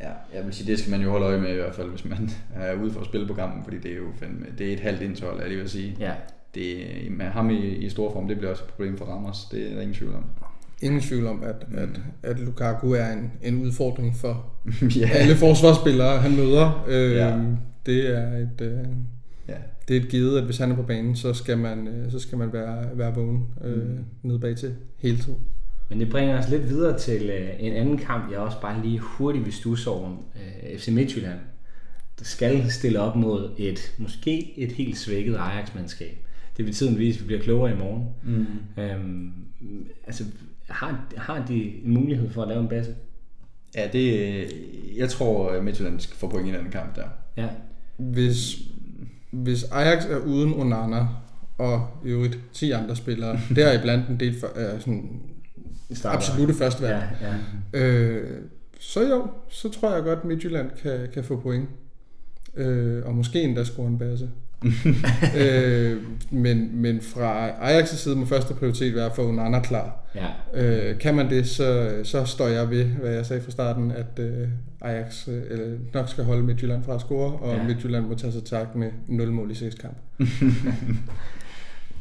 [0.01, 2.05] Ja, jeg vil sige, det skal man jo holde øje med i hvert fald, hvis
[2.05, 4.72] man er ude for at spille på kampen, fordi det er jo fandme, det er
[4.72, 5.97] et halvt indtøj, er lige vil sige.
[6.01, 6.12] ja.
[6.55, 6.76] Det,
[7.11, 9.74] med ham i, i stor form, det bliver også et problem for Ramos, det er
[9.74, 10.24] der ingen tvivl om.
[10.83, 11.89] Ingen tvivl om, at, at,
[12.22, 14.47] at Lukaku er en, en udfordring for
[15.01, 15.09] ja.
[15.09, 16.85] alle forsvarsspillere, han møder.
[16.89, 17.39] Øh, Ja.
[17.87, 18.61] Det er et...
[18.61, 18.87] Øh,
[19.49, 19.57] ja.
[19.89, 22.18] det er et givet, at hvis han er på banen, så skal man, øh, så
[22.18, 24.05] skal man være, være vågen øh, mm.
[24.22, 25.39] nede bag til hele tiden.
[25.89, 28.99] Men det bringer os lidt videre til øh, en anden kamp, jeg også bare lige
[28.99, 30.11] hurtigt vil stusse over.
[30.37, 31.39] Øh, FC Midtjylland,
[32.18, 36.18] der skal stille op mod et, måske et helt svækket Ajax-mandskab.
[36.57, 38.09] Det vil tiden vise, at vi bliver klogere i morgen.
[38.24, 38.83] Mm.
[38.83, 39.33] Øhm,
[40.07, 40.24] altså,
[40.68, 42.95] har, har de en mulighed for at lave en base?
[43.74, 44.47] Ja, det,
[44.97, 47.09] jeg tror, at Midtjylland skal få point i den kamp der.
[47.43, 47.49] Ja.
[47.97, 48.57] Hvis,
[49.30, 51.09] hvis Ajax er uden Onana
[51.59, 55.20] og i øvrigt 10 andre spillere, deriblandt en del for, øh, sådan
[55.93, 56.16] Starter.
[56.16, 57.80] absolute første Ja, ja.
[57.80, 58.43] øh,
[58.80, 61.68] så jo, så tror jeg godt, at Midtjylland kan, kan få point.
[62.57, 64.30] Øh, og måske endda score en base.
[65.40, 69.96] øh, men, men fra Ajax' side må første prioritet være at få Onana klar.
[70.14, 70.26] ja.
[70.54, 74.18] Øh, kan man det, så, så står jeg ved, hvad jeg sagde fra starten, at
[74.18, 74.48] øh,
[74.80, 77.62] Ajax øh, nok skal holde Midtjylland fra at score, og Ja.
[77.62, 79.96] Midtjylland må tage sig tak med 0 mål i 6 kamp.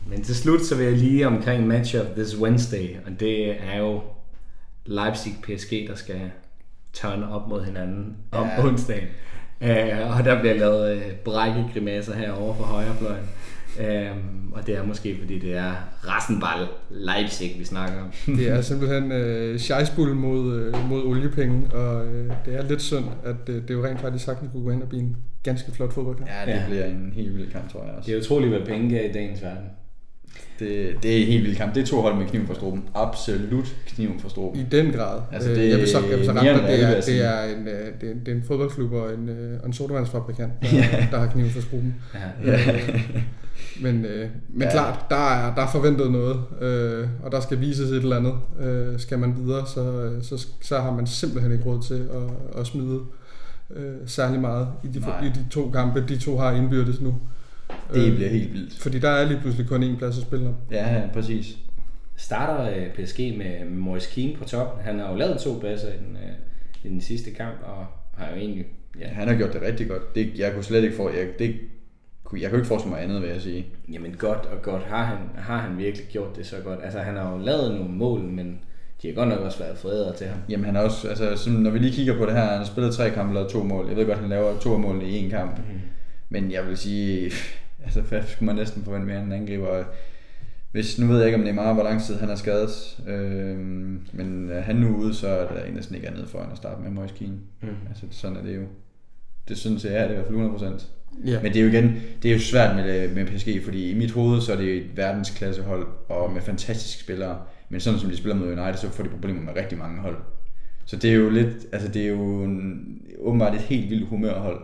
[0.09, 3.77] Men til slut så vil jeg lige omkring match of this Wednesday, og det er
[3.79, 4.01] jo
[4.85, 6.21] Leipzig-PSG, der skal
[6.93, 8.65] turn op mod hinanden om Ja.
[8.67, 9.07] onsdagen.
[9.61, 13.23] Uh, og der bliver lavet uh, brække grimasser herovre på højrefløjen.
[13.79, 15.71] Um, og det er måske fordi det er
[16.07, 18.35] Rassenball Leipzig, vi snakker om.
[18.37, 23.05] Det er simpelthen øh, scheisbull mod, øh, mod oliepenge, og øh, det er lidt synd,
[23.25, 25.93] at øh, det jo rent faktisk sagtens kunne gå ind og blive en ganske flot
[25.93, 26.29] fodboldkamp.
[26.29, 26.63] Ja, det Ja.
[26.67, 28.07] bliver en helt vild kamp, tror jeg også.
[28.11, 29.63] Det er utroligt, hvad penge gør i dagens verden.
[30.59, 31.75] Det, det er helt vild kamp.
[31.75, 32.83] Det er to hold med kniven for struben.
[32.95, 34.59] Absolut kniven for struben.
[34.59, 35.21] I den grad.
[35.31, 37.17] Altså, Øh, det jeg vil så, jeg vil så rette dig, det, er, sige.
[37.17, 40.51] det, er en, øh, det, er, det er en fodboldklub og en, øh, en sodavandsfabrikant,
[40.61, 40.67] der,
[41.11, 41.95] der har kniven for skruben.
[42.45, 42.51] Ja.
[42.51, 42.59] Ja.
[43.81, 44.65] Men, øh, men Ja.
[44.65, 44.71] ja.
[44.71, 48.33] klart, der er, der er forventet noget, øh, og der skal vises et eller andet.
[48.59, 52.59] Øh, skal man videre, så, øh, så, så har man simpelthen ikke råd til at,
[52.61, 52.99] at smide
[53.75, 55.23] øh, særlig meget i de, Nej.
[55.25, 57.15] i de to kampe, de to har indbyrdes nu.
[57.93, 58.79] Det Øh, bliver helt vildt.
[58.79, 60.55] Fordi der er lige pludselig kun én plads at spille om.
[60.71, 61.57] Ja, ja, præcis.
[62.17, 64.85] Starter øh, PSG med Moise Keane på toppen.
[64.85, 66.31] Han har jo lavet to baser i den, øh,
[66.83, 67.85] i den sidste kamp, og
[68.23, 68.65] har jo egentlig...
[68.99, 70.15] Ja, han har gjort det rigtig godt.
[70.15, 71.55] Det, jeg kunne slet ikke få, jeg, det,
[72.23, 73.65] kunne- jeg kunne ikke forestille mig andet, vil jeg sige.
[73.93, 74.83] Jamen godt og godt.
[74.83, 76.79] Har han, har han virkelig gjort det så godt?
[76.83, 78.59] Altså han har jo lavet nogle mål, men
[79.01, 80.39] de har godt nok også været forædre til ham.
[80.49, 82.93] Jamen han er også, altså når vi lige kigger på det her, han har spillet
[82.93, 83.87] tre kampe og lavet to mål.
[83.87, 85.57] Jeg ved godt, han laver to mål i en kamp.
[85.57, 85.63] Mm.
[86.29, 87.31] Men jeg vil sige,
[87.83, 89.83] altså hvad skulle man næsten forvente mere end en angriber.
[90.71, 93.57] Hvis, nu ved jeg ikke om Neymar, hvor lang tid han er skadet, øh,
[94.13, 96.81] men er han nu ude, så er der næsten ikke andet for end at starte
[96.81, 97.37] med Moise Keane.
[97.61, 97.67] Mm.
[97.89, 98.61] Altså sådan er det jo.
[99.47, 100.85] Det synes jeg er det i hvert fald 100%.
[101.25, 101.41] Ja.
[101.41, 104.11] Men det er jo igen, det er jo svært med, med PSG, fordi i mit
[104.11, 107.41] hoved, så er det et verdensklassehold, og med fantastiske spillere.
[107.69, 110.17] Men sådan som de spiller mod United, så får de problemer med rigtig mange hold.
[110.85, 114.61] Så det er jo lidt, altså det er jo en, åbenbart et helt vildt humørhold.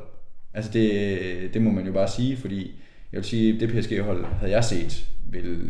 [0.53, 2.71] Altså det, det må man jo bare sige, fordi
[3.13, 5.69] jeg vil sige, det PSG-hold havde jeg set, vil,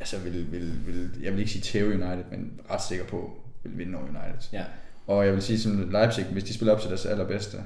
[0.00, 3.30] altså vil, vil, vil, jeg vil ikke sige tæve United, men ret sikker på,
[3.64, 4.48] vil vinde over United.
[4.52, 4.64] Ja.
[5.06, 7.56] Og jeg vil sige, som Leipzig, hvis de spiller op til deres allerbedste,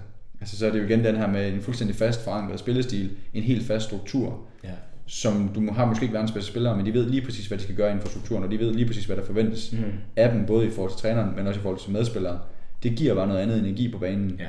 [0.41, 3.43] altså så er det jo igen den her med en fuldstændig fast forankret spillestil, en
[3.43, 4.71] helt fast struktur, Ja.
[5.07, 7.63] som du har måske ikke verdens bedste spillere, men de ved lige præcis, hvad de
[7.63, 9.79] skal gøre inden for strukturen, og de ved lige præcis, hvad der forventes mm.
[10.17, 12.39] af dem, både i forhold til træneren, men også i forhold til medspillere.
[12.83, 14.37] Det giver bare noget andet energi på banen.
[14.39, 14.49] Ja.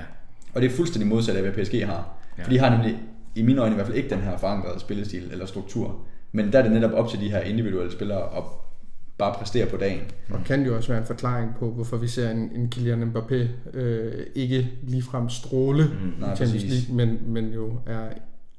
[0.54, 1.94] Og det er fuldstændig modsat af, hvad PSG har.
[2.38, 2.42] Ja.
[2.42, 2.44] Ja.
[2.44, 3.00] For de har nemlig,
[3.38, 6.00] i mine øjne i hvert fald ikke den her forankrede spillestil eller struktur.
[6.32, 8.44] Men der er det netop op til de her individuelle spillere at
[9.18, 10.02] bare præstere på dagen.
[10.30, 13.36] Og kan jo også være en forklaring på, hvorfor vi ser en, en Kylian Mbappé
[13.78, 16.64] øh, ikke ligefrem stråle mm, nej, i Champions.
[16.64, 18.00] League, men, men jo er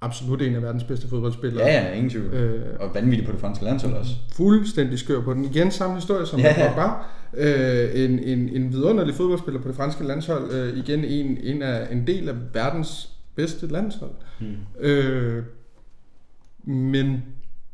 [0.00, 1.66] absolut en af verdens bedste fodboldspillere.
[1.66, 2.34] Ja, ja, ingen tvivl.
[2.34, 4.12] Øh, Og vanvittigt på det franske landshold også.
[4.32, 5.44] fuldstændig skør på den.
[5.44, 6.68] Igen samme historie som ja, ja.
[6.68, 6.90] Pogba.
[7.34, 10.52] Øh, en, en, en vidunderlig fodboldspiller på det franske landshold.
[10.52, 14.14] Øh, igen en, en, af, en del af verdens bedste landshold.
[14.40, 14.56] Mm.
[14.80, 15.44] Øh,
[16.64, 17.22] men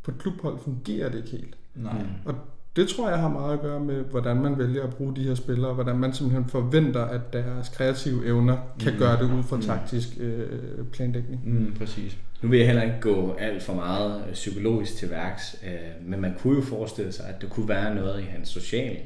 [0.02, 1.56] på et klubhold fungerer det ikke helt.
[1.74, 2.02] Nej.
[2.24, 2.34] Og
[2.76, 5.34] det tror jeg har meget at gøre med, hvordan man vælger at bruge de her
[5.34, 8.98] spillere, og hvordan man simpelthen forventer, at deres kreative evner kan mm.
[8.98, 11.40] gøre det ud fra taktisk øh, planlægning.
[11.44, 12.18] Mm, præcis.
[12.42, 16.20] Nu vil jeg heller ikke gå alt for meget øh, psykologisk til værks, øh, men
[16.20, 18.96] man kunne jo forestille sig, at der kunne være noget i hans social,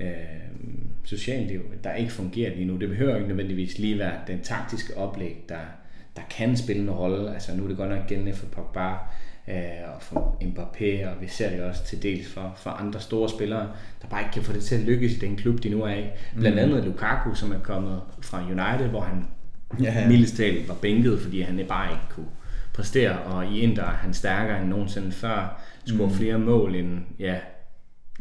[0.00, 0.08] øh,
[1.04, 2.76] socialliv, der ikke fungerer lige nu.
[2.76, 5.60] Det behøver ikke nødvendigvis lige være den taktiske oplæg, der,
[6.16, 7.34] der kan spille en rolle.
[7.34, 8.92] Altså nu er det godt nok gældende for Pogba
[9.48, 13.28] øh, og for Mbappé, og vi ser det også til dels for, for andre store
[13.28, 13.70] spillere,
[14.02, 15.94] der bare ikke kan få det til at lykkes i den klub, de nu er
[15.94, 16.04] i.
[16.36, 19.24] Blandt andet Lukaku, som er kommet fra United, hvor han
[19.82, 20.08] Ja, ja.
[20.08, 22.26] mildest talt var bænket, fordi han bare ikke kunne
[22.74, 26.14] præstere, og i Inter er han stærkere end nogensinde før, scorer mm.
[26.14, 27.36] flere mål end, ja,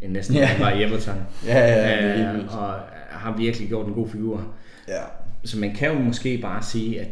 [0.01, 0.49] end næsten Ja.
[0.59, 1.15] var i Everton.
[1.45, 2.73] Ja, ja, ja, Øh, og
[3.09, 4.47] har virkelig gjort en god figur.
[4.87, 5.01] Ja.
[5.45, 7.07] Så man kan jo måske bare sige, at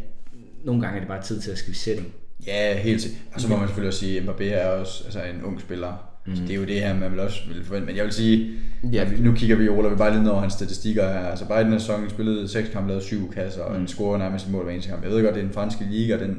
[0.63, 2.07] nogle gange er det bare tid til at skifte setting.
[2.47, 3.21] Ja, helt sikkert.
[3.33, 6.11] Og så må man selvfølgelig også sige, at Mbappé er også altså en ung spiller.
[6.27, 6.35] Mm.
[6.35, 7.85] Så det er jo det her, man vil også vil forvente.
[7.87, 8.51] Men jeg vil sige,
[8.91, 9.07] ja.
[9.19, 11.19] Nu kigger vi over, vi bare lige ned over hans statistikker her.
[11.19, 14.17] Altså bare i den her sæson spillede seks kampe, lavede syv kasser, og han scorer
[14.17, 15.03] nærmest et mål hver eneste kamp.
[15.03, 16.37] Jeg ved godt, det er den franske liga, den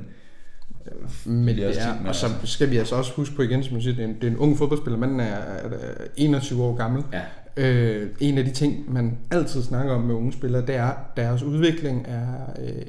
[1.25, 1.69] Men det er,
[2.09, 4.09] og så altså- skal vi altså også huske på igen, som jeg siger, det er
[4.09, 4.99] en, det er en ung fodboldspiller.
[4.99, 5.69] Manden er, er
[6.17, 7.03] 21 år gammel.
[7.13, 7.23] Ja.
[7.57, 10.97] Øh, en af de ting, man altid snakker om med unge spillere, det er, at
[11.17, 12.27] deres udvikling er
[12.63, 12.83] øh,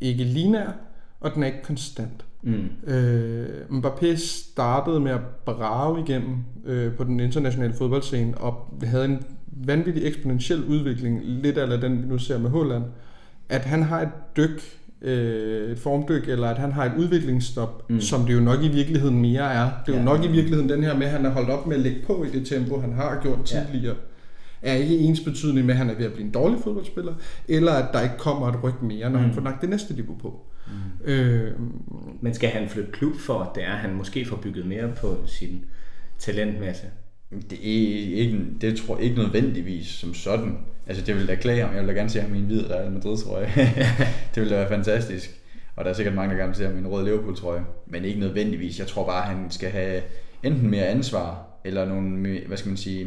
[0.00, 0.70] ikke linær,
[1.20, 2.24] og den er ikke konstant.
[2.42, 2.68] Mm.
[2.86, 6.36] Øh, Mbappé startede med at brage igennem
[6.66, 12.06] øh, på den internationale fodboldscene, og havde en vanvittig eksponentiel udvikling, lidt af den vi
[12.06, 12.84] nu ser med Holland,
[13.48, 18.00] at han har et dyk, øh, et formdyk, eller at han har et udviklingsstop, mm.
[18.00, 19.70] som det jo nok i virkeligheden mere er.
[19.86, 20.04] Det er jo Ja.
[20.04, 22.24] nok i virkeligheden den her med, at han er holdt op med at lægge på
[22.24, 23.64] i det tempo, han har gjort Ja.
[23.72, 23.96] tidligere,
[24.62, 27.14] er ikke ens betydning med, at han er ved at blive en dårlig fodboldspiller,
[27.48, 29.24] eller at der ikke kommer et ryg mere, når mm.
[29.24, 30.40] han får lagt det næste niveau på.
[30.66, 31.10] Mm.
[31.10, 31.52] Øh,
[32.20, 34.88] Men skal han flytte klub for, at det er, at han måske får bygget mere
[35.00, 35.64] på sin
[36.18, 36.82] talentmasse?
[37.50, 40.58] Det er ikke, det tror jeg ikke nødvendigvis som sådan.
[40.90, 41.74] Altså det vil da klæde ham.
[41.74, 43.46] Jeg vil da gerne se ham i en hvid Real Madrid trøje.
[44.34, 45.30] det vil da være fantastisk.
[45.76, 47.64] Og der er sikkert mange, der gerne vil se ham i en rød Liverpool trøje.
[47.86, 48.78] Men ikke nødvendigvis.
[48.78, 50.02] Jeg tror bare, han skal have
[50.42, 53.06] enten mere ansvar, eller nogle, hvad skal man sige,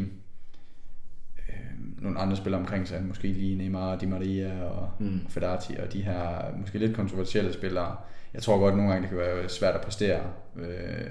[1.48, 3.04] øh, nogle andre spillere omkring sig.
[3.04, 5.20] Måske lige Neymar, Di Maria og mm.
[5.28, 7.96] Fedati og de her måske lidt kontroversielle spillere.
[8.34, 10.20] Jeg tror godt, at nogle gange det kan være svært at præstere.
[10.56, 11.06] Øh,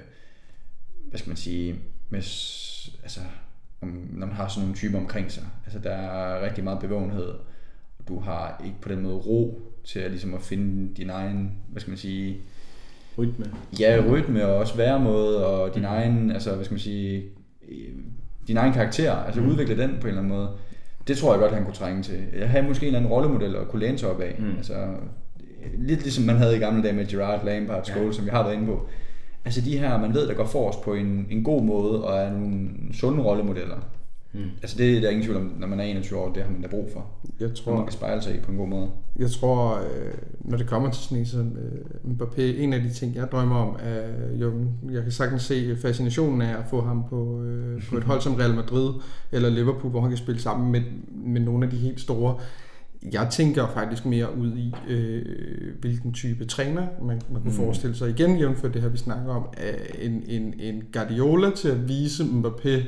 [1.08, 1.74] hvad skal man sige,
[2.10, 2.18] med,
[3.02, 3.20] altså,
[3.84, 5.44] om, når man har sådan nogle typer omkring sig.
[5.64, 7.28] Altså, der er rigtig meget bevågenhed,
[7.98, 11.52] og du har ikke på den måde ro til at, ligesom at finde din egen,
[11.68, 12.40] hvad skal man sige,
[13.18, 13.44] Rytme.
[13.80, 17.22] ja, rytme og også væremåde, og din egen, altså, hvad skal man sige,
[17.68, 17.94] øh,
[18.48, 19.48] din egen karakter, altså mm.
[19.48, 20.48] udvikle den på en eller anden måde.
[21.08, 22.18] Det tror jeg godt, han kunne trænge til.
[22.38, 24.36] Jeg havde måske en eller anden rollemodel at kunne læne sig op af.
[24.38, 24.56] Mm.
[24.56, 24.86] Altså,
[25.78, 28.12] lidt ligesom man havde i gamle dage med Gerard Lampard, Scholes, ja.
[28.16, 28.88] som vi har været inde på.
[29.44, 32.32] Altså de her, man ved, der går forrest på en, en god måde, og er
[32.32, 33.76] nogle sunde rollemodeller.
[34.34, 34.40] Mm.
[34.62, 36.62] Altså det, der er ingen tvivl om, når man er 21 år, det har man
[36.62, 37.06] da brug for.
[37.40, 37.74] Jeg Tror...
[37.74, 38.90] Man kan spejle sig i på en god måde.
[39.18, 42.92] Jeg tror, øh, når det kommer til sådan en som øh, Mbappé, en af de
[42.92, 44.52] ting, jeg drømmer om, er jo,
[44.90, 48.34] jeg kan sagtens se fascinationen af at få ham på, øh, på et hold som
[48.34, 48.90] Real Madrid
[49.32, 50.82] eller Liverpool, hvor han kan spille sammen med,
[51.12, 52.38] med nogle af de helt store.
[53.12, 55.24] Jeg tænker faktisk mere ud i, øh,
[55.80, 57.56] hvilken type træner man, man kunne mm.
[57.56, 58.10] forestille sig.
[58.10, 59.46] Igen, jævnfør det her, vi snakker om,
[59.98, 62.82] en, en, en Guardiola til at vise Mbappé,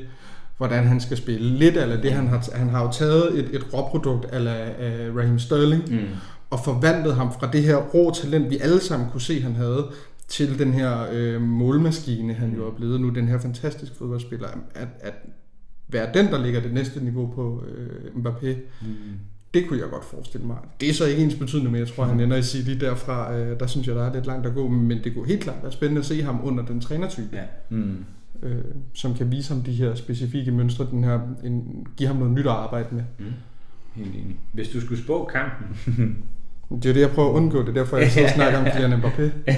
[0.57, 1.57] hvordan han skal spille.
[1.57, 5.39] Lidt eller det, han har, han har jo taget et, et råprodukt af uh, Raheem
[5.39, 6.07] Sterling, mm.
[6.49, 9.87] og forvandlet ham fra det her rå talent, vi alle sammen kunne se, han havde,
[10.27, 14.87] til den her øh, målmaskine, han jo er blevet nu, den her fantastiske fodboldspiller, at,
[14.99, 15.13] at
[15.87, 18.87] være den, der ligger det næste niveau på øh, Mbappé, mm.
[19.53, 20.57] Det kunne jeg godt forestille mig.
[20.79, 23.59] Det er så ikke ens betydende, men jeg tror, han ender i City derfra, øh,
[23.59, 25.71] der synes jeg, der er lidt langt at gå, men det kunne helt klart være
[25.71, 27.35] spændende at se ham under den trænertype.
[27.35, 27.43] Ja.
[27.69, 28.05] Mm
[28.43, 32.33] øh, som kan vise ham de her specifikke mønstre, den her, en, give ham noget
[32.33, 33.03] nyt at arbejde med.
[33.19, 33.25] Mm.
[33.95, 34.37] Helt enig.
[34.53, 35.77] Hvis du skulle spå kampen?
[36.83, 37.61] det er det, jeg prøver at undgå.
[37.61, 39.51] Det er derfor, jeg så snakker om Kylian Mbappé.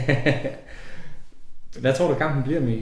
[1.81, 2.77] Hvad tror du, kampen bliver med?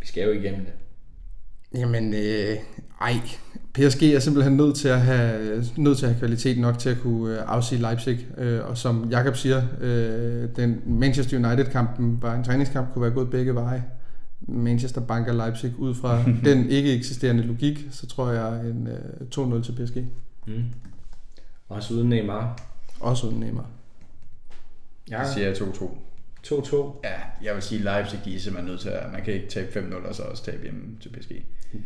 [0.00, 0.72] Vi skal jo igennem det.
[1.80, 2.56] Jamen, øh,
[3.00, 3.20] ej.
[3.74, 6.98] PSG er simpelthen nødt til at have, nødt til at have kvalitet nok til at
[7.00, 8.26] kunne øh, afsige Leipzig.
[8.38, 13.30] Øh, og som Jakob siger, øh, den Manchester United-kampen var en træningskamp, kunne være gået
[13.30, 13.84] begge veje.
[14.40, 18.88] Manchester banker Leipzig ud fra den ikke eksisterende logik, så tror jeg en
[19.34, 19.96] 2-0 til PSG.
[20.46, 20.64] Mm.
[21.68, 22.58] Også uden Neymar.
[23.00, 23.66] Også uden Neymar.
[25.10, 25.18] Ja.
[25.18, 25.90] Jeg siger 2-2.
[26.46, 27.00] 2-2.
[27.04, 27.10] Ja,
[27.42, 30.08] jeg vil sige Leipzig, de er simpelthen nødt til at, man kan ikke tabe 5-0
[30.08, 31.32] og så også tabe hjemme til PSG.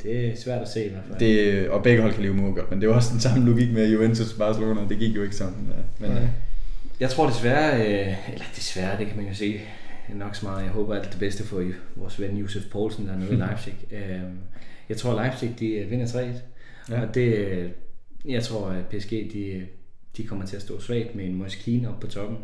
[0.03, 1.19] Det er svært at se i hvert fald.
[1.19, 3.73] Det, og begge hold kan leve med godt, men det er også den samme logik
[3.73, 5.73] med Juventus og Barcelona, det gik jo ikke sådan.
[5.99, 6.29] Men, ja.
[7.01, 9.61] Jeg tror desværre, øh, eller desværre, det kan man jo se
[10.15, 10.63] nok så meget.
[10.63, 11.65] Jeg håber alt det bedste for
[11.97, 13.75] vores ven Josef Poulsen der nede i Leipzig.
[13.91, 14.21] Øh,
[14.89, 16.33] jeg tror Leipzig, de vinder 3
[16.91, 17.01] ja.
[17.01, 17.71] og det,
[18.25, 19.67] jeg tror at PSG, de,
[20.17, 22.39] de kommer til at stå svagt med en Moskine op på toppen,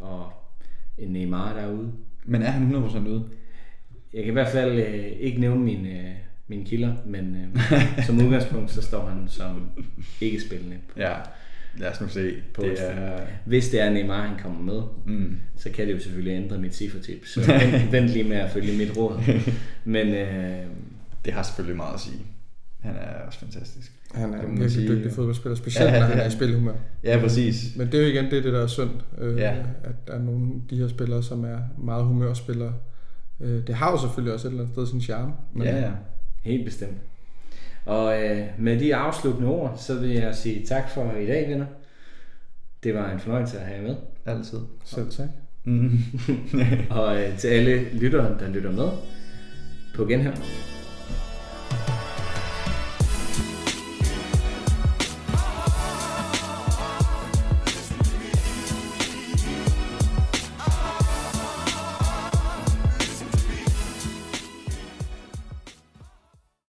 [0.00, 0.32] og
[1.02, 1.92] en Neymar derude.
[2.24, 3.28] Men er han 100% ude?
[4.12, 6.14] Jeg kan i hvert fald øh, ikke nævne mine, øh,
[6.48, 7.62] mine kilder, men øh,
[8.06, 9.70] som udgangspunkt, så står han som
[10.20, 10.76] ikke spillende.
[10.96, 11.14] Ja,
[11.76, 12.34] lad os nu se.
[12.54, 13.20] På det er...
[13.44, 15.40] Hvis det er Neymar, han kommer med, mm.
[15.56, 17.24] så kan det jo selvfølgelig ændre mit cifretip.
[17.34, 19.22] Så vent, vent lige med at følge mit råd.
[19.84, 20.66] Men, øh,
[21.24, 22.18] det har selvfølgelig meget at sige.
[22.80, 23.92] Han er også fantastisk.
[24.14, 24.88] Han er en virkelig sige.
[24.88, 26.72] dygtig fodboldspiller, specielt ja, når han er i spilhumør.
[27.04, 27.76] Ja, præcis.
[27.76, 29.54] Men det er jo igen det, det der er synd, øh, ja.
[29.84, 32.72] at der er nogle af de her spillere, som er meget humørspillere.
[33.40, 35.32] Øh, det har jo selvfølgelig også et eller andet sted sin charme.
[35.52, 35.90] Men, ja, ja.
[36.42, 36.96] Helt bestemt.
[37.84, 41.66] Og øh, med de afsluttende ord, så vil jeg sige tak for i dag, venner.
[42.84, 43.96] Det var en fornøjelse at have jer med.
[44.26, 44.58] Altid.
[44.84, 45.28] Selv tak.
[46.98, 48.88] og øh, til alle lyttere, der lytter med,
[49.94, 50.34] på genhør.